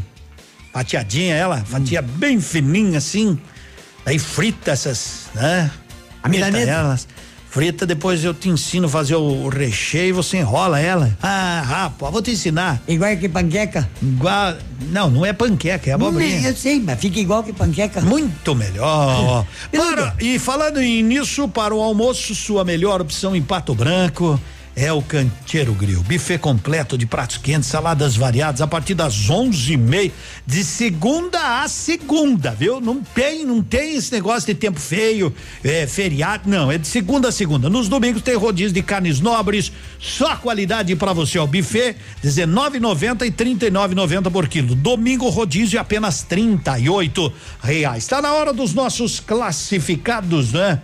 [0.72, 1.64] Fatiadinha ela, hum.
[1.66, 3.38] fatia bem fininha assim.
[4.06, 5.70] Aí frita essas, né?
[6.22, 6.98] A milanesa.
[7.50, 11.16] Frita depois eu te ensino a fazer o, recheio e você enrola ela.
[11.22, 12.80] Ah, rapaz, vou te ensinar.
[12.86, 13.88] Igual que panqueca?
[14.02, 14.54] Igual.
[14.90, 16.48] Não, não é panqueca, é abobrinha.
[16.48, 18.02] Eu sei, mas fica igual que panqueca.
[18.02, 19.46] Muito melhor.
[19.72, 24.38] Para, e falando em nisso, para o almoço, sua melhor opção em Pato Branco
[24.78, 26.04] é o Canteiro Grill.
[26.04, 30.12] Buffet completo de pratos quentes, saladas variadas a partir das onze e meia,
[30.46, 32.80] de segunda a segunda, viu?
[32.80, 35.34] Não tem, não tem esse negócio de tempo feio,
[35.64, 37.68] é, feriado, não, é de segunda a segunda.
[37.68, 41.46] Nos domingos tem rodízio de carnes nobres, só qualidade para você, ó.
[41.46, 44.76] Buffet, R$19,90 e R$39,90 por quilo.
[44.76, 48.06] Domingo rodízio apenas 38 reais.
[48.06, 50.80] Tá na hora dos nossos classificados, né?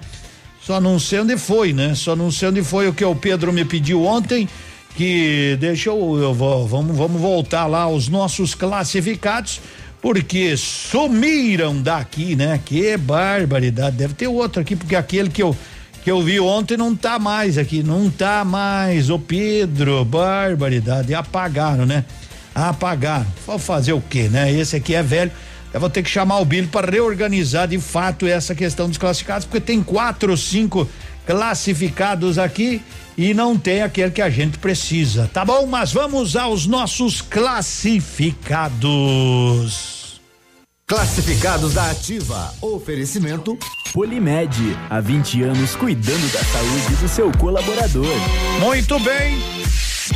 [0.64, 1.94] Só não sei onde foi, né?
[1.94, 4.48] Só não sei onde foi o que o Pedro me pediu ontem.
[4.96, 9.60] Que deixa eu, eu vou, vamos, vamos voltar lá aos nossos classificados,
[10.00, 12.58] porque sumiram daqui, né?
[12.64, 13.96] Que barbaridade.
[13.96, 15.54] Deve ter outro aqui, porque aquele que eu
[16.02, 19.10] que eu vi ontem não tá mais aqui, não tá mais.
[19.10, 21.14] Ô Pedro, barbaridade.
[21.14, 22.04] Apagaram, né?
[22.54, 23.26] Apagaram.
[23.46, 24.52] Vou fazer o quê, né?
[24.52, 25.32] Esse aqui é velho.
[25.74, 29.44] Eu vou ter que chamar o Billy para reorganizar de fato essa questão dos classificados,
[29.44, 30.88] porque tem quatro ou cinco
[31.26, 32.80] classificados aqui
[33.18, 35.66] e não tem aquele que a gente precisa, tá bom?
[35.66, 40.20] Mas vamos aos nossos classificados.
[40.86, 42.54] Classificados da Ativa.
[42.60, 43.58] Oferecimento
[43.92, 48.06] Polimed, há 20 anos cuidando da saúde do seu colaborador.
[48.60, 49.63] Muito bem.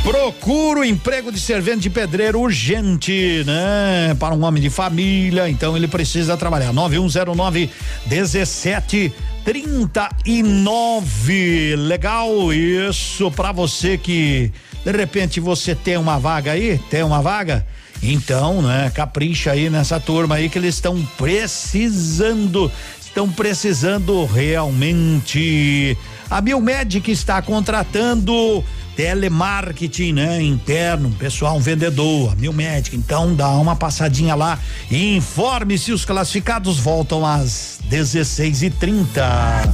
[0.03, 4.15] Procura o emprego de servente de pedreiro urgente, né?
[4.19, 6.71] Para um homem de família, então ele precisa trabalhar.
[6.71, 7.71] 9109
[8.05, 9.11] 17
[9.43, 11.75] 39.
[11.75, 14.51] Legal isso para você que
[14.85, 17.65] de repente você tem uma vaga aí, tem uma vaga?
[18.01, 22.71] Então, né, capricha aí nessa turma aí que eles estão precisando,
[23.01, 25.97] estão precisando realmente.
[26.29, 28.63] A Biomedic está contratando
[28.99, 30.41] telemarketing, né?
[30.41, 32.97] Interno, pessoal, um vendedor, a Biomedic.
[32.97, 34.59] Então dá uma passadinha lá
[34.91, 39.73] e informe se os classificados voltam às 16 e 30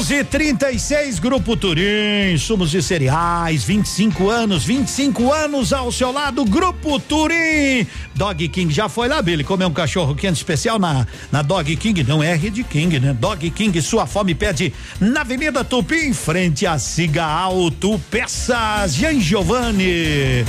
[0.00, 7.86] 11:36 Grupo Turim, sumos de cereais, 25 anos, 25 anos ao seu lado, Grupo Turim.
[8.14, 12.02] Dog King já foi lá, Billy, comer um cachorro quente especial na na Dog King,
[12.02, 13.12] não é Red King, né?
[13.12, 19.20] Dog King, sua fome pede na Avenida Tupi, em frente a Siga Auto Peças, Jean
[19.20, 20.46] Giovanni.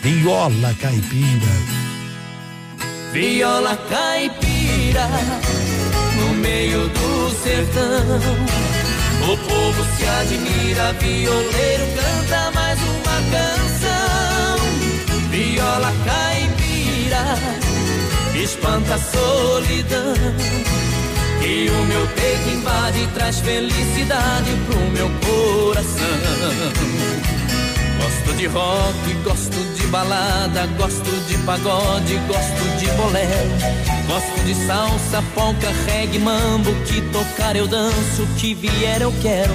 [0.00, 1.50] Viola caipira.
[3.12, 5.10] Viola caipira
[6.40, 8.18] meio do sertão.
[9.22, 14.58] O povo se admira, violeiro canta mais uma canção.
[15.30, 17.38] Viola caipira,
[18.42, 20.14] espanta a solidão.
[21.42, 27.29] E o meu peito invade traz felicidade pro meu coração.
[28.30, 33.50] Gosto de rock, gosto de balada, gosto de pagode, gosto de bolero.
[34.06, 39.52] Gosto de salsa, polca, reggae, mambo, que tocar eu danço, que vier eu quero.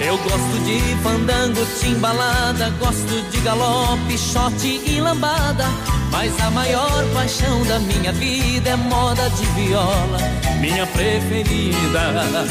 [0.00, 5.64] Eu gosto de fandango, timbalada, gosto de galope, shot e lambada.
[6.12, 10.18] Mas a maior paixão da minha vida é moda de viola,
[10.60, 12.46] minha preferida.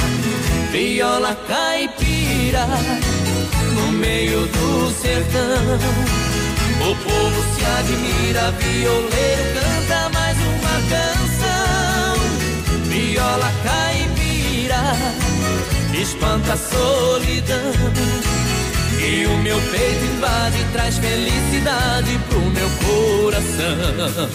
[0.71, 2.67] Viola caipira
[4.03, 5.79] meio do sertão.
[6.81, 12.15] O povo se admira, violeiro canta mais uma canção.
[12.89, 14.83] Viola caipira,
[15.99, 17.71] espanta a solidão.
[18.99, 24.29] E o meu peito invade traz felicidade pro meu coração.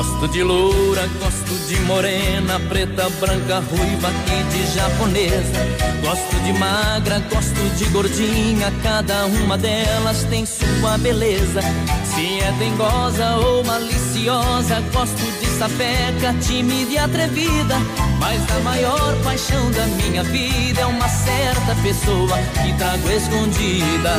[0.00, 5.60] Gosto de loura, gosto de morena, preta, branca, ruiva e de japonesa.
[6.00, 11.60] Gosto de magra, gosto de gordinha, cada uma delas tem sua beleza.
[12.02, 17.76] Se é dengosa ou maliciosa, gosto de sapeca, tímida e atrevida.
[18.18, 24.16] Mas a maior paixão da minha vida é uma certa pessoa que trago escondida.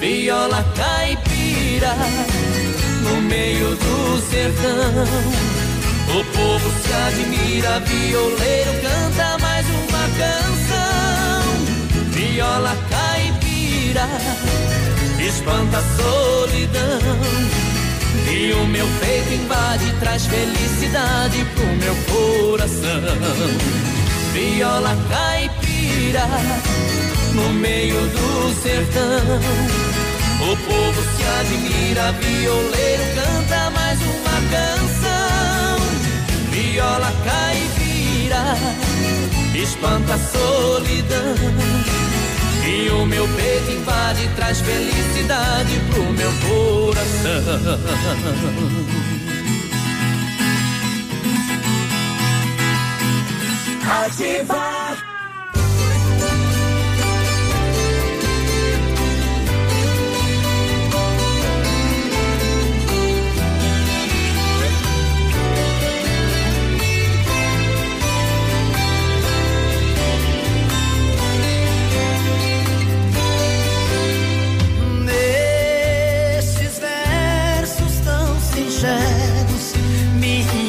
[0.00, 1.94] Viola caipira
[3.06, 5.04] no meio do sertão.
[6.08, 11.42] O povo se admira, violeiro canta mais uma canção.
[12.10, 14.08] Viola caipira,
[15.20, 17.16] espanta a solidão.
[18.28, 23.02] E o meu peito invade traz felicidade pro meu coração.
[24.32, 26.26] Viola caipira,
[27.34, 29.85] no meio do sertão.
[30.48, 35.78] O povo se admira, violeiro canta mais uma canção.
[36.50, 38.54] Viola caipira,
[39.60, 41.34] espanta a solidão.
[42.64, 47.80] E o meu peito invade e traz felicidade pro meu coração.
[54.04, 54.75] Ativar.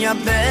[0.08, 0.47] Minha bela,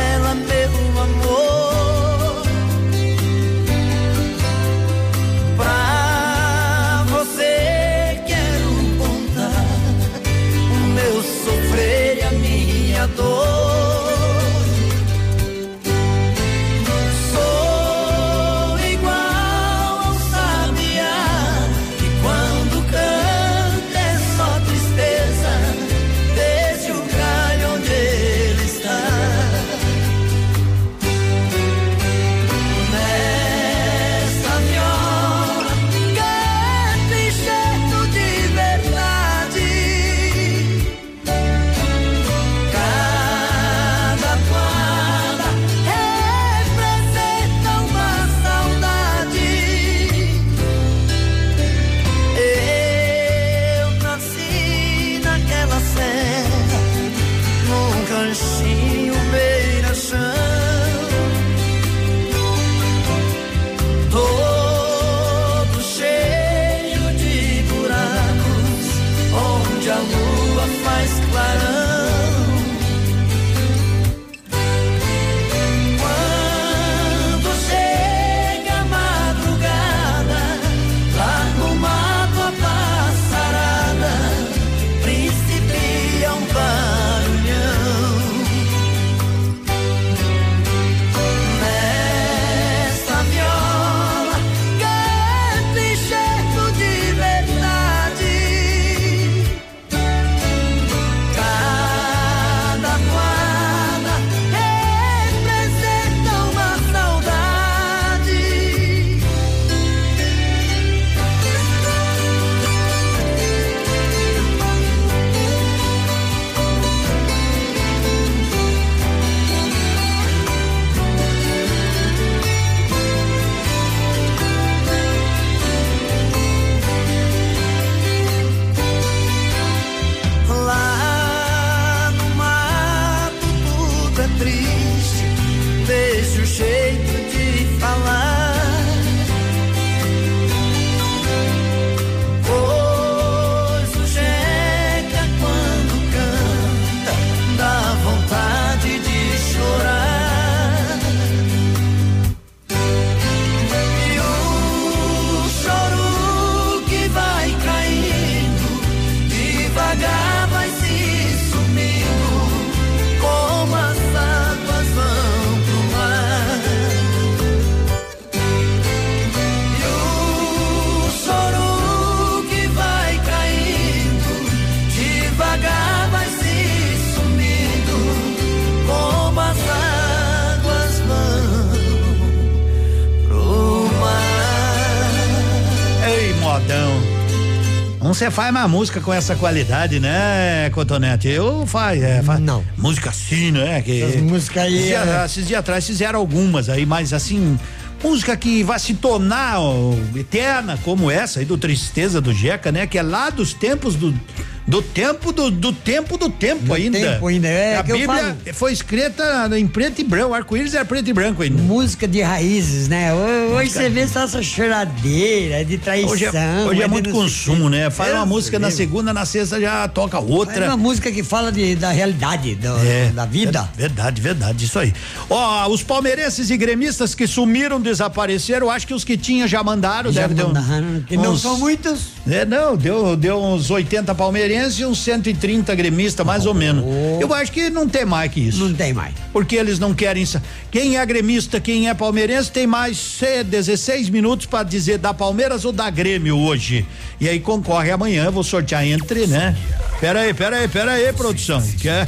[188.17, 191.29] você faz mais música com essa qualidade, né, Cotonete?
[191.29, 192.41] Eu faz, é, faz.
[192.41, 192.65] Não.
[192.79, 193.83] Música assim, né?
[193.83, 195.25] Que Essas músicas aí, Esses dias, é.
[195.27, 197.59] esses dias atrás fizeram algumas aí, mas assim,
[198.03, 202.87] música que vai se tornar ó, eterna, como essa aí do Tristeza do Jeca, né?
[202.87, 204.19] Que é lá dos tempos do.
[204.67, 206.99] Do tempo do, do tempo do tempo Do ainda.
[206.99, 211.13] tempo ainda, é A Bíblia foi escrita em preto e branco, arco-íris era preto e
[211.13, 211.63] branco ainda.
[211.63, 213.15] Música de raízes, né?
[213.15, 216.11] Hoje você vê só essa choradeira de traição.
[216.11, 217.91] Hoje é, hoje é de muito o consumo, né?
[217.91, 220.67] Faz uma música na segunda, na sexta já toca outra.
[220.67, 223.69] uma música que fala de, da realidade, do- É, da vida.
[223.77, 224.93] ver- Verdade, verdade, isso aí.
[225.31, 230.11] Ó, os palmeirenses e gremistas que sumiram, desapareceram, acho que os que tinham já mandaram,
[230.11, 232.09] Já deve ter um- mandaram, que não são muitos.
[232.29, 236.85] É, não, deu, deu uns 80 palmeirenses e uns 130 gremistas, mais ou menos.
[237.21, 238.65] Eu acho que não tem mais que isso.
[238.65, 239.15] Não tem mais.
[239.33, 240.25] Porque eles não querem.
[240.71, 245.65] Quem é gremista, quem é palmeirense, tem mais eh, 16 minutos pra dizer da Palmeiras
[245.65, 246.87] ou da Grêmio hoje.
[247.21, 249.57] E aí concorre amanhã, vou sortear entre, né?
[250.01, 251.63] Pera aí, pera aí, pera aí, produção.
[251.63, 252.07] Que é-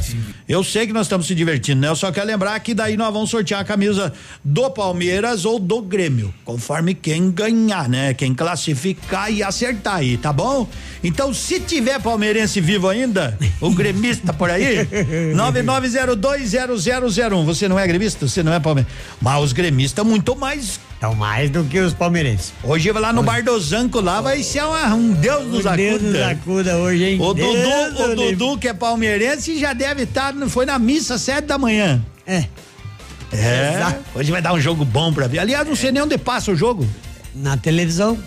[0.49, 1.89] eu sei que nós estamos se divertindo, né?
[1.89, 4.11] Eu só quero lembrar que daí nós vamos sortear a camisa
[4.43, 8.15] do Palmeiras ou do Grêmio, conforme quem ganhar, né?
[8.15, 10.67] Quem classificar e acertar aí, tá bom?
[11.03, 14.87] Então, se tiver palmeirense vivo ainda, o gremista por aí,
[15.35, 17.45] 99020001.
[17.45, 18.27] Você não é gremista?
[18.27, 18.95] Você não é palmeirense?
[19.21, 20.79] Mas os gremistas muito mais.
[20.99, 22.51] Estão mais do que os palmeirenses.
[22.61, 25.69] Hoje vai lá no Bar do Zanco, lá vai ser uma- um Deus nos O
[25.75, 26.27] Deus nos acuda.
[26.31, 27.21] acuda hoje, hein?
[27.21, 28.35] O Deus Dudu, o livre.
[28.35, 32.03] Dudu, que é palmeirense, já deve estar, foi na missa sete da manhã.
[32.27, 32.43] É.
[33.31, 33.73] É.
[33.75, 33.99] Exato.
[34.13, 35.39] Hoje vai dar um jogo bom pra ver.
[35.39, 36.85] Aliás, não sei nem onde passa o jogo.
[37.33, 38.17] Na televisão.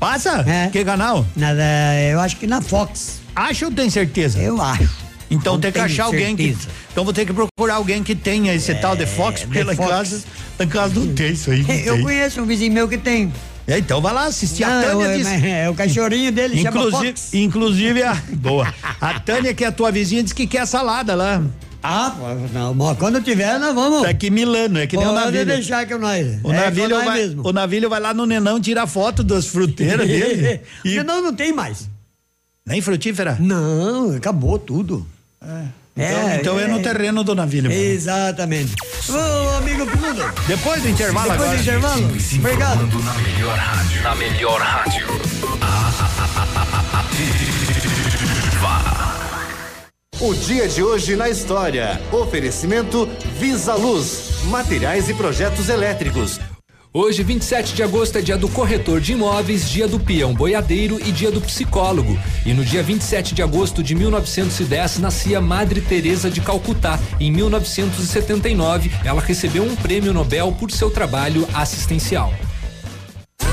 [0.00, 0.42] Passa?
[0.48, 0.68] É.
[0.70, 1.26] Que canal?
[1.36, 3.20] Na, da- eu acho que na Fox.
[3.34, 4.38] Acha ou tem certeza?
[4.38, 4.88] Eu acho.
[5.30, 6.56] Então Não tem que achar alguém que.
[6.92, 9.76] Então vou ter que procurar alguém que tenha esse tal de Fox, porque lá em
[9.76, 10.24] casa,
[10.58, 11.62] lá em casa não tem isso aí.
[11.62, 12.02] não Eu tem.
[12.04, 13.32] conheço um vizinho meu que tem.
[13.66, 14.62] É, então vai lá assistir.
[14.62, 15.30] a Não, Tânia é, disse.
[15.30, 17.34] mas é o cachorrinho dele, chama inclusive, Fox.
[17.34, 18.14] inclusive a.
[18.34, 18.72] Boa.
[19.00, 21.42] A Tânia, que é a tua vizinha, disse que quer salada lá.
[21.82, 22.14] Ah,
[22.52, 24.02] não, quando tiver, nós vamos.
[24.02, 25.46] Tá aqui Milano, é que nem o Pode navilho.
[25.46, 26.26] deixar que nós.
[26.42, 27.46] O é, nós vai, mesmo.
[27.46, 30.60] o navilho vai lá no Nenão tirar foto das fruteiras dele.
[30.84, 31.02] e...
[31.04, 31.88] Não, não tem mais.
[32.66, 33.36] Nem frutífera?
[33.38, 35.06] Não, acabou tudo.
[35.96, 37.72] Então, então é, no terreno do navilho.
[37.72, 38.74] Exatamente.
[39.08, 40.22] Ô, amigo Piludo.
[40.46, 41.56] Depois do intervalo Depois agora.
[41.56, 42.04] do intervalo.
[42.38, 42.86] Obrigado.
[43.02, 44.02] Na melhor rádio.
[44.02, 45.06] Na melhor rádio.
[50.20, 52.00] O dia de hoje na história.
[52.10, 53.06] Oferecimento
[53.38, 56.40] Visa Luz, materiais e projetos elétricos.
[56.98, 61.12] Hoje, 27 de agosto, é dia do corretor de imóveis, dia do peão boiadeiro e
[61.12, 62.18] dia do psicólogo.
[62.46, 66.98] E no dia 27 de agosto de 1910 nascia Madre Teresa de Calcutá.
[67.20, 72.32] Em 1979, ela recebeu um prêmio Nobel por seu trabalho assistencial.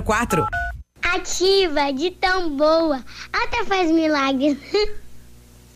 [0.00, 0.46] 6004.
[1.02, 3.02] Ativa de tão boa,
[3.32, 4.58] até faz milagre.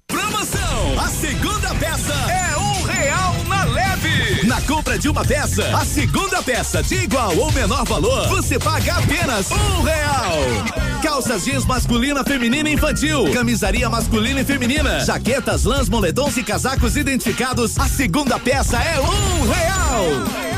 [0.07, 0.99] Promoção!
[0.99, 4.47] A segunda peça é um real na leve.
[4.47, 8.95] Na compra de uma peça, a segunda peça de igual ou menor valor, você paga
[8.95, 11.03] apenas um real.
[11.03, 16.97] Calças jeans masculina, feminina e infantil, camisaria masculina e feminina, jaquetas, lãs, moletons e casacos
[16.97, 19.74] identificados, a segunda peça é um real.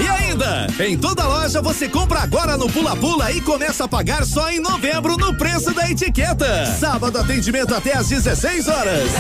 [0.00, 4.24] E ainda, em toda loja você compra agora no Pula Pula e começa a pagar
[4.24, 6.66] só em novembro no preço da etiqueta.
[6.78, 9.10] Sábado atendimento até às 16 horas.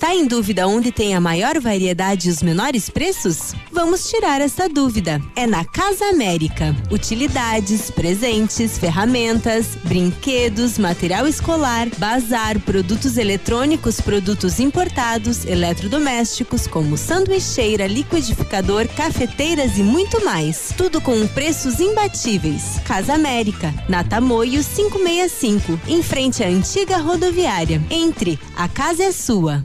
[0.00, 3.52] Está em dúvida onde tem a maior variedade e os menores preços?
[3.70, 5.20] Vamos tirar essa dúvida.
[5.36, 6.74] É na Casa América.
[6.90, 18.88] Utilidades, presentes, ferramentas, brinquedos, material escolar, bazar, produtos eletrônicos, produtos importados, eletrodomésticos, como sanduicheira, liquidificador,
[18.96, 20.72] cafeteiras e muito mais.
[20.78, 22.80] Tudo com preços imbatíveis.
[22.86, 27.82] Casa América, na Tamoio 565, em frente à antiga rodoviária.
[27.90, 29.62] Entre, a casa é sua.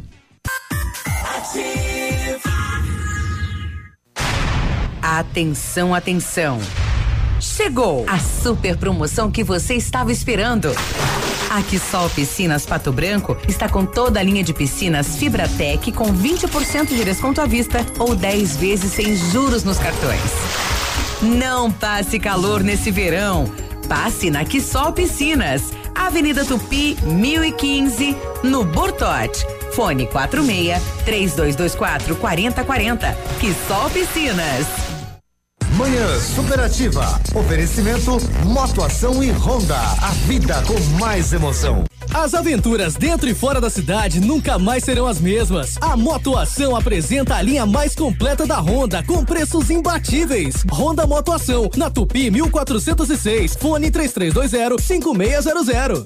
[5.01, 6.59] Atenção, atenção.
[7.39, 10.71] Chegou a super promoção que você estava esperando.
[11.49, 16.87] A Quissol Piscinas Pato Branco está com toda a linha de piscinas Fibratec com 20%
[16.87, 20.19] de desconto à vista ou 10 vezes sem juros nos cartões.
[21.21, 23.45] Não passe calor nesse verão.
[23.87, 29.45] Passe na Quissol Piscinas, Avenida Tupi, 1015, no Bortote.
[29.75, 33.17] Fone 46 3224 4040.
[33.39, 34.65] Quissol Piscinas.
[35.77, 37.19] Manhã Superativa.
[37.35, 39.77] Oferecimento Motoação e Honda.
[39.77, 41.83] A vida com mais emoção.
[42.13, 45.75] As aventuras dentro e fora da cidade nunca mais serão as mesmas.
[45.81, 50.63] A Motoação apresenta a linha mais completa da Honda com preços imbatíveis.
[50.71, 56.05] Honda Motoação, na Tupi 1406, fone 3320 5600.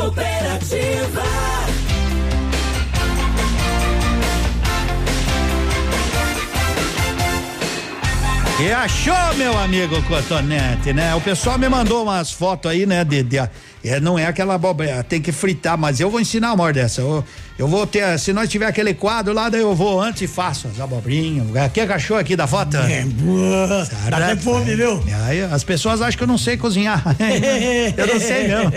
[0.00, 1.29] Superativa.
[8.62, 11.14] E achou, meu amigo Cotonete, né?
[11.14, 13.02] O pessoal me mandou umas fotos aí, né?
[13.04, 13.38] De, de-
[13.82, 17.00] é, não é aquela abóbora, tem que fritar, mas eu vou ensinar uma hora dessa.
[17.00, 17.24] Eu,
[17.58, 20.68] eu vou ter, se nós tiver aquele quadro lá, daí eu vou antes e faço
[20.68, 21.46] as abobrinhas.
[21.72, 22.76] Quer cachorro aqui da foto?
[22.76, 23.06] É.
[24.10, 25.02] Dá até fome, viu?
[25.24, 27.02] Aí, as pessoas acham que eu não sei cozinhar.
[27.96, 28.70] eu não sei, não.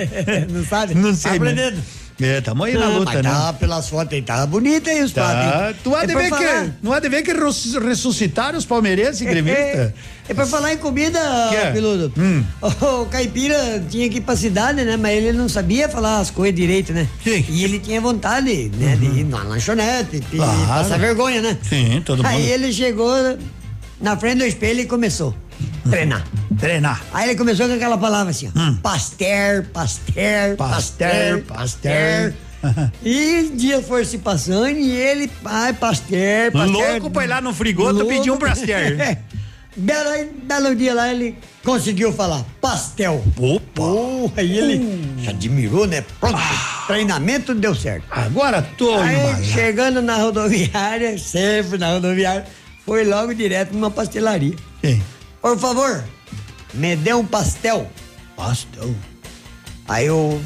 [0.60, 0.96] Não sabe?
[0.96, 1.34] Não sei.
[1.34, 1.84] Tá mesmo.
[2.22, 3.30] É, tamo aí na luta, mas né?
[3.30, 5.28] Tá pelas fotos aí, tá bonita aí os Tá.
[5.28, 5.82] pratos.
[5.84, 8.58] Tu há de É pra ver falar- que, não há de ver que res- ressuscitaram
[8.58, 9.60] os palmeirenses em gremista?
[9.60, 9.94] É,
[10.30, 11.20] é pra falar em comida,
[11.50, 11.72] Que é?
[11.72, 12.14] Piludo.
[12.18, 12.44] Hum.
[13.02, 14.96] O caipira tinha que ir pra cidade, né?
[14.96, 17.08] Mas ele não sabia falar as coisas direito, né?
[17.26, 18.96] E ele tinha vontade, né?
[18.96, 20.46] De ir na lanchonete, de Uhum.
[20.46, 20.68] Claro.
[20.68, 21.58] passar vergonha, né?
[21.68, 22.50] Sim, todo Aí mundo.
[22.52, 23.14] ele chegou
[24.04, 25.34] na frente do espelho e começou
[25.90, 26.24] treinar.
[26.60, 27.02] Treinar.
[27.14, 28.60] Aí ele começou com aquela palavra assim, ó.
[28.60, 28.78] Hum.
[28.82, 32.34] Pasteur, pasteur, pasteur, Pasteur.
[33.04, 36.92] E dias foram se passando e ele, ai, pasteur, pasteur.
[36.92, 38.98] Louco pra ir lá no frigoto pedir um pasteur.
[39.76, 43.24] belo, belo dia lá ele conseguiu falar pastel.
[43.38, 44.32] Opa!
[44.38, 46.04] aí ele se admirou, né?
[46.20, 46.40] Pronto,
[46.88, 48.06] treinamento deu certo.
[48.10, 49.44] Agora tô Aí embalado.
[49.44, 52.46] chegando na rodoviária, sempre na rodoviária,
[52.86, 54.56] foi logo direto numa pastelaria.
[54.84, 55.02] Sim.
[55.42, 56.04] Por favor,
[56.74, 57.90] me dê um pastel.
[58.36, 58.96] Pastel?
[59.88, 60.40] Aí o,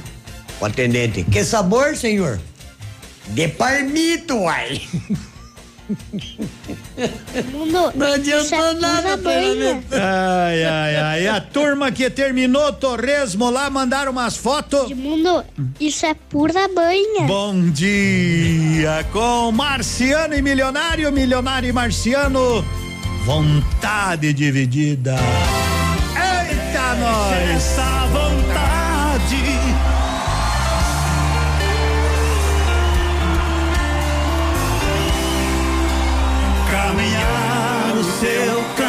[0.60, 2.40] o atendente, que sabor, senhor?
[3.28, 4.82] De palmito, uai.
[7.52, 9.82] Mundo, Não adiantou nada, banha.
[9.92, 11.28] Ai, ai, ai.
[11.28, 14.92] A turma que terminou Torresmo lá mandaram umas fotos.
[14.92, 15.44] Mundo,
[15.80, 17.26] isso é pura banha.
[17.26, 22.66] Bom dia com Marciano e Milionário, Milionário e Marciano.
[23.26, 25.16] Vontade dividida.
[26.16, 27.56] Eita, nós!
[27.56, 28.37] Essa vontade.
[38.20, 38.87] Caminhar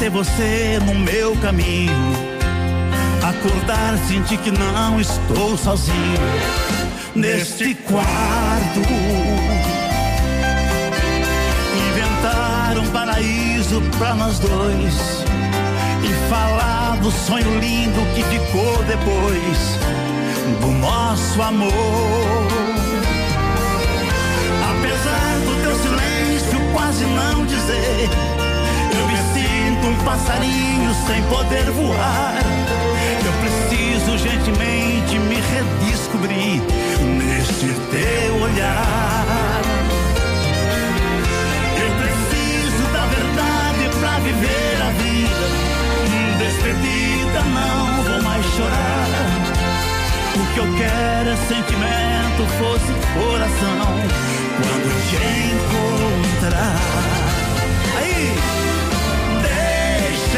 [0.00, 1.92] ter você no meu caminho.
[3.22, 6.18] Acordar, sentir que não estou sozinho
[7.14, 8.80] neste quarto.
[11.90, 14.94] Inventar um paraíso pra nós dois
[16.02, 19.78] e falar do sonho lindo que ficou depois
[20.62, 21.70] do nosso amor.
[24.70, 28.08] Apesar do teu silêncio quase não dizer,
[28.98, 29.29] eu me
[29.80, 32.34] sinto um passarinho sem poder voar.
[33.24, 36.60] Eu preciso gentilmente me redescobrir
[37.18, 39.62] neste teu olhar.
[41.80, 45.46] Eu preciso da verdade para viver a vida.
[46.38, 49.08] Despedida, não vou mais chorar.
[50.34, 53.86] O que eu quero é sentimento, fosse coração,
[54.56, 55.16] quando te
[55.52, 56.76] encontrar.
[57.98, 58.60] Aí!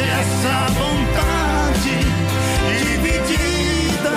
[0.01, 1.99] Essa vontade
[2.79, 4.13] dividida.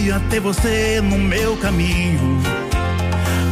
[0.00, 2.40] Queria ter você no meu caminho.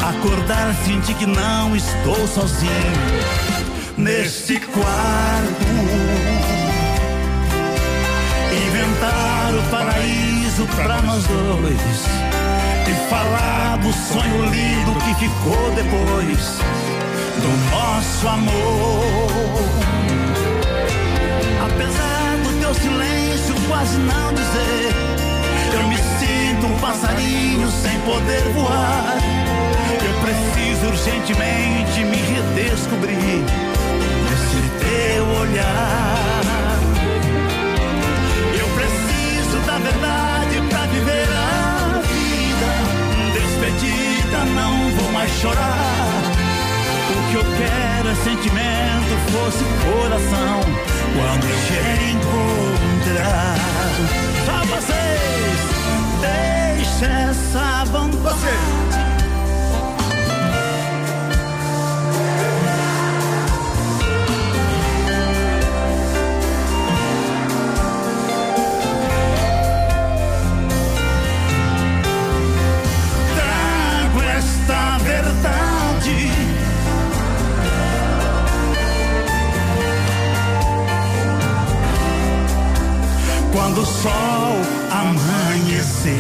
[0.03, 2.71] Acordar, sentir que não estou sozinho
[3.99, 5.67] neste quarto.
[8.67, 12.07] Inventar o paraíso pra nós dois.
[12.89, 16.59] E falar do sonho lindo que ficou depois
[17.43, 19.05] do nosso amor.
[21.67, 24.95] Apesar do teu silêncio quase não dizer,
[25.75, 25.99] eu me
[26.59, 29.17] sinto um passarinho sem poder voar.
[30.05, 33.45] Eu preciso urgentemente me redescobrir
[34.25, 36.81] nesse teu olhar.
[38.59, 42.71] Eu preciso da verdade pra viver a vida.
[43.35, 46.23] Despedida, não vou mais chorar.
[47.11, 50.61] O que eu quero é sentimento, fosse coração.
[51.15, 51.81] Quando te
[52.13, 53.57] encontrar,
[54.47, 55.78] só vocês,
[56.29, 58.47] deixa essa vontade.
[73.35, 76.33] Trago esta verdade.
[83.53, 86.19] Quando o sol amanhecer.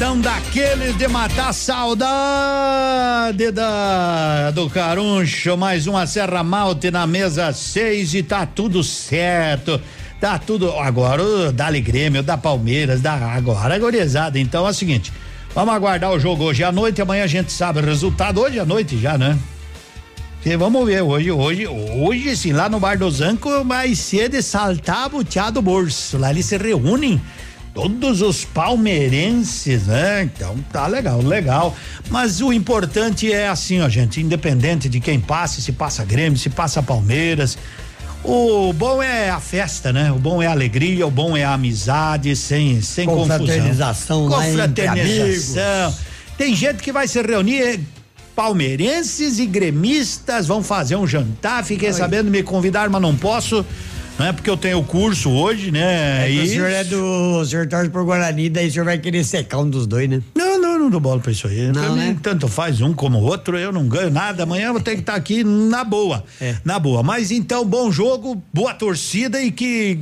[0.00, 8.22] Daqueles de matar saudade da, do caruncho, mais uma Serra Malte na mesa seis e
[8.22, 9.78] tá tudo certo.
[10.18, 14.38] Tá tudo, agora o Dali Grêmio, da Palmeiras, da agora gorizada.
[14.38, 15.12] Então é o seguinte,
[15.54, 18.64] vamos aguardar o jogo hoje à noite, amanhã a gente sabe o resultado, hoje à
[18.64, 19.38] noite já, né?
[20.42, 24.42] Que vamos ver hoje, hoje, hoje sim, lá no Bar do Zanco, mais cedo e
[24.42, 26.16] saltar buteado bolso.
[26.16, 27.20] Lá eles se reúnem
[27.74, 30.22] todos os palmeirenses, né?
[30.22, 31.76] Então tá legal, legal.
[32.08, 36.50] Mas o importante é assim, ó, gente, independente de quem passe, se passa Grêmio, se
[36.50, 37.56] passa Palmeiras.
[38.22, 40.12] O bom é a festa, né?
[40.12, 43.38] O bom é a alegria, o bom é a amizade, sem, sem confusão.
[43.38, 45.94] Confraternização entre Confraternização.
[46.36, 47.80] Tem gente que vai se reunir,
[48.36, 51.64] palmeirenses e gremistas vão fazer um jantar.
[51.64, 51.94] Fiquei Ai.
[51.94, 53.64] sabendo, me convidaram, mas não posso.
[54.20, 56.26] Não é porque eu tenho curso hoje, né?
[56.26, 57.02] É que E- o senhor é do.
[57.40, 60.20] O senhor torce por Guarani, daí o senhor vai querer secar um dos dois, né?
[60.34, 61.68] Não, não, não dou bola pra isso aí.
[61.68, 62.16] Não, Pra mim, né?
[62.22, 64.42] Tanto faz um como o outro, eu não ganho nada.
[64.42, 66.22] Amanhã eu vou ter que estar aqui na boa.
[66.38, 66.54] É.
[66.62, 67.02] Na boa.
[67.02, 70.00] Mas então, bom jogo, boa torcida e que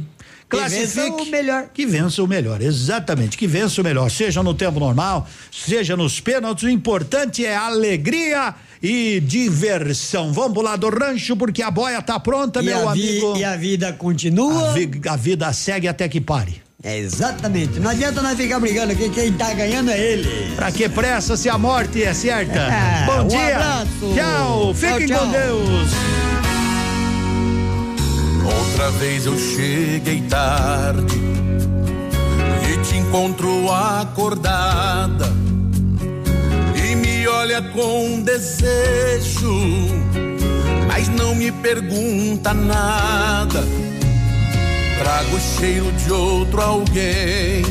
[0.49, 0.87] classifique.
[1.01, 1.67] vença o melhor.
[1.73, 3.39] Que vença o melhor, exatamente.
[3.39, 6.65] Que vença o melhor, seja no tempo normal, seja nos pênaltis.
[6.65, 10.33] O importante é alegria e diversão.
[10.33, 13.37] Vamos lá do rancho, porque a boia tá pronta, E meu amigo.
[13.37, 14.71] e a vida continua.
[14.71, 16.63] A, vi- a vida segue até que pare.
[16.83, 17.81] É exatamente.
[17.81, 20.55] Não adianta nós ficar brigando aqui, quem tá ganhando é ele.
[20.55, 22.57] Pra que pressa se a morte é certa?
[22.57, 23.57] É, Bom um dia.
[23.57, 24.15] abraço.
[24.15, 24.75] Tchau.
[24.75, 25.41] Fiquem Tchau, com tchau.
[25.41, 25.91] Deus.
[28.45, 31.17] Outra vez eu cheguei tarde
[32.73, 35.27] e te encontro acordada
[37.49, 39.89] olha com desejo,
[40.87, 43.65] mas não me pergunta nada.
[44.99, 47.63] Trago o cheiro de outro alguém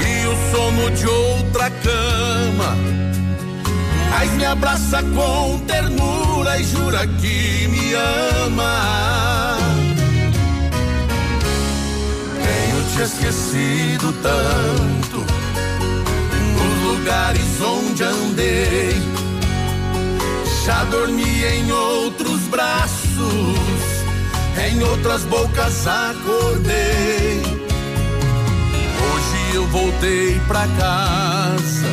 [0.00, 2.74] e o sono de outra cama.
[4.10, 9.58] Mas me abraça com ternura e jura que me ama.
[12.42, 15.31] Tenho te esquecido tanto
[17.02, 18.94] lugares onde andei.
[20.64, 23.82] Já dormi em outros braços,
[24.70, 27.42] em outras bocas acordei.
[29.02, 31.88] Hoje eu voltei pra casa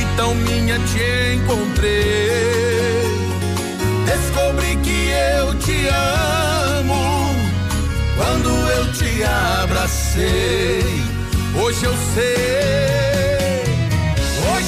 [0.00, 3.04] e tão minha te encontrei.
[4.06, 5.86] Descobri que eu te
[6.78, 7.34] amo
[8.16, 9.22] quando eu te
[9.62, 11.04] abracei.
[11.56, 13.33] Hoje eu sei,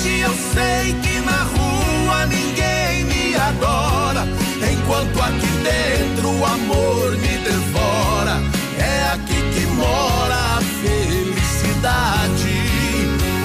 [0.06, 4.26] hoje eu sei que na rua ninguém me adora,
[4.72, 8.40] enquanto aqui dentro o amor me devora.
[8.78, 12.56] É aqui que mora a felicidade.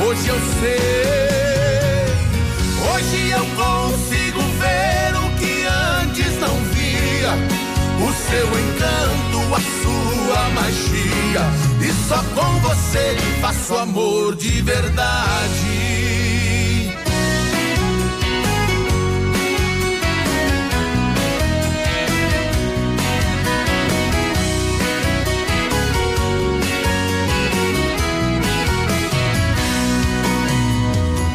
[0.06, 2.06] Hoje eu sei,
[2.94, 5.66] hoje eu consigo ver o que
[6.02, 7.34] antes não via.
[7.98, 11.44] O seu encanto, a sua magia.
[11.82, 16.21] E só com você faço amor de verdade.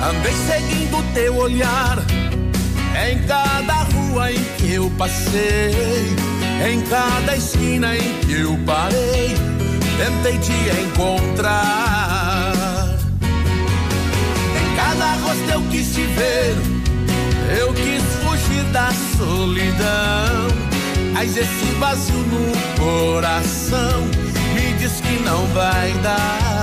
[0.09, 1.99] Andei seguindo teu olhar
[3.11, 6.15] em cada rua em que eu passei,
[6.65, 9.35] em cada esquina em que eu parei,
[9.99, 10.53] tentei te
[10.85, 12.53] encontrar.
[14.55, 16.55] Em cada rosto eu quis te ver,
[17.59, 20.47] eu quis fugir da solidão.
[21.13, 24.03] Mas esse vazio no coração
[24.55, 26.56] me diz que não vai dar.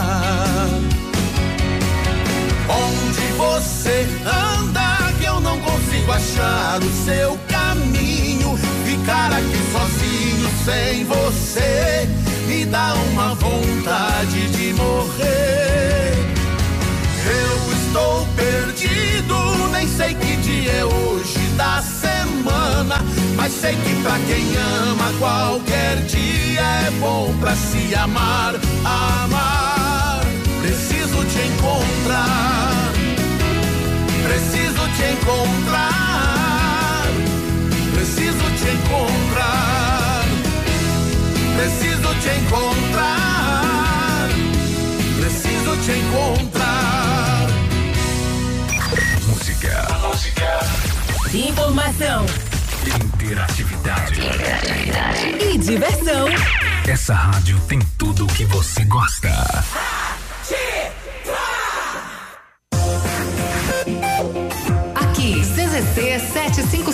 [2.70, 8.58] Onde você anda que eu não consigo achar o seu caminho.
[8.86, 12.08] Ficar aqui sozinho sem você
[12.48, 16.14] me dá uma vontade de morrer.
[17.26, 22.98] Eu estou perdido, nem sei que dia é hoje da semana,
[23.36, 24.56] mas sei que pra quem
[24.90, 30.03] ama qualquer dia é bom pra se amar, amar.
[31.34, 32.94] Preciso te encontrar.
[34.24, 37.08] Preciso te encontrar.
[37.96, 40.26] Preciso te encontrar.
[41.58, 44.30] Preciso te encontrar.
[45.20, 47.48] Preciso te encontrar.
[49.28, 49.88] Música.
[50.04, 50.50] Música.
[51.34, 52.26] Informação
[52.86, 54.22] Interatividade.
[55.42, 56.28] e diversão.
[56.88, 59.64] Essa rádio tem tudo o que você gosta.
[60.44, 60.92] Aqui,